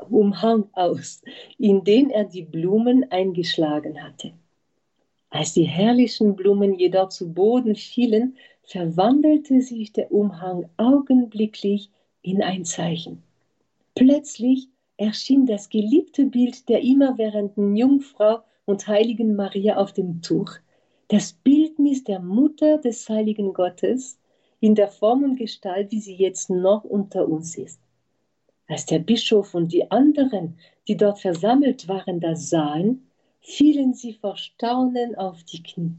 Umhang 0.09 0.69
aus, 0.73 1.21
in 1.57 1.83
den 1.83 2.09
er 2.09 2.25
die 2.25 2.43
Blumen 2.43 3.11
eingeschlagen 3.11 4.03
hatte. 4.03 4.33
Als 5.29 5.53
die 5.53 5.63
herrlichen 5.63 6.35
Blumen 6.35 6.75
jedoch 6.75 7.09
zu 7.09 7.33
Boden 7.33 7.75
fielen, 7.75 8.37
verwandelte 8.63 9.61
sich 9.61 9.93
der 9.93 10.11
Umhang 10.11 10.69
augenblicklich 10.77 11.89
in 12.21 12.41
ein 12.41 12.65
Zeichen. 12.65 13.23
Plötzlich 13.95 14.67
erschien 14.97 15.45
das 15.45 15.69
geliebte 15.69 16.25
Bild 16.25 16.69
der 16.69 16.81
immerwährenden 16.81 17.75
Jungfrau 17.75 18.39
und 18.65 18.87
heiligen 18.87 19.35
Maria 19.35 19.77
auf 19.77 19.93
dem 19.93 20.21
Tuch, 20.21 20.51
das 21.07 21.33
Bildnis 21.33 22.03
der 22.03 22.19
Mutter 22.19 22.77
des 22.77 23.07
heiligen 23.07 23.53
Gottes 23.53 24.19
in 24.59 24.75
der 24.75 24.89
Form 24.89 25.23
und 25.23 25.37
Gestalt, 25.37 25.91
wie 25.91 25.99
sie 25.99 26.15
jetzt 26.15 26.49
noch 26.49 26.83
unter 26.83 27.27
uns 27.27 27.57
ist. 27.57 27.79
Als 28.67 28.85
der 28.85 28.99
Bischof 28.99 29.55
und 29.55 29.71
die 29.71 29.89
anderen, 29.89 30.57
die 30.87 30.97
dort 30.97 31.19
versammelt 31.19 31.87
waren, 31.87 32.19
das 32.19 32.49
sahen, 32.49 33.07
fielen 33.39 33.93
sie 33.93 34.13
vor 34.13 34.35
Staunen 34.35 35.15
auf 35.15 35.43
die 35.43 35.63
Knie. 35.63 35.95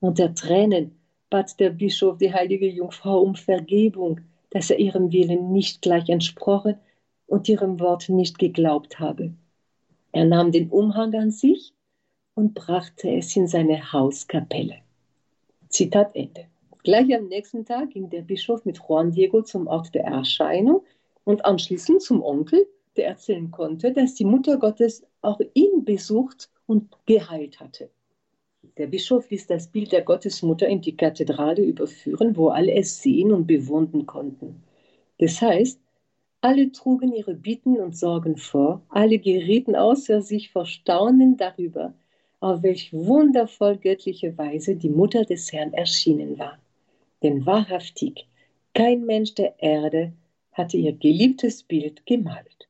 Unter 0.00 0.34
Tränen 0.34 0.96
bat 1.30 1.58
der 1.60 1.70
Bischof 1.70 2.18
die 2.18 2.32
heilige 2.32 2.68
Jungfrau 2.68 3.20
um 3.20 3.36
Vergebung, 3.36 4.20
dass 4.50 4.70
er 4.70 4.80
ihrem 4.80 5.12
Willen 5.12 5.52
nicht 5.52 5.80
gleich 5.80 6.08
entsprochen 6.08 6.74
und 7.26 7.48
ihrem 7.48 7.78
Wort 7.78 8.08
nicht 8.08 8.38
geglaubt 8.38 8.98
habe. 8.98 9.32
Er 10.10 10.24
nahm 10.24 10.50
den 10.50 10.70
Umhang 10.70 11.14
an 11.14 11.30
sich 11.30 11.72
und 12.34 12.54
brachte 12.54 13.10
es 13.10 13.34
in 13.36 13.46
seine 13.46 13.92
Hauskapelle. 13.92 14.78
Zitat 15.68 16.14
Ende. 16.14 16.46
Gleich 16.82 17.14
am 17.14 17.28
nächsten 17.28 17.64
Tag 17.64 17.90
ging 17.90 18.10
der 18.10 18.22
Bischof 18.22 18.64
mit 18.64 18.78
Juan 18.78 19.12
Diego 19.12 19.42
zum 19.42 19.68
Ort 19.68 19.94
der 19.94 20.04
Erscheinung 20.04 20.82
und 21.24 21.44
anschließend 21.44 22.02
zum 22.02 22.22
Onkel, 22.22 22.66
der 22.96 23.08
erzählen 23.08 23.50
konnte, 23.50 23.92
dass 23.92 24.14
die 24.14 24.24
Mutter 24.24 24.58
Gottes 24.58 25.04
auch 25.22 25.40
ihn 25.54 25.84
besucht 25.84 26.50
und 26.66 26.90
geheilt 27.06 27.60
hatte. 27.60 27.90
Der 28.76 28.86
Bischof 28.86 29.28
ließ 29.30 29.46
das 29.48 29.68
Bild 29.68 29.92
der 29.92 30.02
Gottesmutter 30.02 30.66
in 30.66 30.80
die 30.80 30.96
Kathedrale 30.96 31.62
überführen, 31.62 32.36
wo 32.36 32.48
alle 32.48 32.72
es 32.74 33.02
sehen 33.02 33.32
und 33.32 33.46
bewundern 33.46 34.06
konnten. 34.06 34.62
Das 35.18 35.40
heißt, 35.42 35.80
alle 36.40 36.72
trugen 36.72 37.12
ihre 37.12 37.34
Bitten 37.34 37.76
und 37.78 37.96
Sorgen 37.96 38.36
vor, 38.36 38.82
alle 38.88 39.18
gerieten 39.18 39.76
außer 39.76 40.22
sich 40.22 40.50
vor 40.50 40.66
Staunen 40.66 41.36
darüber, 41.36 41.94
auf 42.40 42.62
welch 42.62 42.92
wundervoll 42.92 43.76
göttliche 43.76 44.36
Weise 44.36 44.74
die 44.74 44.88
Mutter 44.88 45.24
des 45.24 45.52
Herrn 45.52 45.72
erschienen 45.72 46.38
war. 46.38 46.58
Denn 47.22 47.46
wahrhaftig, 47.46 48.26
kein 48.74 49.04
Mensch 49.04 49.34
der 49.34 49.54
Erde 49.62 50.12
hatte 50.52 50.76
ihr 50.76 50.92
geliebtes 50.92 51.62
Bild 51.62 52.04
gemalt. 52.06 52.68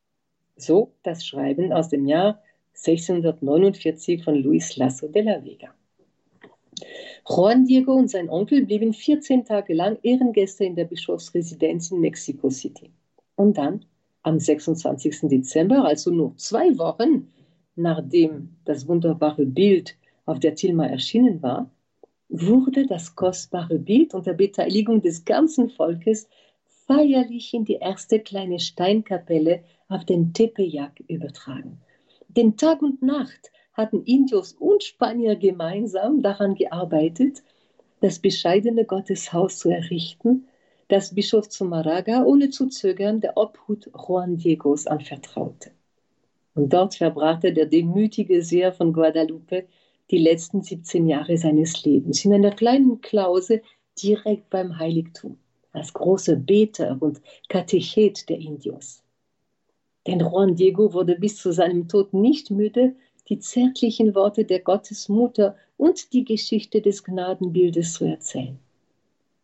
So 0.56 0.92
das 1.02 1.26
Schreiben 1.26 1.72
aus 1.72 1.88
dem 1.88 2.06
Jahr 2.06 2.40
1649 2.74 4.24
von 4.24 4.36
Luis 4.36 4.76
Lasso 4.76 5.08
de 5.08 5.22
la 5.22 5.44
Vega. 5.44 5.74
Juan 7.28 7.64
Diego 7.64 7.92
und 7.94 8.10
sein 8.10 8.28
Onkel 8.28 8.64
blieben 8.64 8.92
14 8.92 9.44
Tage 9.44 9.74
lang 9.74 9.98
Ehrengäste 10.02 10.64
in 10.64 10.74
der 10.74 10.84
Bischofsresidenz 10.86 11.90
in 11.90 12.00
Mexico 12.00 12.50
City. 12.50 12.90
Und 13.36 13.58
dann, 13.58 13.84
am 14.22 14.38
26. 14.38 15.28
Dezember, 15.28 15.84
also 15.84 16.10
nur 16.10 16.36
zwei 16.36 16.76
Wochen 16.78 17.32
nachdem 17.76 18.56
das 18.64 18.86
wunderbare 18.86 19.46
Bild 19.46 19.96
auf 20.26 20.38
der 20.38 20.54
Tilma 20.54 20.86
erschienen 20.86 21.42
war, 21.42 21.70
wurde 22.28 22.86
das 22.86 23.14
kostbare 23.14 23.78
Bild 23.78 24.14
unter 24.14 24.34
Beteiligung 24.34 25.02
des 25.02 25.24
ganzen 25.24 25.68
Volkes 25.68 26.28
feierlich 26.86 27.54
in 27.54 27.64
die 27.64 27.74
erste 27.74 28.20
kleine 28.20 28.58
Steinkapelle 28.58 29.64
auf 29.88 30.04
den 30.04 30.32
Tepeyac 30.32 31.00
übertragen. 31.08 31.80
Denn 32.28 32.56
Tag 32.56 32.82
und 32.82 33.02
Nacht 33.02 33.50
hatten 33.72 34.02
Indios 34.04 34.52
und 34.52 34.82
Spanier 34.82 35.36
gemeinsam 35.36 36.22
daran 36.22 36.54
gearbeitet, 36.54 37.42
das 38.00 38.18
bescheidene 38.18 38.84
Gotteshaus 38.84 39.58
zu 39.58 39.70
errichten 39.70 40.46
das 40.92 41.14
Bischof 41.14 41.48
Zumaraga 41.48 42.22
ohne 42.22 42.50
zu 42.50 42.68
zögern 42.68 43.22
der 43.22 43.38
Obhut 43.38 43.90
Juan 43.96 44.36
Diegos 44.36 44.86
anvertraute. 44.86 45.70
Und 46.54 46.74
dort 46.74 46.96
verbrachte 46.96 47.54
der 47.54 47.64
demütige 47.64 48.42
Seher 48.42 48.74
von 48.74 48.92
Guadalupe 48.92 49.64
die 50.10 50.18
letzten 50.18 50.60
17 50.60 51.08
Jahre 51.08 51.38
seines 51.38 51.82
Lebens 51.82 52.22
in 52.26 52.34
einer 52.34 52.50
kleinen 52.50 53.00
Klause 53.00 53.62
direkt 54.02 54.50
beim 54.50 54.78
Heiligtum, 54.78 55.38
als 55.72 55.92
großer 55.92 56.36
Beter 56.36 56.96
und 57.00 57.20
Katechet 57.48 58.28
der 58.28 58.38
Indios. 58.38 59.02
Denn 60.06 60.20
Juan 60.20 60.56
Diego 60.56 60.92
wurde 60.92 61.16
bis 61.16 61.36
zu 61.36 61.52
seinem 61.52 61.88
Tod 61.88 62.12
nicht 62.12 62.50
müde, 62.50 62.94
die 63.28 63.38
zärtlichen 63.38 64.14
Worte 64.14 64.44
der 64.44 64.60
Gottesmutter 64.60 65.56
und 65.76 66.12
die 66.12 66.24
Geschichte 66.24 66.80
des 66.80 67.04
Gnadenbildes 67.04 67.94
zu 67.94 68.04
erzählen. 68.04 68.58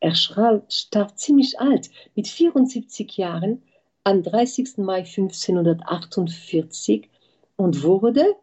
Er 0.00 0.14
starb 0.14 1.18
ziemlich 1.18 1.58
alt, 1.58 1.90
mit 2.14 2.28
74 2.28 3.16
Jahren, 3.16 3.62
am 4.04 4.22
30. 4.22 4.78
Mai 4.78 4.98
1548 4.98 7.08
und 7.56 7.82
wurde 7.82 8.36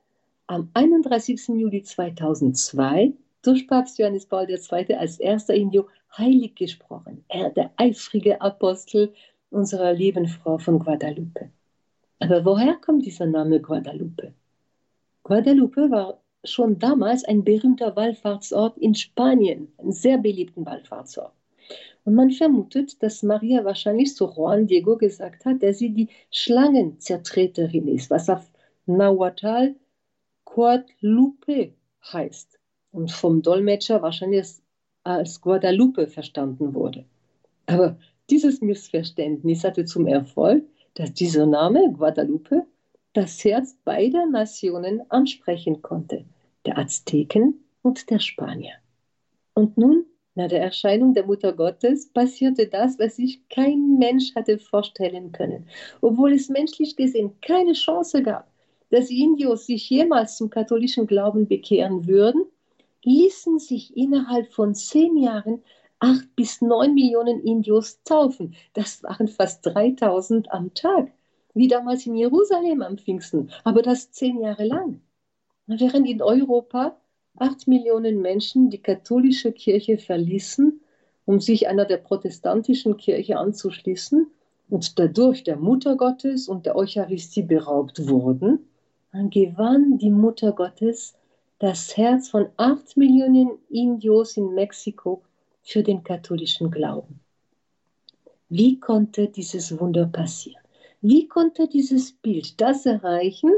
am 0.47 0.69
31. 0.73 1.47
Juli 1.47 1.81
2002 1.81 3.13
durch 3.45 3.67
Papst 3.67 3.99
Johannes 3.99 4.25
Paul 4.25 4.49
II. 4.49 4.95
als 4.95 5.19
erster 5.19 5.53
Indio 5.53 5.87
heilig 6.17 6.55
gesprochen. 6.55 7.23
Er, 7.27 7.49
der 7.49 7.71
eifrige 7.77 8.41
Apostel 8.41 9.13
unserer 9.49 9.93
lieben 9.93 10.27
Frau 10.27 10.57
von 10.57 10.79
Guadalupe. 10.79 11.49
Aber 12.19 12.43
woher 12.45 12.75
kommt 12.75 13.05
dieser 13.05 13.25
Name 13.25 13.59
Guadalupe? 13.61 14.33
Guadalupe 15.23 15.91
war 15.91 16.21
schon 16.43 16.79
damals 16.79 17.23
ein 17.25 17.43
berühmter 17.43 17.95
Wallfahrtsort 17.95 18.77
in 18.77 18.95
Spanien, 18.95 19.71
ein 19.77 19.91
sehr 19.91 20.17
beliebten 20.17 20.65
Wallfahrtsort. 20.65 21.33
Und 22.03 22.13
man 22.13 22.31
vermutet, 22.31 23.01
dass 23.01 23.23
Maria 23.23 23.65
wahrscheinlich 23.65 24.15
zu 24.15 24.25
Juan 24.25 24.67
Diego 24.67 24.95
gesagt 24.97 25.45
hat, 25.45 25.63
dass 25.63 25.79
sie 25.79 25.89
die 25.89 26.09
Schlangenzertreterin 26.31 27.87
ist, 27.87 28.09
was 28.11 28.29
auf 28.29 28.51
Nahuatl 28.85 29.75
Guadalupe 30.45 31.73
heißt 32.13 32.54
und 32.95 33.11
vom 33.11 33.41
Dolmetscher 33.41 34.01
wahrscheinlich 34.01 34.47
als 35.03 35.41
Guadalupe 35.41 36.07
verstanden 36.07 36.73
wurde. 36.73 37.05
Aber 37.67 37.97
dieses 38.29 38.61
Missverständnis 38.61 39.63
hatte 39.63 39.85
zum 39.85 40.07
Erfolg, 40.07 40.63
dass 40.95 41.13
dieser 41.13 41.45
Name 41.45 41.91
Guadalupe 41.93 42.65
das 43.13 43.43
Herz 43.43 43.77
beider 43.83 44.25
Nationen 44.25 45.01
ansprechen 45.09 45.81
konnte, 45.81 46.25
der 46.65 46.77
Azteken 46.77 47.63
und 47.81 48.09
der 48.09 48.19
Spanier. 48.19 48.73
Und 49.53 49.77
nun 49.77 50.05
nach 50.33 50.49
der 50.49 50.61
Erscheinung 50.61 51.13
der 51.13 51.25
Mutter 51.25 51.53
Gottes 51.53 52.11
passierte 52.11 52.67
das, 52.67 52.99
was 52.99 53.15
sich 53.17 53.47
kein 53.49 53.97
Mensch 53.97 54.35
hatte 54.35 54.57
vorstellen 54.57 55.31
können. 55.31 55.67
Obwohl 56.01 56.33
es 56.33 56.49
menschlich 56.49 56.95
gesehen 56.95 57.31
keine 57.41 57.73
Chance 57.73 58.21
gab, 58.21 58.51
dass 58.89 59.09
Indios 59.09 59.65
sich 59.65 59.89
jemals 59.89 60.37
zum 60.37 60.49
katholischen 60.49 61.07
Glauben 61.07 61.47
bekehren 61.47 62.05
würden, 62.07 62.45
ließen 63.05 63.59
sich 63.59 63.95
innerhalb 63.95 64.51
von 64.51 64.75
zehn 64.75 65.17
Jahren 65.17 65.63
acht 65.99 66.35
bis 66.35 66.61
neun 66.61 66.93
Millionen 66.93 67.41
Indios 67.41 68.01
taufen. 68.03 68.55
Das 68.73 69.01
waren 69.03 69.27
fast 69.27 69.65
3000 69.65 70.51
am 70.51 70.73
Tag, 70.73 71.11
wie 71.53 71.67
damals 71.67 72.05
in 72.05 72.15
Jerusalem 72.15 72.81
am 72.81 72.97
Pfingsten, 72.97 73.49
aber 73.63 73.81
das 73.81 74.11
zehn 74.11 74.41
Jahre 74.41 74.65
lang. 74.65 75.01
Während 75.67 76.07
in 76.07 76.21
Europa 76.21 76.97
acht 77.37 77.67
Millionen 77.67 78.21
Menschen 78.21 78.69
die 78.69 78.81
katholische 78.81 79.51
Kirche 79.51 79.97
verließen, 79.97 80.81
um 81.25 81.39
sich 81.39 81.67
einer 81.67 81.85
der 81.85 81.97
protestantischen 81.97 82.97
Kirche 82.97 83.37
anzuschließen 83.37 84.27
und 84.69 84.99
dadurch 84.99 85.43
der 85.43 85.57
Mutter 85.57 85.95
Gottes 85.95 86.47
und 86.47 86.65
der 86.65 86.75
Eucharistie 86.75 87.43
beraubt 87.43 88.07
wurden, 88.07 88.67
gewann 89.29 89.97
die 89.97 90.11
Mutter 90.11 90.51
Gottes 90.51 91.15
das 91.59 91.95
Herz 91.95 92.29
von 92.29 92.47
acht 92.57 92.97
Millionen 92.97 93.51
Indios 93.69 94.37
in 94.37 94.53
Mexiko 94.53 95.21
für 95.61 95.83
den 95.83 96.03
katholischen 96.03 96.69
Glauben. 96.69 97.19
Wie 98.49 98.79
konnte 98.79 99.27
dieses 99.27 99.79
Wunder 99.79 100.05
passieren? 100.05 100.61
Wie 101.01 101.27
konnte 101.27 101.67
dieses 101.67 102.11
Bild 102.11 102.59
das 102.61 102.85
erreichen, 102.85 103.51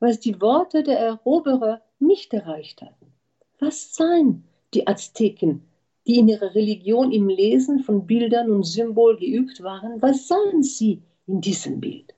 was 0.00 0.20
die 0.20 0.40
Worte 0.40 0.82
der 0.82 0.98
Eroberer 0.98 1.80
nicht 1.98 2.32
erreicht 2.34 2.82
hatten? 2.82 3.12
Was 3.58 3.94
sahen 3.94 4.44
die 4.74 4.86
Azteken 4.86 5.62
die 6.06 6.18
in 6.18 6.28
ihrer 6.28 6.54
Religion 6.54 7.12
im 7.12 7.28
Lesen 7.28 7.80
von 7.80 8.06
Bildern 8.06 8.50
und 8.50 8.64
Symbolen 8.64 9.18
geübt 9.18 9.62
waren, 9.62 10.02
was 10.02 10.28
sahen 10.28 10.62
sie 10.62 11.02
in 11.26 11.40
diesem 11.40 11.80
Bild? 11.80 12.14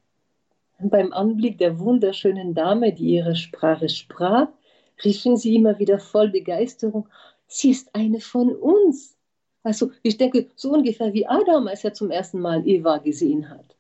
Beim 0.79 1.13
Anblick 1.13 1.59
der 1.59 1.79
wunderschönen 1.79 2.55
Dame, 2.55 2.93
die 2.93 3.15
ihre 3.15 3.37
Sprache 3.37 3.89
sprach, 3.89 4.49
riefen 5.05 5.37
sie 5.37 5.55
immer 5.57 5.79
wieder 5.79 5.99
voll 5.99 6.29
Begeisterung, 6.29 7.09
sie 7.47 7.71
ist 7.71 7.95
eine 7.95 8.21
von 8.21 8.55
uns. 8.55 9.17
Also 9.63 9.91
ich 10.03 10.17
denke, 10.17 10.49
so 10.55 10.73
ungefähr 10.73 11.13
wie 11.13 11.27
Adam, 11.27 11.67
als 11.67 11.85
er 11.85 11.93
zum 11.93 12.11
ersten 12.11 12.41
Mal 12.41 12.67
Eva 12.67 12.99
gesehen 12.99 13.49
hat. 13.49 13.77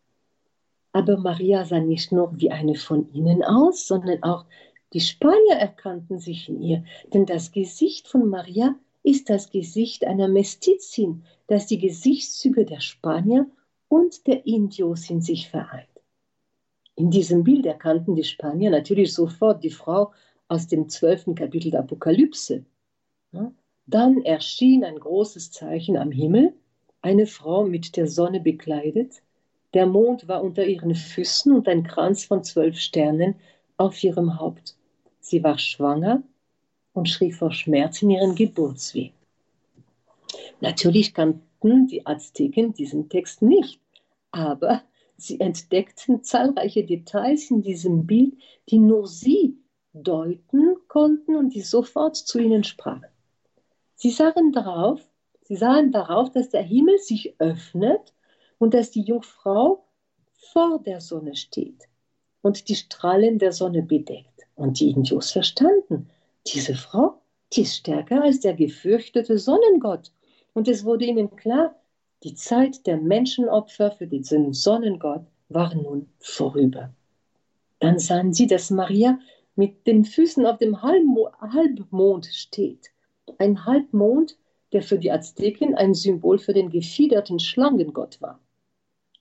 Aber 0.93 1.17
Maria 1.19 1.64
sah 1.64 1.79
nicht 1.79 2.11
nur 2.11 2.33
wie 2.41 2.51
eine 2.51 2.75
von 2.75 3.12
ihnen 3.12 3.45
aus, 3.45 3.87
sondern 3.87 4.23
auch 4.23 4.47
die 4.93 5.01
Spanier 5.01 5.57
erkannten 5.57 6.19
sich 6.19 6.49
in 6.49 6.62
ihr, 6.62 6.85
denn 7.12 7.27
das 7.27 7.53
Gesicht 7.53 8.09
von 8.09 8.29
Maria 8.29 8.75
ist 9.03 9.29
das 9.31 9.51
Gesicht 9.51 10.05
einer 10.05 10.27
Mestizin, 10.27 11.23
das 11.47 11.67
die 11.67 11.79
Gesichtszüge 11.79 12.64
der 12.64 12.81
Spanier 12.81 13.47
und 13.89 14.27
der 14.27 14.47
Indios 14.47 15.09
in 15.11 15.21
sich 15.21 15.49
vereint. 15.49 15.89
In 16.95 17.11
diesem 17.11 17.45
Bild 17.45 17.67
erkannten 17.67 18.14
die 18.14 18.25
Spanier 18.25 18.71
natürlich 18.71 19.12
sofort 19.12 19.62
die 19.62 19.71
Frau 19.71 20.12
aus 20.49 20.67
dem 20.67 20.89
zwölften 20.89 21.35
Kapitel 21.35 21.71
der 21.71 21.81
Apokalypse. 21.81 22.65
Dann 23.87 24.23
erschien 24.23 24.85
ein 24.85 24.99
großes 24.99 25.51
Zeichen 25.51 25.97
am 25.97 26.11
Himmel, 26.11 26.55
eine 27.03 27.27
Frau 27.27 27.65
mit 27.65 27.97
der 27.97 28.09
Sonne 28.09 28.41
bekleidet, 28.41 29.23
der 29.75 29.87
Mond 29.87 30.27
war 30.27 30.43
unter 30.43 30.65
ihren 30.65 30.95
Füßen 30.95 31.53
und 31.53 31.69
ein 31.69 31.83
Kranz 31.83 32.25
von 32.25 32.43
zwölf 32.43 32.79
Sternen 32.79 33.35
auf 33.77 34.03
ihrem 34.03 34.41
Haupt. 34.41 34.75
Sie 35.21 35.43
war 35.45 35.59
schwanger 35.59 36.23
und 36.93 37.09
schrie 37.09 37.33
vor 37.33 37.53
Schmerz 37.53 38.01
in 38.01 38.11
ihren 38.11 38.35
Geburtsweh. 38.35 39.11
Natürlich 40.61 41.13
kannten 41.13 41.89
die 41.89 42.07
Azteken 42.07 42.73
diesen 42.73 43.09
Text 43.09 43.43
nicht, 43.43 43.81
aber 44.31 44.83
sie 45.17 45.41
entdeckten 45.41 46.25
zahlreiche 46.25 46.85
Details 46.85 47.51
in 47.51 47.63
diesem 47.63 48.07
Bild, 48.07 48.35
die 48.71 48.79
nur 48.79 49.07
sie 49.07 49.59
deuten 50.03 50.77
konnten 50.89 51.37
und 51.37 51.55
die 51.55 51.63
sofort 51.63 52.17
zu 52.17 52.39
ihnen 52.39 52.65
sprachen. 52.65 53.07
Sie 53.95 54.11
sahen 54.11 54.53
darauf, 54.53 55.01
sie 55.43 55.57
sahen 55.57 55.93
darauf, 55.93 56.31
dass 56.31 56.51
der 56.51 56.63
Himmel 56.63 56.99
sich 56.99 57.35
öffnet 57.39 58.13
und 58.59 58.75
dass 58.75 58.91
die 58.91 59.03
Jungfrau 59.03 59.85
vor 60.53 60.81
der 60.81 61.01
Sonne 61.01 61.35
steht 61.37 61.89
und 62.43 62.69
die 62.69 62.75
Strahlen 62.75 63.39
der 63.39 63.53
Sonne 63.53 63.83
bedeckt. 63.83 64.47
Und 64.55 64.81
die 64.81 64.91
Indios 64.91 65.33
verstanden, 65.33 66.09
diese 66.47 66.75
Frau, 66.75 67.21
die 67.53 67.63
ist 67.63 67.77
stärker 67.77 68.23
als 68.23 68.41
der 68.41 68.55
gefürchtete 68.55 69.39
Sonnengott. 69.39 70.13
Und 70.55 70.69
es 70.69 70.85
wurde 70.85 71.05
ihnen 71.05 71.35
klar, 71.37 71.75
die 72.23 72.35
Zeit 72.35 72.87
der 72.87 72.97
Menschenopfer 72.97 73.91
für 73.91 74.07
diesen 74.07 74.53
Sonnengott 74.53 75.27
war 75.49 75.75
nun 75.75 76.09
vorüber. 76.19 76.91
Dann 77.79 77.99
sahen 77.99 78.33
sie, 78.33 78.47
dass 78.47 78.71
Maria 78.71 79.19
mit 79.57 79.87
den 79.87 80.05
Füßen 80.05 80.47
auf 80.47 80.59
dem 80.59 80.83
Halbmond 80.83 82.27
steht. 82.27 82.91
Ein 83.39 83.65
Halbmond, 83.65 84.39
der 84.73 84.83
für 84.83 84.99
die 84.99 85.11
Azteken 85.11 85.75
ein 85.75 85.95
Symbol 85.95 86.39
für 86.39 86.53
den 86.53 86.71
gefiederten 86.71 87.41
Schlangengott 87.41 88.21
war. 88.21 88.39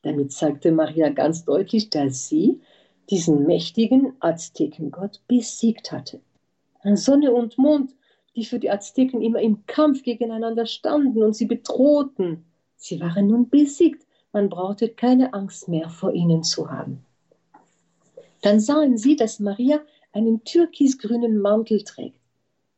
Damit 0.01 0.31
zeigte 0.31 0.71
Maria 0.71 1.09
ganz 1.09 1.45
deutlich, 1.45 1.89
dass 1.89 2.27
sie 2.27 2.61
diesen 3.09 3.45
mächtigen 3.45 4.13
Aztekengott 4.19 5.21
besiegt 5.27 5.91
hatte. 5.91 6.19
Sonne 6.93 7.31
und 7.31 7.57
Mond, 7.57 7.95
die 8.35 8.45
für 8.45 8.59
die 8.59 8.69
Azteken 8.69 9.21
immer 9.21 9.39
im 9.41 9.65
Kampf 9.65 10.03
gegeneinander 10.03 10.65
standen 10.65 11.23
und 11.23 11.35
sie 11.35 11.45
bedrohten, 11.45 12.45
sie 12.75 12.99
waren 12.99 13.27
nun 13.27 13.49
besiegt. 13.49 14.05
Man 14.33 14.49
brauchte 14.49 14.89
keine 14.89 15.33
Angst 15.33 15.69
mehr 15.69 15.89
vor 15.89 16.13
ihnen 16.13 16.43
zu 16.43 16.69
haben. 16.69 17.05
Dann 18.41 18.59
sahen 18.59 18.97
sie, 18.97 19.15
dass 19.15 19.39
Maria 19.39 19.81
einen 20.15 20.45
türkisgrünen 20.45 21.39
Mantel 21.39 21.83
trägt. 21.83 22.19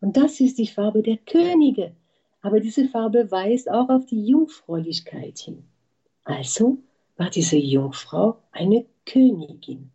Und 0.02 0.18
das 0.18 0.40
ist 0.40 0.58
die 0.58 0.68
Farbe 0.68 1.04
der 1.04 1.18
Könige. 1.18 1.96
Aber 2.42 2.60
diese 2.60 2.88
Farbe 2.90 3.30
weist 3.30 3.70
auch 3.70 3.90
auf 3.90 4.08
die 4.08 4.26
Jungfräulichkeit 4.26 5.38
hin. 5.38 5.64
Also 6.24 6.80
war 7.16 7.30
diese 7.30 7.58
Jungfrau 7.58 8.38
eine 8.52 8.86
Königin. 9.06 9.92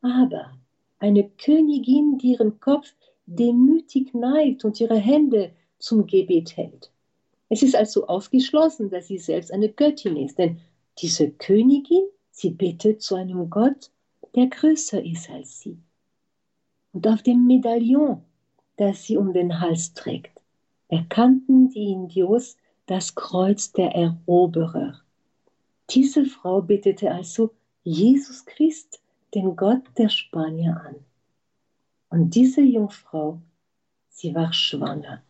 Aber 0.00 0.52
eine 1.00 1.28
Königin, 1.28 2.18
die 2.18 2.32
ihren 2.32 2.60
Kopf 2.60 2.94
demütig 3.26 4.14
neigt 4.14 4.64
und 4.64 4.80
ihre 4.80 4.96
Hände 4.96 5.50
zum 5.80 6.06
Gebet 6.06 6.56
hält. 6.56 6.92
Es 7.48 7.62
ist 7.62 7.74
also 7.74 8.06
ausgeschlossen, 8.06 8.90
dass 8.90 9.08
sie 9.08 9.18
selbst 9.18 9.52
eine 9.52 9.70
Göttin 9.70 10.16
ist, 10.16 10.38
denn 10.38 10.60
diese 10.98 11.30
Königin, 11.30 12.04
sie 12.30 12.50
bittet 12.50 13.02
zu 13.02 13.16
einem 13.16 13.50
Gott, 13.50 13.90
der 14.36 14.46
größer 14.46 15.04
ist 15.04 15.30
als 15.30 15.60
sie 15.60 15.78
und 16.98 17.06
auf 17.06 17.22
dem 17.22 17.46
Medaillon, 17.46 18.24
das 18.76 19.04
sie 19.04 19.16
um 19.16 19.32
den 19.32 19.60
Hals 19.60 19.94
trägt, 19.94 20.42
erkannten 20.88 21.68
die 21.70 21.92
Indios 21.92 22.56
das 22.86 23.14
Kreuz 23.14 23.70
der 23.70 23.94
Eroberer. 23.94 25.00
Diese 25.90 26.24
Frau 26.24 26.60
betete 26.60 27.12
also 27.12 27.54
Jesus 27.84 28.44
Christ, 28.46 29.00
den 29.32 29.54
Gott 29.54 29.82
der 29.96 30.08
Spanier, 30.08 30.82
an. 30.88 30.96
Und 32.10 32.34
diese 32.34 32.62
Jungfrau, 32.62 33.38
sie 34.08 34.34
war 34.34 34.52
schwanger, 34.52 35.22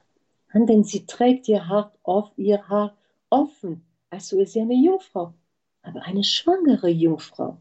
denn 0.55 0.85
sie 0.85 1.05
trägt 1.05 1.49
ihr 1.49 1.69
Haar, 1.69 1.93
auf, 2.03 2.31
ihr 2.39 2.67
Haar 2.67 2.97
offen, 3.29 3.85
also 4.09 4.41
ist 4.41 4.55
sie 4.55 4.63
eine 4.63 4.73
Jungfrau, 4.73 5.35
aber 5.83 6.01
eine 6.05 6.25
schwangere 6.25 6.89
Jungfrau. 6.89 7.59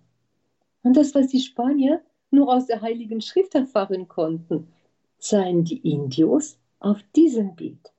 Und 0.84 0.96
das, 0.96 1.14
was 1.14 1.28
die 1.28 1.42
Spanier 1.42 2.02
nur 2.38 2.54
aus 2.54 2.68
der 2.68 2.82
Heiligen 2.82 3.20
Schrift 3.20 3.56
erfahren 3.56 4.08
konnten, 4.08 4.68
seien 5.18 5.64
die 5.64 5.80
Indios 5.92 6.58
auf 6.80 7.00
diesem 7.16 7.56
Bild. 7.56 7.92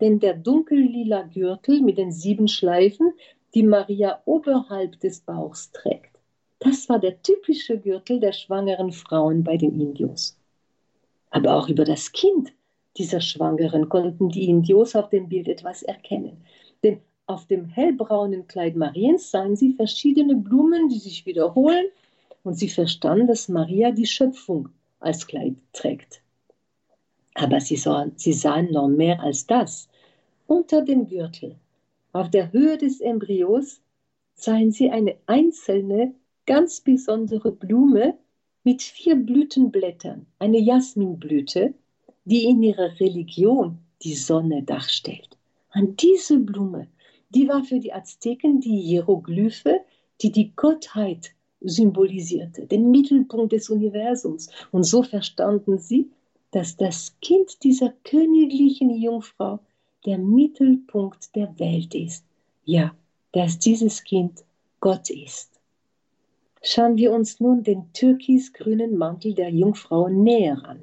Denn 0.00 0.20
der 0.20 0.34
dunkellila 0.34 1.22
Gürtel 1.22 1.80
mit 1.80 1.96
den 1.96 2.12
sieben 2.12 2.46
Schleifen, 2.46 3.14
die 3.54 3.62
Maria 3.62 4.20
oberhalb 4.26 5.00
des 5.00 5.20
Bauchs 5.20 5.72
trägt, 5.72 6.10
das 6.58 6.88
war 6.90 6.98
der 6.98 7.22
typische 7.22 7.78
Gürtel 7.78 8.20
der 8.20 8.32
schwangeren 8.32 8.92
Frauen 8.92 9.42
bei 9.42 9.56
den 9.56 9.80
Indios. 9.80 10.36
Aber 11.30 11.54
auch 11.56 11.68
über 11.70 11.84
das 11.84 12.12
Kind 12.12 12.52
dieser 12.98 13.20
Schwangeren 13.20 13.88
konnten 13.88 14.28
die 14.28 14.48
Indios 14.48 14.94
auf 14.94 15.08
dem 15.08 15.28
Bild 15.28 15.48
etwas 15.48 15.82
erkennen. 15.82 16.44
Denn 16.82 17.00
auf 17.26 17.46
dem 17.46 17.64
hellbraunen 17.64 18.46
Kleid 18.46 18.76
Mariens 18.76 19.30
sahen 19.30 19.56
sie 19.56 19.72
verschiedene 19.72 20.36
Blumen, 20.36 20.88
die 20.88 20.98
sich 20.98 21.24
wiederholen 21.24 21.86
und 22.46 22.54
sie 22.54 22.68
verstand, 22.68 23.28
dass 23.28 23.48
Maria 23.48 23.90
die 23.90 24.06
Schöpfung 24.06 24.68
als 25.00 25.26
Kleid 25.26 25.56
trägt. 25.72 26.22
Aber 27.34 27.60
sie 27.60 27.74
sahen, 27.76 28.12
sie 28.14 28.32
sahen 28.32 28.70
noch 28.70 28.86
mehr 28.86 29.20
als 29.20 29.46
das. 29.48 29.88
Unter 30.46 30.82
dem 30.82 31.08
Gürtel, 31.08 31.56
auf 32.12 32.30
der 32.30 32.52
Höhe 32.52 32.78
des 32.78 33.00
Embryos, 33.00 33.80
sahen 34.36 34.70
sie 34.70 34.90
eine 34.90 35.16
einzelne, 35.26 36.14
ganz 36.46 36.80
besondere 36.80 37.50
Blume 37.50 38.16
mit 38.62 38.80
vier 38.80 39.16
Blütenblättern, 39.16 40.26
eine 40.38 40.58
Jasminblüte, 40.58 41.74
die 42.26 42.44
in 42.44 42.62
ihrer 42.62 43.00
Religion 43.00 43.78
die 44.02 44.14
Sonne 44.14 44.62
darstellt. 44.62 45.36
Und 45.74 46.00
diese 46.00 46.38
Blume, 46.38 46.86
die 47.30 47.48
war 47.48 47.64
für 47.64 47.80
die 47.80 47.92
Azteken 47.92 48.60
die 48.60 48.80
Hieroglyphe, 48.80 49.80
die 50.22 50.30
die 50.30 50.54
Gottheit 50.54 51.32
symbolisierte, 51.60 52.66
den 52.66 52.90
Mittelpunkt 52.90 53.52
des 53.52 53.70
Universums. 53.70 54.50
Und 54.72 54.84
so 54.84 55.02
verstanden 55.02 55.78
sie, 55.78 56.10
dass 56.50 56.76
das 56.76 57.14
Kind 57.20 57.62
dieser 57.62 57.92
königlichen 58.04 58.90
Jungfrau 58.90 59.58
der 60.04 60.18
Mittelpunkt 60.18 61.34
der 61.34 61.58
Welt 61.58 61.94
ist. 61.94 62.24
Ja, 62.64 62.94
dass 63.32 63.58
dieses 63.58 64.04
Kind 64.04 64.44
Gott 64.80 65.10
ist. 65.10 65.50
Schauen 66.62 66.96
wir 66.96 67.12
uns 67.12 67.40
nun 67.40 67.62
den 67.62 67.92
türkisgrünen 67.92 68.96
Mantel 68.96 69.34
der 69.34 69.50
Jungfrau 69.50 70.08
näher 70.08 70.64
an. 70.64 70.80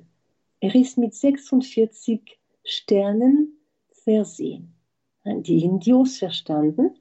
Er 0.59 0.73
ist 0.75 0.97
mit 0.97 1.13
46 1.13 2.39
Sternen 2.63 3.57
versehen. 3.91 4.73
Die 5.25 5.63
Indios 5.63 6.17
verstanden, 6.17 6.91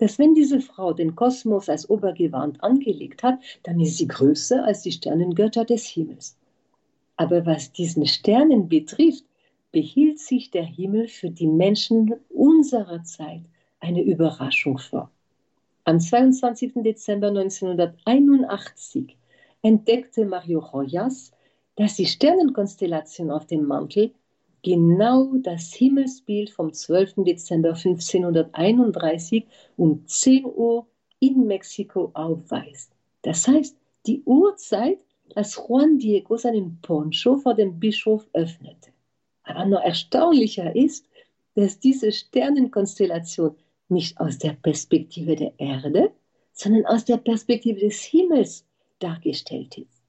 dass 0.00 0.18
wenn 0.18 0.34
diese 0.34 0.60
Frau 0.60 0.94
den 0.94 1.14
Kosmos 1.14 1.68
als 1.68 1.88
Obergewand 1.90 2.62
angelegt 2.64 3.22
hat, 3.22 3.38
dann 3.64 3.78
ist 3.80 3.98
sie 3.98 4.08
größer 4.08 4.64
als 4.64 4.80
die 4.80 4.92
Sternengötter 4.92 5.66
des 5.66 5.84
Himmels. 5.84 6.38
Aber 7.16 7.44
was 7.44 7.70
diesen 7.70 8.06
Sternen 8.06 8.68
betrifft, 8.68 9.24
behielt 9.72 10.18
sich 10.18 10.50
der 10.50 10.64
Himmel 10.64 11.06
für 11.06 11.30
die 11.30 11.46
Menschen 11.46 12.14
unserer 12.30 13.02
Zeit 13.04 13.42
eine 13.78 14.02
Überraschung 14.02 14.78
vor. 14.78 15.10
Am 15.84 16.00
22. 16.00 16.72
Dezember 16.76 17.28
1981 17.28 19.18
entdeckte 19.60 20.24
Mario 20.24 20.60
Rojas, 20.60 21.32
dass 21.76 21.96
die 21.96 22.06
Sternenkonstellation 22.06 23.30
auf 23.30 23.46
dem 23.46 23.66
Mantel 23.66 24.12
genau 24.62 25.34
das 25.36 25.72
Himmelsbild 25.72 26.50
vom 26.50 26.72
12. 26.72 27.24
Dezember 27.24 27.70
1531 27.70 29.46
um 29.76 30.06
10 30.06 30.44
Uhr 30.44 30.86
in 31.18 31.46
Mexiko 31.46 32.10
aufweist. 32.14 32.92
Das 33.22 33.46
heißt, 33.46 33.76
die 34.06 34.22
Uhrzeit, 34.24 34.98
als 35.34 35.56
Juan 35.56 35.98
Diego 35.98 36.36
seinen 36.36 36.80
Poncho 36.80 37.36
vor 37.36 37.54
dem 37.54 37.78
Bischof 37.78 38.26
öffnete. 38.32 38.90
Aber 39.44 39.64
noch 39.66 39.82
erstaunlicher 39.82 40.74
ist, 40.74 41.06
dass 41.54 41.78
diese 41.78 42.10
Sternenkonstellation 42.12 43.56
nicht 43.88 44.18
aus 44.18 44.38
der 44.38 44.52
Perspektive 44.52 45.36
der 45.36 45.52
Erde, 45.58 46.12
sondern 46.52 46.86
aus 46.86 47.04
der 47.04 47.18
Perspektive 47.18 47.80
des 47.80 48.02
Himmels 48.02 48.64
dargestellt 48.98 49.78
ist. 49.78 50.02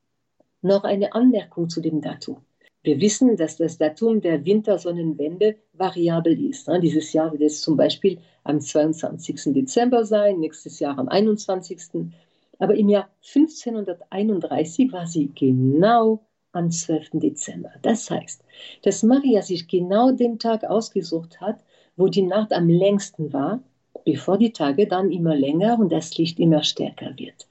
Noch 0.62 0.84
eine 0.84 1.14
Anmerkung 1.14 1.70
zu 1.70 1.82
dem 1.82 2.02
Datum. 2.02 2.38
Wir 2.84 3.00
wissen, 3.00 3.38
dass 3.38 3.58
das 3.58 3.78
Datum 3.78 4.22
der 4.22 4.44
Wintersonnenwende 4.44 5.56
variabel 5.74 6.50
ist. 6.50 6.68
Dieses 6.82 7.14
Jahr 7.14 7.32
wird 7.32 7.44
es 7.44 7.62
zum 7.62 7.78
Beispiel 7.78 8.18
am 8.44 8.60
22. 8.60 9.54
Dezember 9.54 10.04
sein, 10.04 10.40
nächstes 10.40 10.80
Jahr 10.80 10.98
am 10.98 11.08
21. 11.08 12.12
Aber 12.58 12.74
im 12.74 12.90
Jahr 12.90 13.10
1531 13.36 14.92
war 14.92 15.06
sie 15.06 15.30
genau 15.36 16.26
am 16.54 16.72
12. 16.72 17.12
Dezember. 17.14 17.70
Das 17.84 18.10
heißt, 18.10 18.44
dass 18.82 19.04
Maria 19.04 19.44
sich 19.44 19.68
genau 19.68 20.12
den 20.12 20.40
Tag 20.40 20.64
ausgesucht 20.64 21.40
hat, 21.40 21.60
wo 21.98 22.08
die 22.08 22.24
Nacht 22.24 22.52
am 22.52 22.68
längsten 22.68 23.32
war, 23.32 23.62
bevor 24.06 24.40
die 24.40 24.54
Tage 24.54 24.88
dann 24.88 25.12
immer 25.12 25.36
länger 25.36 25.78
und 25.80 25.92
das 25.92 26.18
Licht 26.18 26.40
immer 26.40 26.64
stärker 26.64 27.14
wird. 27.16 27.48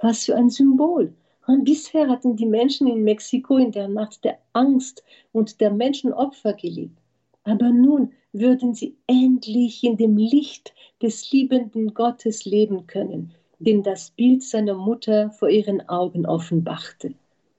Was 0.00 0.24
für 0.24 0.34
ein 0.34 0.50
Symbol 0.50 1.14
bisher 1.58 2.08
hatten 2.08 2.36
die 2.36 2.46
Menschen 2.46 2.86
in 2.86 3.04
Mexiko 3.04 3.56
in 3.56 3.72
der 3.72 3.88
Nacht 3.88 4.24
der 4.24 4.38
Angst 4.52 5.04
und 5.32 5.60
der 5.60 5.70
Menschenopfer 5.70 6.54
gelebt. 6.54 6.98
Aber 7.44 7.70
nun 7.70 8.12
würden 8.32 8.74
sie 8.74 8.96
endlich 9.06 9.84
in 9.84 9.96
dem 9.96 10.16
Licht 10.16 10.72
des 11.02 11.30
liebenden 11.32 11.94
Gottes 11.94 12.44
leben 12.44 12.86
können, 12.86 13.32
dem 13.58 13.82
das 13.82 14.10
Bild 14.10 14.42
seiner 14.42 14.74
Mutter 14.74 15.30
vor 15.30 15.48
ihren 15.48 15.88
Augen 15.88 16.26
offenbarte. 16.26 17.14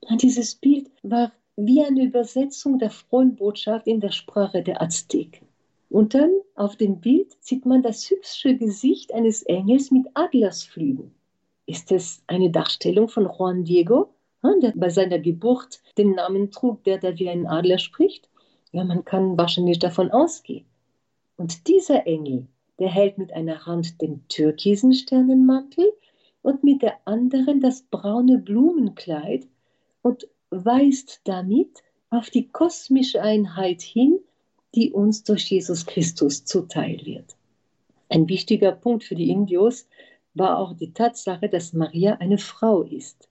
Und 0.08 0.22
dieses 0.22 0.54
Bild 0.54 0.90
war 1.02 1.32
wie 1.56 1.82
eine 1.82 2.04
Übersetzung 2.04 2.78
der 2.78 2.90
frohen 2.90 3.36
Botschaft 3.36 3.86
in 3.86 4.00
der 4.00 4.10
Sprache 4.10 4.62
der 4.62 4.82
Azteken. 4.82 5.46
Und 5.88 6.14
dann 6.14 6.32
auf 6.56 6.76
dem 6.76 7.00
Bild 7.00 7.36
sieht 7.40 7.64
man 7.66 7.82
das 7.82 8.10
hübsche 8.10 8.56
Gesicht 8.56 9.14
eines 9.14 9.42
Engels 9.42 9.90
mit 9.90 10.06
Adlersflügeln. 10.14 11.14
Ist 11.66 11.92
es 11.92 12.22
eine 12.26 12.50
Darstellung 12.50 13.08
von 13.08 13.24
Juan 13.24 13.64
Diego, 13.64 14.10
der 14.42 14.72
bei 14.76 14.90
seiner 14.90 15.18
Geburt 15.18 15.80
den 15.96 16.12
Namen 16.14 16.50
trug, 16.50 16.84
der 16.84 16.98
da 16.98 17.18
wie 17.18 17.30
ein 17.30 17.46
Adler 17.46 17.78
spricht? 17.78 18.28
Ja, 18.72 18.84
man 18.84 19.04
kann 19.04 19.38
wahrscheinlich 19.38 19.78
davon 19.78 20.10
ausgehen. 20.10 20.66
Und 21.36 21.66
dieser 21.68 22.06
Engel, 22.06 22.46
der 22.78 22.88
hält 22.88 23.18
mit 23.18 23.32
einer 23.32 23.64
Hand 23.66 24.00
den 24.02 24.26
türkisen 24.28 24.92
Sternenmantel 24.92 25.92
und 26.42 26.62
mit 26.62 26.82
der 26.82 26.98
anderen 27.06 27.60
das 27.60 27.82
braune 27.82 28.38
Blumenkleid 28.38 29.46
und 30.02 30.28
weist 30.50 31.20
damit 31.24 31.82
auf 32.10 32.30
die 32.30 32.48
kosmische 32.48 33.22
Einheit 33.22 33.80
hin, 33.80 34.18
die 34.74 34.92
uns 34.92 35.24
durch 35.24 35.50
Jesus 35.50 35.86
Christus 35.86 36.44
zuteil 36.44 37.00
wird. 37.04 37.36
Ein 38.08 38.28
wichtiger 38.28 38.72
Punkt 38.72 39.04
für 39.04 39.14
die 39.14 39.30
Indios 39.30 39.86
war 40.34 40.58
auch 40.58 40.74
die 40.74 40.92
Tatsache, 40.92 41.48
dass 41.48 41.72
Maria 41.72 42.14
eine 42.14 42.38
Frau 42.38 42.82
ist. 42.82 43.28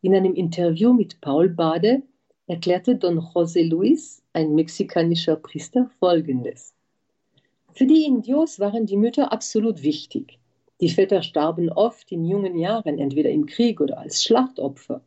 In 0.00 0.14
einem 0.14 0.34
Interview 0.34 0.92
mit 0.92 1.20
Paul 1.20 1.48
Bade 1.48 2.02
erklärte 2.46 2.96
Don 2.96 3.18
José 3.18 3.68
Luis, 3.68 4.22
ein 4.32 4.54
mexikanischer 4.54 5.36
Priester, 5.36 5.90
Folgendes. 5.98 6.72
Für 7.74 7.86
die 7.86 8.04
Indios 8.04 8.58
waren 8.60 8.86
die 8.86 8.96
Mütter 8.96 9.32
absolut 9.32 9.82
wichtig. 9.82 10.38
Die 10.80 10.88
Väter 10.88 11.22
starben 11.22 11.70
oft 11.70 12.10
in 12.12 12.24
jungen 12.24 12.56
Jahren, 12.56 12.98
entweder 12.98 13.30
im 13.30 13.46
Krieg 13.46 13.80
oder 13.80 13.98
als 13.98 14.22
Schlachtopfer. 14.22 15.02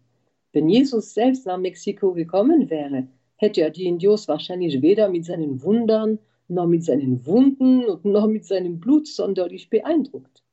Wenn 0.52 0.68
Jesus 0.68 1.14
selbst 1.14 1.46
nach 1.46 1.58
Mexiko 1.58 2.14
gekommen 2.14 2.70
wäre, 2.70 3.08
hätte 3.38 3.62
er 3.62 3.70
die 3.70 3.86
Indios 3.86 4.28
wahrscheinlich 4.28 4.82
weder 4.82 5.08
mit 5.10 5.26
seinen 5.26 5.64
Wundern, 5.64 6.20
noch 6.50 6.68
mit 6.68 6.84
seinen 6.84 7.26
Wunden 7.26 7.86
und 7.86 8.04
noch 8.04 8.28
mit 8.28 8.46
seinem 8.46 8.82
Blut 8.82 9.08
sonderlich 9.08 9.70
beeindruckt. 9.70 10.44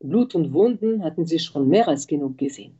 Blut 0.00 0.36
und 0.36 0.52
Wunden 0.52 1.02
hatten 1.02 1.26
sie 1.26 1.40
schon 1.40 1.68
mehr 1.68 1.88
als 1.88 2.06
genug 2.06 2.38
gesehen. 2.38 2.78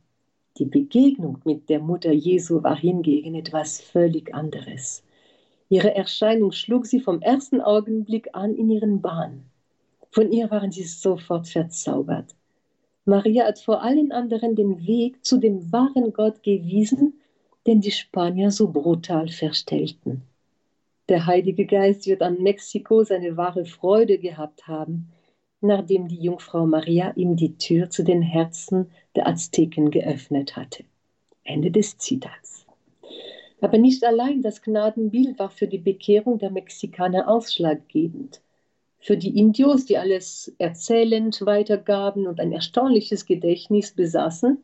Die 0.56 0.64
Begegnung 0.64 1.38
mit 1.44 1.68
der 1.68 1.80
Mutter 1.80 2.12
Jesu 2.12 2.62
war 2.62 2.76
hingegen 2.76 3.34
etwas 3.34 3.80
völlig 3.80 4.32
anderes. 4.34 5.02
Ihre 5.68 5.94
Erscheinung 5.96 6.52
schlug 6.52 6.86
sie 6.86 7.00
vom 7.00 7.20
ersten 7.20 7.60
Augenblick 7.60 8.28
an 8.34 8.54
in 8.54 8.70
ihren 8.70 9.00
Bahn. 9.00 9.42
Von 10.12 10.30
ihr 10.30 10.48
waren 10.52 10.70
sie 10.70 10.84
sofort 10.84 11.48
verzaubert. 11.48 12.36
Maria 13.04 13.46
hat 13.46 13.58
vor 13.58 13.82
allen 13.82 14.12
anderen 14.12 14.54
den 14.54 14.86
Weg 14.86 15.24
zu 15.24 15.38
dem 15.38 15.72
wahren 15.72 16.12
Gott 16.12 16.44
gewiesen, 16.44 17.20
den 17.66 17.80
die 17.80 17.90
Spanier 17.90 18.52
so 18.52 18.70
brutal 18.70 19.28
verstellten. 19.28 20.22
Der 21.08 21.26
Heilige 21.26 21.66
Geist 21.66 22.06
wird 22.06 22.22
an 22.22 22.42
Mexiko 22.42 23.02
seine 23.02 23.36
wahre 23.36 23.64
Freude 23.64 24.18
gehabt 24.18 24.68
haben 24.68 25.10
nachdem 25.61 26.09
die 26.09 26.20
Jungfrau 26.20 26.66
Maria 26.66 27.12
ihm 27.16 27.36
die 27.36 27.56
Tür 27.56 27.90
zu 27.90 28.04
den 28.04 28.22
Herzen 28.22 28.90
der 29.16 29.26
Azteken 29.26 29.90
geöffnet 29.90 30.56
hatte. 30.56 30.84
Ende 31.44 31.70
des 31.70 31.98
Zitats. 31.98 32.66
Aber 33.61 33.78
nicht 33.78 34.04
allein 34.04 34.42
das 34.42 34.62
Gnadenbild 34.62 35.38
war 35.38 35.50
für 35.50 35.66
die 35.66 35.78
Bekehrung 35.78 36.38
der 36.38 36.50
Mexikaner 36.50 37.28
ausschlaggebend. 37.28 38.40
Für 39.00 39.16
die 39.16 39.38
Indios, 39.38 39.86
die 39.86 39.96
alles 39.96 40.54
erzählend 40.59 41.40
weitergaben 41.44 42.26
und 42.26 42.40
ein 42.40 42.52
erstaunliches 42.52 43.26
Gedächtnis 43.26 43.92
besaßen, 43.92 44.59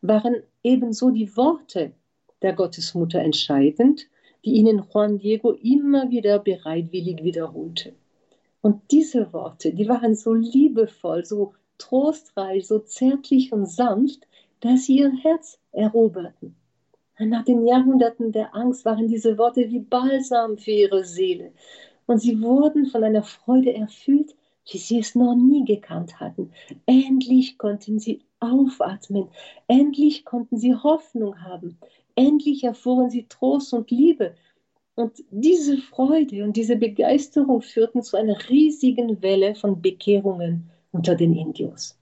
waren 0.00 0.36
ebenso 0.62 1.10
die 1.10 1.36
Worte 1.36 1.92
der 2.42 2.54
Gottesmutter 2.54 3.20
entscheidend, 3.20 4.08
die 4.44 4.52
ihnen 4.52 4.84
Juan 4.92 5.18
Diego 5.18 5.52
immer 5.52 6.10
wieder 6.10 6.38
bereitwillig 6.38 7.22
wiederholte. 7.22 7.92
Und 8.62 8.82
diese 8.90 9.32
Worte, 9.32 9.72
die 9.72 9.88
waren 9.88 10.14
so 10.14 10.34
liebevoll, 10.34 11.24
so 11.24 11.54
trostreich, 11.78 12.66
so 12.66 12.78
zärtlich 12.78 13.52
und 13.52 13.66
sanft, 13.66 14.26
dass 14.60 14.84
sie 14.84 14.98
ihr 14.98 15.12
Herz 15.22 15.58
eroberten. 15.72 16.54
Und 17.18 17.30
nach 17.30 17.44
den 17.44 17.66
Jahrhunderten 17.66 18.32
der 18.32 18.54
Angst 18.54 18.84
waren 18.84 19.08
diese 19.08 19.38
Worte 19.38 19.68
wie 19.70 19.80
Balsam 19.80 20.58
für 20.58 20.70
ihre 20.70 21.04
Seele. 21.04 21.52
Und 22.06 22.18
sie 22.18 22.40
wurden 22.40 22.86
von 22.86 23.04
einer 23.04 23.22
Freude 23.22 23.74
erfüllt, 23.74 24.34
wie 24.70 24.78
sie 24.78 24.98
es 24.98 25.14
noch 25.14 25.34
nie 25.34 25.64
gekannt 25.64 26.20
hatten. 26.20 26.52
Endlich 26.86 27.58
konnten 27.58 27.98
sie 27.98 28.22
aufatmen, 28.40 29.28
endlich 29.68 30.24
konnten 30.24 30.58
sie 30.58 30.74
Hoffnung 30.74 31.40
haben, 31.42 31.78
endlich 32.14 32.64
erfuhren 32.64 33.10
sie 33.10 33.26
Trost 33.28 33.72
und 33.72 33.90
Liebe 33.90 34.34
und 34.94 35.24
diese 35.30 35.78
Freude 35.78 36.44
und 36.44 36.56
diese 36.56 36.76
Begeisterung 36.76 37.62
führten 37.62 38.02
zu 38.02 38.16
einer 38.16 38.36
riesigen 38.48 39.22
Welle 39.22 39.54
von 39.54 39.80
Bekehrungen 39.80 40.70
unter 40.92 41.14
den 41.14 41.34
Indios. 41.34 41.98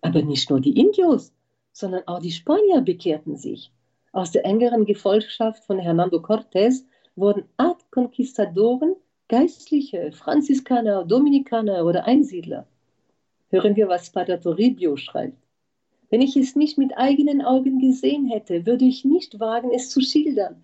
Aber 0.00 0.22
nicht 0.22 0.48
nur 0.50 0.60
die 0.60 0.78
Indios, 0.78 1.32
sondern 1.72 2.02
auch 2.06 2.20
die 2.20 2.30
Spanier 2.30 2.80
bekehrten 2.80 3.36
sich. 3.36 3.70
Aus 4.12 4.30
der 4.30 4.44
engeren 4.44 4.86
Gefolgschaft 4.86 5.64
von 5.64 5.78
Hernando 5.78 6.18
Cortés 6.18 6.84
wurden 7.16 7.44
Art 7.56 7.90
Conquistadoren, 7.90 8.94
Geistliche, 9.28 10.12
Franziskaner, 10.12 11.04
Dominikaner 11.04 11.84
oder 11.84 12.04
Einsiedler. 12.04 12.66
Hören 13.50 13.76
wir, 13.76 13.88
was 13.88 14.10
Pater 14.10 14.40
Toribio 14.40 14.96
schreibt. 14.96 15.36
Wenn 16.10 16.20
ich 16.20 16.36
es 16.36 16.54
nicht 16.54 16.78
mit 16.78 16.96
eigenen 16.96 17.42
Augen 17.42 17.80
gesehen 17.80 18.26
hätte, 18.26 18.64
würde 18.66 18.84
ich 18.84 19.04
nicht 19.04 19.40
wagen, 19.40 19.70
es 19.72 19.90
zu 19.90 20.00
schildern. 20.00 20.62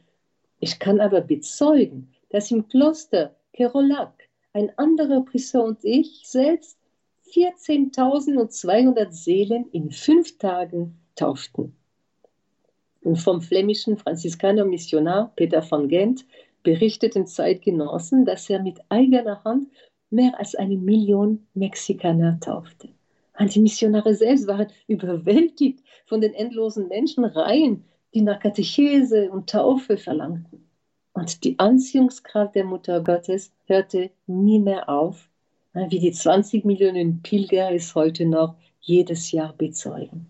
Ich 0.65 0.79
kann 0.79 1.01
aber 1.01 1.23
bezeugen, 1.23 2.13
dass 2.31 2.53
im 2.53 2.69
Kloster 2.69 3.35
Kerolac 3.53 4.29
ein 4.53 4.71
anderer 4.79 5.25
Priester 5.25 5.65
und 5.65 5.81
ich 5.83 6.23
selbst 6.25 6.79
14.200 7.35 9.11
Seelen 9.11 9.69
in 9.73 9.91
fünf 9.91 10.39
Tagen 10.39 11.01
tauften. 11.17 11.75
Und 13.03 13.17
vom 13.17 13.43
flämischen 13.43 13.97
Franziskaner 13.97 14.65
Missionar 14.65 15.33
Peter 15.35 15.63
von 15.63 15.89
Gent 15.89 16.25
berichteten 16.63 17.27
Zeitgenossen, 17.27 18.25
dass 18.25 18.49
er 18.49 18.63
mit 18.63 18.79
eigener 18.89 19.43
Hand 19.43 19.67
mehr 20.11 20.39
als 20.39 20.55
eine 20.55 20.77
Million 20.77 21.45
Mexikaner 21.55 22.39
taufte. 22.39 22.89
Und 23.37 23.53
die 23.53 23.61
Missionare 23.61 24.15
selbst 24.15 24.47
waren 24.47 24.69
überwältigt 24.87 25.81
von 26.07 26.21
den 26.21 26.35
endlosen 26.35 26.87
Menschenreihen, 26.87 27.83
die 28.15 28.23
nach 28.23 28.41
Katechese 28.41 29.31
und 29.31 29.49
Taufe 29.51 29.97
verlangten. 29.97 30.69
Und 31.13 31.45
die 31.45 31.59
Anziehungskraft 31.59 32.55
der 32.55 32.65
Mutter 32.65 33.03
Gottes 33.03 33.53
hörte 33.67 34.11
nie 34.27 34.59
mehr 34.59 34.89
auf, 34.89 35.29
wie 35.75 35.99
die 35.99 36.13
20 36.13 36.65
Millionen 36.65 37.23
Pilger 37.23 37.73
es 37.73 37.95
heute 37.95 38.27
noch 38.27 38.55
jedes 38.81 39.31
Jahr 39.31 39.53
bezeugen. 39.53 40.27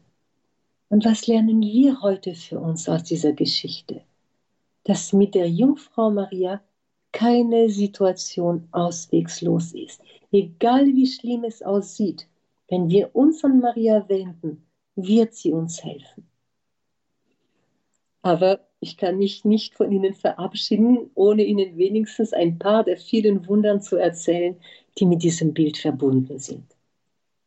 Und 0.89 1.05
was 1.05 1.27
lernen 1.27 1.63
wir 1.63 2.03
heute 2.03 2.35
für 2.35 2.61
uns 2.61 2.89
aus 2.89 3.05
dieser 3.05 3.33
Geschichte? 3.33 4.03
Dass 4.85 5.13
mit 5.13 5.35
der 5.35 5.49
Jungfrau 5.49 6.11
Maria 6.11 6.61
keine 7.13 7.69
Situation 7.69 8.69
auswegslos 8.73 9.73
ist. 9.73 10.03
Egal 10.33 10.87
wie 10.87 11.07
schlimm 11.07 11.45
es 11.45 11.63
aussieht, 11.63 12.27
wenn 12.69 12.89
wir 12.89 13.15
uns 13.15 13.45
an 13.45 13.61
Maria 13.61 14.09
wenden, 14.09 14.65
wird 14.97 15.35
sie 15.35 15.53
uns 15.53 15.85
helfen. 15.85 16.27
Aber 18.23 18.61
ich 18.81 18.97
kann 18.97 19.19
mich 19.19 19.45
nicht 19.45 19.75
von 19.75 19.93
Ihnen 19.93 20.15
verabschieden, 20.15 21.11
ohne 21.15 21.45
Ihnen 21.45 21.77
wenigstens 21.77 22.33
ein 22.33 22.59
paar 22.59 22.85
der 22.85 22.97
vielen 22.97 23.47
Wundern 23.49 23.83
zu 23.83 23.97
erzählen, 23.97 24.57
die 24.99 25.07
mit 25.07 25.23
diesem 25.23 25.55
Bild 25.55 25.77
verbunden 25.77 26.39
sind. 26.39 26.65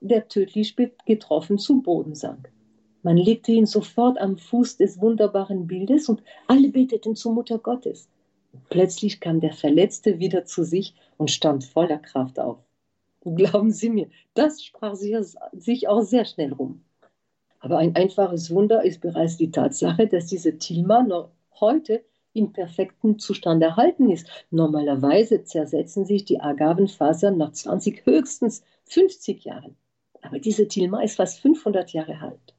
der 0.00 0.28
tödlich 0.28 0.76
getroffen 1.06 1.58
zu 1.58 1.82
Boden 1.82 2.14
sank. 2.14 2.52
Man 3.06 3.18
legte 3.18 3.52
ihn 3.52 3.66
sofort 3.66 4.18
am 4.18 4.36
Fuß 4.36 4.78
des 4.78 5.00
wunderbaren 5.00 5.68
Bildes 5.68 6.08
und 6.08 6.24
alle 6.48 6.70
beteten 6.70 7.14
zur 7.14 7.34
Mutter 7.34 7.56
Gottes. 7.56 8.08
Plötzlich 8.68 9.20
kam 9.20 9.38
der 9.38 9.52
Verletzte 9.52 10.18
wieder 10.18 10.44
zu 10.44 10.64
sich 10.64 10.92
und 11.16 11.30
stand 11.30 11.62
voller 11.62 11.98
Kraft 11.98 12.40
auf. 12.40 12.58
Glauben 13.24 13.70
Sie 13.70 13.90
mir, 13.90 14.08
das 14.34 14.60
sprach 14.64 14.96
sich 14.96 15.86
auch 15.86 16.02
sehr 16.02 16.24
schnell 16.24 16.52
rum. 16.52 16.82
Aber 17.60 17.78
ein 17.78 17.94
einfaches 17.94 18.50
Wunder 18.50 18.82
ist 18.82 19.02
bereits 19.02 19.36
die 19.36 19.52
Tatsache, 19.52 20.08
dass 20.08 20.26
diese 20.26 20.58
Tilma 20.58 21.04
noch 21.04 21.30
heute 21.60 22.02
in 22.32 22.52
perfektem 22.52 23.20
Zustand 23.20 23.62
erhalten 23.62 24.10
ist. 24.10 24.28
Normalerweise 24.50 25.44
zersetzen 25.44 26.06
sich 26.06 26.24
die 26.24 26.40
Agavenfasern 26.40 27.36
nach 27.36 27.52
20, 27.52 28.04
höchstens 28.04 28.64
50 28.86 29.44
Jahren. 29.44 29.76
Aber 30.22 30.40
diese 30.40 30.66
Tilma 30.66 31.02
ist 31.02 31.14
fast 31.14 31.38
500 31.38 31.92
Jahre 31.92 32.18
alt. 32.20 32.55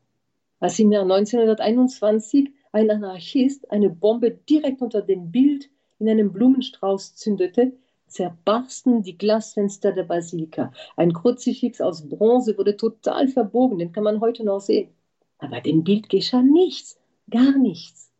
Als 0.60 0.80
im 0.80 0.92
Jahr 0.92 1.04
1921 1.04 2.50
ein 2.72 2.90
Anarchist 2.90 3.70
eine 3.70 3.90
Bombe 3.90 4.32
direkt 4.32 4.82
unter 4.82 5.04
dem 5.04 5.32
Bild 5.32 5.70
in 6.00 6.10
einem 6.10 6.32
Blumenstrauß 6.32 7.16
zündete, 7.16 7.74
zerbarsten 8.08 9.04
die 9.04 9.18
Glasfenster 9.18 9.92
der 9.92 10.04
Basilika. 10.04 10.72
Ein 10.96 11.14
Kruzifix 11.14 11.80
aus 11.80 12.08
Bronze 12.08 12.58
wurde 12.58 12.76
total 12.76 13.28
verbogen, 13.28 13.78
den 13.78 13.92
kann 13.92 14.04
man 14.04 14.20
heute 14.20 14.44
noch 14.44 14.60
sehen. 14.60 14.90
Aber 15.38 15.62
dem 15.62 15.84
Bild 15.84 16.10
geschah 16.10 16.42
nichts, 16.42 16.98
gar 17.30 17.56
nichts. 17.58 18.12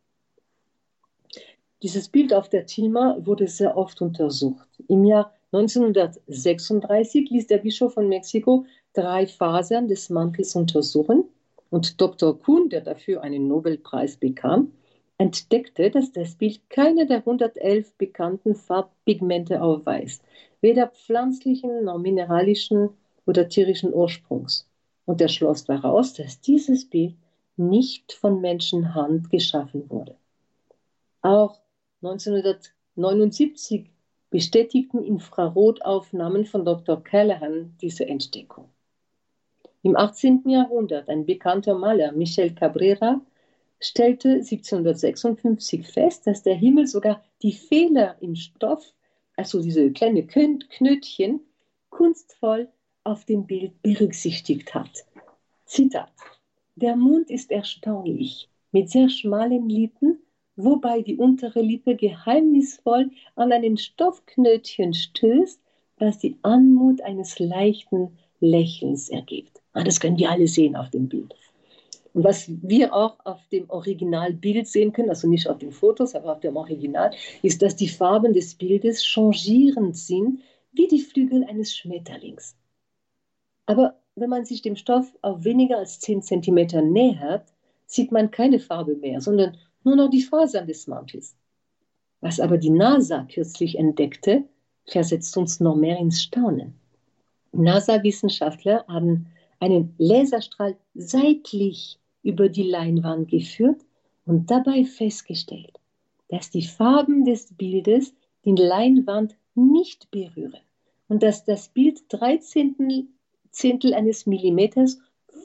Dieses 1.82 2.08
Bild 2.08 2.32
auf 2.32 2.48
der 2.48 2.66
Tilma 2.66 3.16
wurde 3.20 3.48
sehr 3.48 3.76
oft 3.76 4.00
untersucht. 4.00 4.68
Im 4.88 5.04
Jahr 5.04 5.32
1936 5.52 7.30
ließ 7.30 7.46
der 7.48 7.58
Bischof 7.58 7.94
von 7.94 8.08
Mexiko 8.08 8.66
drei 8.92 9.26
Fasern 9.26 9.88
des 9.88 10.10
Mantels 10.10 10.54
untersuchen 10.54 11.24
und 11.70 12.00
Dr. 12.00 12.38
Kuhn, 12.38 12.68
der 12.68 12.80
dafür 12.80 13.22
einen 13.22 13.48
Nobelpreis 13.48 14.16
bekam, 14.16 14.72
entdeckte, 15.18 15.90
dass 15.90 16.12
das 16.12 16.36
Bild 16.36 16.60
keine 16.70 17.06
der 17.06 17.18
111 17.18 17.94
bekannten 17.94 18.54
Farbpigmente 18.54 19.60
aufweist, 19.60 20.22
weder 20.60 20.88
pflanzlichen 20.88 21.84
noch 21.84 21.98
mineralischen 21.98 22.90
oder 23.26 23.48
tierischen 23.48 23.92
Ursprungs. 23.92 24.68
Und 25.04 25.20
er 25.20 25.28
schloss 25.28 25.64
daraus, 25.64 26.14
dass 26.14 26.40
dieses 26.40 26.88
Bild 26.88 27.14
nicht 27.56 28.12
von 28.12 28.40
Menschenhand 28.40 29.30
geschaffen 29.30 29.90
wurde. 29.90 30.16
Auch 31.22 31.58
1979 32.02 33.90
bestätigten 34.30 35.02
Infrarotaufnahmen 35.02 36.44
von 36.44 36.64
Dr. 36.64 37.02
Callahan 37.02 37.74
diese 37.80 38.06
Entdeckung. 38.06 38.68
Im 39.82 39.96
18. 39.96 40.42
Jahrhundert 40.48 41.08
ein 41.08 41.24
bekannter 41.24 41.78
Maler, 41.78 42.10
Michel 42.12 42.52
Cabrera, 42.52 43.20
stellte 43.80 44.30
1756 44.30 45.86
fest, 45.86 46.26
dass 46.26 46.42
der 46.42 46.56
Himmel 46.56 46.88
sogar 46.88 47.22
die 47.42 47.52
Fehler 47.52 48.16
im 48.20 48.34
Stoff, 48.34 48.92
also 49.36 49.62
diese 49.62 49.92
kleinen 49.92 50.26
Knötchen, 50.26 51.40
kunstvoll 51.90 52.68
auf 53.04 53.24
dem 53.24 53.46
Bild 53.46 53.80
berücksichtigt 53.82 54.74
hat. 54.74 55.06
Zitat. 55.64 56.12
Der 56.74 56.96
Mund 56.96 57.30
ist 57.30 57.50
erstaunlich, 57.52 58.48
mit 58.72 58.90
sehr 58.90 59.08
schmalen 59.08 59.68
Lippen, 59.68 60.18
wobei 60.56 61.02
die 61.02 61.16
untere 61.16 61.60
Lippe 61.60 61.94
geheimnisvoll 61.94 63.10
an 63.36 63.52
einen 63.52 63.76
Stoffknötchen 63.76 64.92
stößt, 64.92 65.60
das 65.98 66.18
die 66.18 66.36
Anmut 66.42 67.00
eines 67.02 67.38
leichten 67.38 68.18
Lächelns 68.40 69.08
ergibt. 69.08 69.62
Ah, 69.78 69.84
das 69.84 70.00
können 70.00 70.18
wir 70.18 70.28
alle 70.28 70.48
sehen 70.48 70.74
auf 70.74 70.90
dem 70.90 71.08
Bild. 71.08 71.32
Und 72.12 72.24
was 72.24 72.48
wir 72.48 72.92
auch 72.92 73.16
auf 73.24 73.46
dem 73.52 73.70
Originalbild 73.70 74.66
sehen 74.66 74.92
können, 74.92 75.08
also 75.08 75.28
nicht 75.28 75.46
auf 75.46 75.58
den 75.58 75.70
Fotos, 75.70 76.16
aber 76.16 76.32
auf 76.32 76.40
dem 76.40 76.56
Original, 76.56 77.12
ist, 77.42 77.62
dass 77.62 77.76
die 77.76 77.88
Farben 77.88 78.32
des 78.32 78.56
Bildes 78.56 79.04
changierend 79.04 79.96
sind, 79.96 80.40
wie 80.72 80.88
die 80.88 80.98
Flügel 80.98 81.44
eines 81.44 81.76
Schmetterlings. 81.76 82.56
Aber 83.66 84.00
wenn 84.16 84.30
man 84.30 84.44
sich 84.44 84.62
dem 84.62 84.74
Stoff 84.74 85.16
auf 85.22 85.44
weniger 85.44 85.78
als 85.78 86.00
10 86.00 86.22
cm 86.22 86.90
nähert, 86.90 87.46
sieht 87.86 88.10
man 88.10 88.32
keine 88.32 88.58
Farbe 88.58 88.96
mehr, 88.96 89.20
sondern 89.20 89.58
nur 89.84 89.94
noch 89.94 90.10
die 90.10 90.22
Fasern 90.22 90.66
des 90.66 90.88
Mantels. 90.88 91.36
Was 92.20 92.40
aber 92.40 92.58
die 92.58 92.70
NASA 92.70 93.28
kürzlich 93.32 93.78
entdeckte, 93.78 94.42
versetzt 94.86 95.36
uns 95.36 95.60
noch 95.60 95.76
mehr 95.76 95.98
ins 95.98 96.20
Staunen. 96.20 96.74
NASA-Wissenschaftler 97.52 98.84
haben 98.88 99.28
einen 99.60 99.94
Laserstrahl 99.98 100.76
seitlich 100.94 101.98
über 102.22 102.48
die 102.48 102.64
Leinwand 102.64 103.28
geführt 103.28 103.80
und 104.24 104.50
dabei 104.50 104.84
festgestellt, 104.84 105.78
dass 106.28 106.50
die 106.50 106.62
Farben 106.62 107.24
des 107.24 107.54
Bildes 107.54 108.14
die 108.44 108.54
Leinwand 108.54 109.36
nicht 109.54 110.10
berühren 110.10 110.60
und 111.08 111.22
dass 111.22 111.44
das 111.44 111.68
Bild 111.68 112.02
drei 112.08 112.38
Zehntel 112.38 113.94
eines 113.94 114.26
Millimeters 114.26 114.98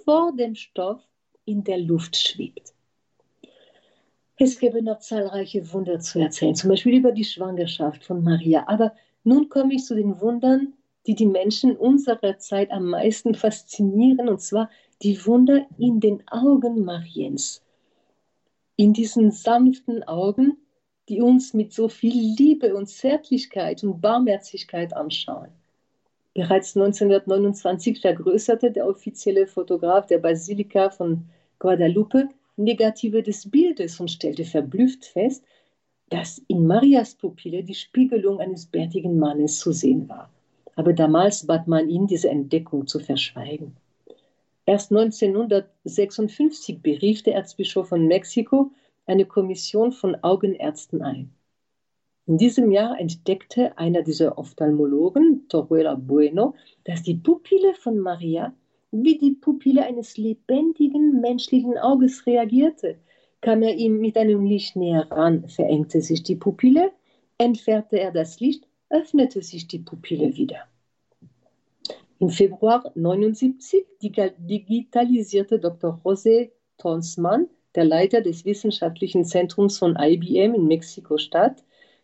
vor 0.03 0.33
dem 0.35 0.55
Stoff 0.55 1.01
in 1.45 1.63
der 1.63 1.79
Luft 1.79 2.15
schwebt. 2.17 2.73
Es 4.37 4.59
gäbe 4.59 4.81
noch 4.81 4.99
zahlreiche 4.99 5.71
Wunder 5.71 5.99
zu 5.99 6.19
erzählen, 6.19 6.55
zum 6.55 6.69
Beispiel 6.71 6.95
über 6.95 7.11
die 7.11 7.23
Schwangerschaft 7.23 8.03
von 8.03 8.23
Maria. 8.23 8.65
Aber 8.67 8.93
nun 9.23 9.47
komme 9.47 9.75
ich 9.75 9.85
zu 9.85 9.95
den 9.95 10.19
Wundern, 10.19 10.73
die 11.07 11.15
die 11.15 11.25
Menschen 11.25 11.75
unserer 11.75 12.37
Zeit 12.37 12.71
am 12.71 12.89
meisten 12.89 13.35
faszinieren, 13.35 14.29
und 14.29 14.41
zwar 14.41 14.69
die 15.01 15.25
Wunder 15.25 15.65
in 15.77 15.99
den 15.99 16.23
Augen 16.27 16.85
Mariens. 16.85 17.61
In 18.75 18.93
diesen 18.93 19.31
sanften 19.31 20.03
Augen, 20.03 20.57
die 21.09 21.21
uns 21.21 21.53
mit 21.53 21.73
so 21.73 21.89
viel 21.89 22.35
Liebe 22.37 22.75
und 22.75 22.87
Zärtlichkeit 22.87 23.83
und 23.83 24.01
Barmherzigkeit 24.01 24.95
anschauen. 24.95 25.49
Bereits 26.33 26.75
1929 26.75 28.01
vergrößerte 28.01 28.71
der 28.71 28.87
offizielle 28.87 29.45
Fotograf 29.45 30.07
der 30.07 30.17
Basilika 30.17 30.89
von 30.89 31.25
Guadalupe 31.59 32.29
Negative 32.55 33.21
des 33.21 33.49
Bildes 33.49 33.99
und 33.99 34.09
stellte 34.09 34.45
verblüfft 34.45 35.05
fest, 35.05 35.43
dass 36.09 36.41
in 36.47 36.65
Marias 36.65 37.15
Pupille 37.15 37.63
die 37.63 37.75
Spiegelung 37.75 38.39
eines 38.39 38.65
bärtigen 38.65 39.17
Mannes 39.17 39.59
zu 39.59 39.71
sehen 39.71 40.07
war. 40.07 40.32
Aber 40.75 40.93
damals 40.93 41.45
bat 41.45 41.67
man 41.67 41.89
ihn, 41.89 42.07
diese 42.07 42.29
Entdeckung 42.29 42.87
zu 42.87 42.99
verschweigen. 42.99 43.75
Erst 44.65 44.91
1956 44.91 46.81
berief 46.81 47.23
der 47.23 47.35
Erzbischof 47.35 47.89
von 47.89 48.07
Mexiko 48.07 48.71
eine 49.05 49.25
Kommission 49.25 49.91
von 49.91 50.15
Augenärzten 50.23 51.01
ein. 51.01 51.33
In 52.25 52.37
diesem 52.37 52.71
Jahr 52.71 52.97
entdeckte 52.97 53.77
einer 53.77 54.01
dieser 54.01 54.37
Ophthalmologen, 54.37 55.45
Torruella 55.49 55.95
Bueno, 55.95 56.55
dass 56.85 57.03
die 57.03 57.15
Pupille 57.15 57.73
von 57.73 57.99
Maria 57.99 58.53
wie 58.91 59.17
die 59.17 59.31
Pupille 59.31 59.83
eines 59.83 60.17
lebendigen 60.17 61.19
menschlichen 61.19 61.77
Auges 61.77 62.25
reagierte. 62.25 62.97
Kam 63.41 63.61
er 63.63 63.75
ihm 63.75 63.99
mit 63.99 64.15
einem 64.17 64.45
Licht 64.45 64.77
näher 64.77 65.11
ran, 65.11 65.49
verengte 65.49 66.01
sich 66.01 66.23
die 66.23 66.35
Pupille, 66.35 66.91
entfernte 67.37 67.99
er 67.99 68.11
das 68.11 68.39
Licht, 68.39 68.67
öffnete 68.93 69.41
sich 69.41 69.67
die 69.67 69.79
Pupille 69.79 70.37
wieder. 70.37 70.67
Im 72.19 72.29
Februar 72.29 72.85
1979 72.95 73.85
digitalisierte 73.99 75.59
Dr. 75.59 75.99
José 76.05 76.51
Tonsmann, 76.77 77.47
der 77.75 77.85
Leiter 77.85 78.21
des 78.21 78.45
wissenschaftlichen 78.45 79.25
Zentrums 79.25 79.79
von 79.79 79.97
IBM 79.99 80.53
in 80.53 80.67
Mexiko-Stadt, 80.67 81.63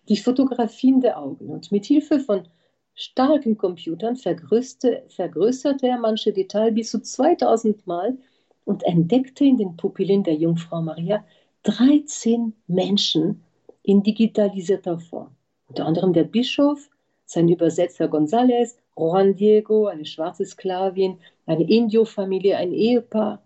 die 0.09 0.17
Fotografien 0.17 0.99
der 0.99 1.19
Augen 1.19 1.49
und 1.49 1.71
mit 1.71 1.85
Hilfe 1.85 2.19
von 2.19 2.47
starken 2.95 3.55
Computern 3.55 4.15
vergrößerte, 4.15 5.87
er 5.87 5.99
manche 5.99 6.33
Details 6.33 6.73
bis 6.73 6.89
zu 6.89 7.01
2000 7.01 7.85
Mal 7.85 8.17
und 8.65 8.83
entdeckte 8.83 9.45
in 9.45 9.57
den 9.57 9.77
Pupillen 9.77 10.23
der 10.23 10.35
Jungfrau 10.35 10.81
Maria 10.81 11.23
13 11.63 12.53
Menschen 12.67 13.43
in 13.83 14.01
digitalisierter 14.01 14.99
Form. 14.99 15.35
Unter 15.69 15.85
anderem 15.85 16.13
der 16.13 16.23
Bischof, 16.23 16.89
sein 17.25 17.47
Übersetzer 17.47 18.05
González, 18.05 18.75
Juan 18.97 19.35
Diego, 19.35 19.85
eine 19.85 20.05
schwarze 20.05 20.45
Sklavin, 20.45 21.19
eine 21.45 21.69
Indio-Familie, 21.69 22.57
ein 22.57 22.73
Ehepaar. 22.73 23.41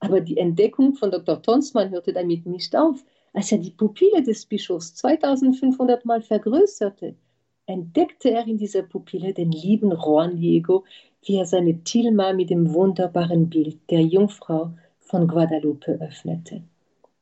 Aber 0.00 0.20
die 0.20 0.38
Entdeckung 0.38 0.94
von 0.94 1.10
Dr. 1.10 1.40
Tonsmann 1.42 1.90
hörte 1.90 2.12
damit 2.12 2.46
nicht 2.46 2.74
auf. 2.74 3.04
Als 3.34 3.52
er 3.52 3.58
die 3.58 3.70
Pupille 3.70 4.22
des 4.22 4.46
Bischofs 4.46 4.94
2500 4.94 6.06
Mal 6.06 6.22
vergrößerte, 6.22 7.14
entdeckte 7.66 8.30
er 8.30 8.46
in 8.46 8.56
dieser 8.56 8.82
Pupille 8.82 9.34
den 9.34 9.52
lieben 9.52 9.90
Juan 9.90 10.36
Diego, 10.36 10.84
wie 11.22 11.36
er 11.36 11.44
seine 11.44 11.82
Tilma 11.84 12.32
mit 12.32 12.48
dem 12.48 12.72
wunderbaren 12.72 13.50
Bild 13.50 13.78
der 13.90 14.00
Jungfrau 14.00 14.70
von 15.00 15.28
Guadalupe 15.28 15.98
öffnete. 16.00 16.62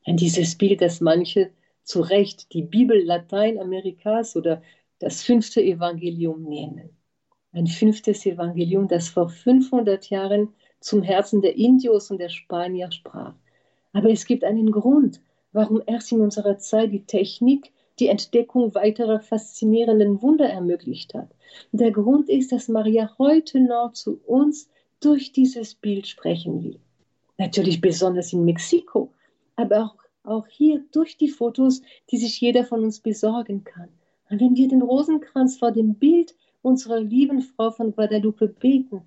An 0.05 0.17
dieses 0.17 0.55
Bild, 0.55 0.83
das 0.83 1.01
manche 1.01 1.51
zu 1.85 2.01
Recht 2.01 2.53
die 2.53 2.62
Bibel 2.62 3.03
Lateinamerikas 3.05 4.37
oder 4.37 4.62
das 4.99 5.22
fünfte 5.22 5.62
Evangelium 5.62 6.43
nennen. 6.43 6.91
Ein 7.53 7.66
fünftes 7.66 8.26
Evangelium, 8.26 8.89
das 8.89 9.09
vor 9.09 9.28
500 9.28 10.11
Jahren 10.11 10.49
zum 10.80 11.03
Herzen 11.03 11.41
der 11.41 11.57
Indios 11.57 12.11
und 12.11 12.18
der 12.18 12.28
Spanier 12.28 12.91
sprach. 12.91 13.35
Aber 13.93 14.11
es 14.11 14.26
gibt 14.26 14.45
einen 14.45 14.72
Grund, 14.72 15.20
warum 15.53 15.80
erst 15.87 16.11
in 16.12 16.20
unserer 16.20 16.59
Zeit 16.59 16.93
die 16.93 17.05
Technik 17.05 17.70
die 18.01 18.09
Entdeckung 18.09 18.74
weiterer 18.74 19.20
faszinierenden 19.20 20.20
Wunder 20.20 20.49
ermöglicht 20.49 21.14
hat. 21.14 21.28
Der 21.70 21.93
Grund 21.93 22.28
ist, 22.28 22.51
dass 22.51 22.68
Maria 22.68 23.14
heute 23.18 23.61
noch 23.61 23.93
zu 23.93 24.20
uns 24.26 24.68
durch 25.01 25.32
dieses 25.32 25.74
Bild 25.74 26.09
sprechen 26.09 26.64
will. 26.64 26.80
Natürlich 27.39 27.80
besonders 27.80 28.32
in 28.32 28.45
Mexiko, 28.45 29.12
aber 29.57 29.85
auch, 29.85 30.04
auch 30.25 30.47
hier 30.47 30.83
durch 30.93 31.16
die 31.16 31.29
Fotos, 31.29 31.83
die 32.11 32.16
sich 32.16 32.41
jeder 32.41 32.64
von 32.64 32.83
uns 32.83 33.01
besorgen 33.01 33.64
kann. 33.64 33.89
Und 34.31 34.41
wenn 34.41 34.57
wir 34.57 34.68
den 34.68 34.83
Rosenkranz 34.83 35.59
vor 35.59 35.70
dem 35.70 35.95
Bild 35.95 36.35
unserer 36.62 37.01
lieben 37.01 37.43
Frau 37.43 37.70
von 37.70 37.93
Guadalupe 37.93 38.49
beten, 38.49 39.03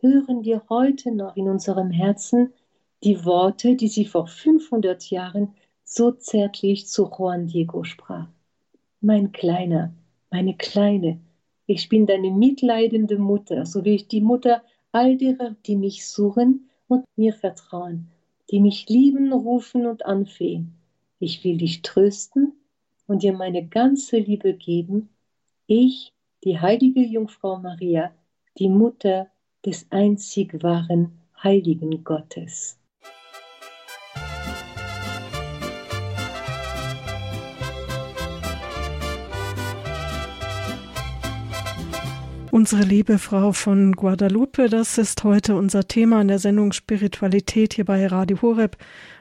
hören 0.00 0.44
wir 0.44 0.62
heute 0.68 1.12
noch 1.12 1.36
in 1.36 1.48
unserem 1.48 1.90
Herzen 1.90 2.52
die 3.02 3.24
Worte, 3.24 3.76
die 3.76 3.88
sie 3.88 4.06
vor 4.06 4.26
500 4.26 5.10
Jahren 5.10 5.54
so 5.84 6.10
zärtlich 6.10 6.86
zu 6.86 7.10
Juan 7.10 7.46
Diego 7.46 7.84
sprach. 7.84 8.26
Mein 9.00 9.32
Kleiner, 9.32 9.92
meine 10.30 10.54
Kleine, 10.56 11.20
ich 11.66 11.88
bin 11.88 12.06
deine 12.06 12.30
mitleidende 12.30 13.18
Mutter, 13.18 13.66
so 13.66 13.84
wie 13.84 13.94
ich 13.94 14.08
die 14.08 14.20
Mutter 14.20 14.62
all 14.92 15.16
derer, 15.16 15.56
die 15.66 15.76
mich 15.76 16.06
suchen 16.06 16.70
und 16.88 17.04
mir 17.16 17.34
vertrauen, 17.34 18.10
die 18.54 18.60
mich 18.60 18.88
lieben, 18.88 19.32
rufen 19.32 19.84
und 19.84 20.06
anflehen. 20.06 20.76
Ich 21.18 21.42
will 21.42 21.56
dich 21.56 21.82
trösten 21.82 22.52
und 23.08 23.24
dir 23.24 23.32
meine 23.32 23.66
ganze 23.66 24.18
Liebe 24.18 24.54
geben, 24.54 25.08
ich, 25.66 26.12
die 26.44 26.60
heilige 26.60 27.00
Jungfrau 27.00 27.58
Maria, 27.58 28.12
die 28.56 28.68
Mutter 28.68 29.26
des 29.66 29.88
einzig 29.90 30.62
wahren 30.62 31.18
heiligen 31.42 32.04
Gottes. 32.04 32.78
Unsere 42.54 42.84
liebe 42.84 43.18
Frau 43.18 43.50
von 43.50 43.96
Guadalupe, 43.96 44.68
das 44.68 44.96
ist 44.96 45.24
heute 45.24 45.56
unser 45.56 45.88
Thema 45.88 46.20
in 46.20 46.28
der 46.28 46.38
Sendung 46.38 46.72
Spiritualität 46.72 47.74
hier 47.74 47.84
bei 47.84 48.06
Radio 48.06 48.40
Horeb. 48.42 48.76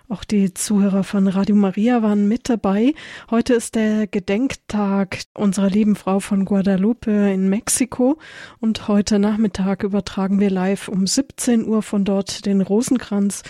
Auch 0.08 0.24
die 0.24 0.54
Zuhörer 0.54 1.04
von 1.04 1.28
Radio 1.28 1.56
Maria 1.56 2.04
waren 2.04 2.28
mit 2.28 2.48
dabei. 2.48 2.94
Heute 3.32 3.56
ist 3.56 3.74
der 3.74 4.06
Gedenktag 4.06 5.22
unserer 5.34 5.72
lieben 5.72 5.96
Frau 5.96 6.20
von 6.20 6.46
Guadalupe 6.46 7.10
in 7.10 7.50
Mexiko 7.50 8.20
und 8.60 8.88
heute 8.88 9.18
Nachmittag 9.18 9.82
übertragen 9.82 10.40
wir 10.40 10.52
live 10.52 10.88
um 10.88 11.08
17 11.08 11.66
Uhr 11.66 11.82
von 11.82 12.06
dort 12.06 12.46
den 12.46 12.62
Rosenkranz 12.62 13.42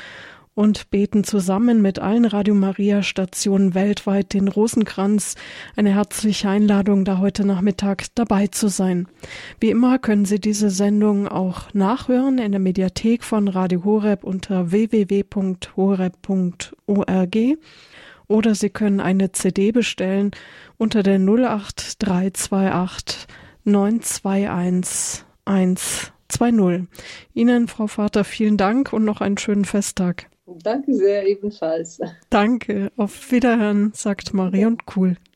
und 0.56 0.90
beten 0.92 1.24
zusammen 1.24 1.82
mit 1.82 2.00
allen 2.00 2.26
Radio 2.26 2.54
Maria 2.54 3.02
Stationen 3.02 3.74
weltweit 3.74 4.34
den 4.34 4.48
Rosenkranz. 4.48 5.34
Eine 5.76 5.96
herzliche 5.96 6.50
Einladung, 6.50 7.06
da 7.06 7.18
heute 7.18 7.44
Nachmittag 7.46 8.06
dabei 8.16 8.48
zu 8.48 8.68
sein. 8.68 9.08
Wie 9.60 9.70
immer 9.70 10.00
können 10.00 10.26
Sie 10.26 10.40
diese 10.40 10.70
Sendung 10.70 11.28
auch 11.28 11.74
nachhören 11.74 12.38
in 12.38 12.52
der 12.52 12.62
Mediathek 12.62 13.24
von 13.24 13.48
Radio 13.48 13.84
Horeb 13.84 14.24
unter 14.24 14.72
www.horeb.org 14.72 17.38
oder 18.28 18.56
Sie 18.56 18.70
können 18.70 19.00
eine 19.00 19.32
CD 19.32 19.72
bestellen 19.72 20.32
unter 20.78 21.04
der 21.04 21.20
08328 21.20 23.28
921 23.66 25.24
120. 25.46 26.88
Ihnen, 27.34 27.68
Frau 27.68 27.88
Vater, 27.88 28.24
vielen 28.24 28.58
Dank 28.58 28.94
und 28.94 29.06
noch 29.06 29.22
einen 29.22 29.38
schönen 29.38 29.66
Festtag. 29.66 30.30
Danke 30.46 30.94
sehr, 30.94 31.26
ebenfalls. 31.26 32.00
Danke. 32.30 32.92
Auf 32.98 33.32
Wiederhören, 33.32 33.92
sagt 33.94 34.34
Marie 34.34 34.66
und 34.66 34.82
Cool. 34.96 35.16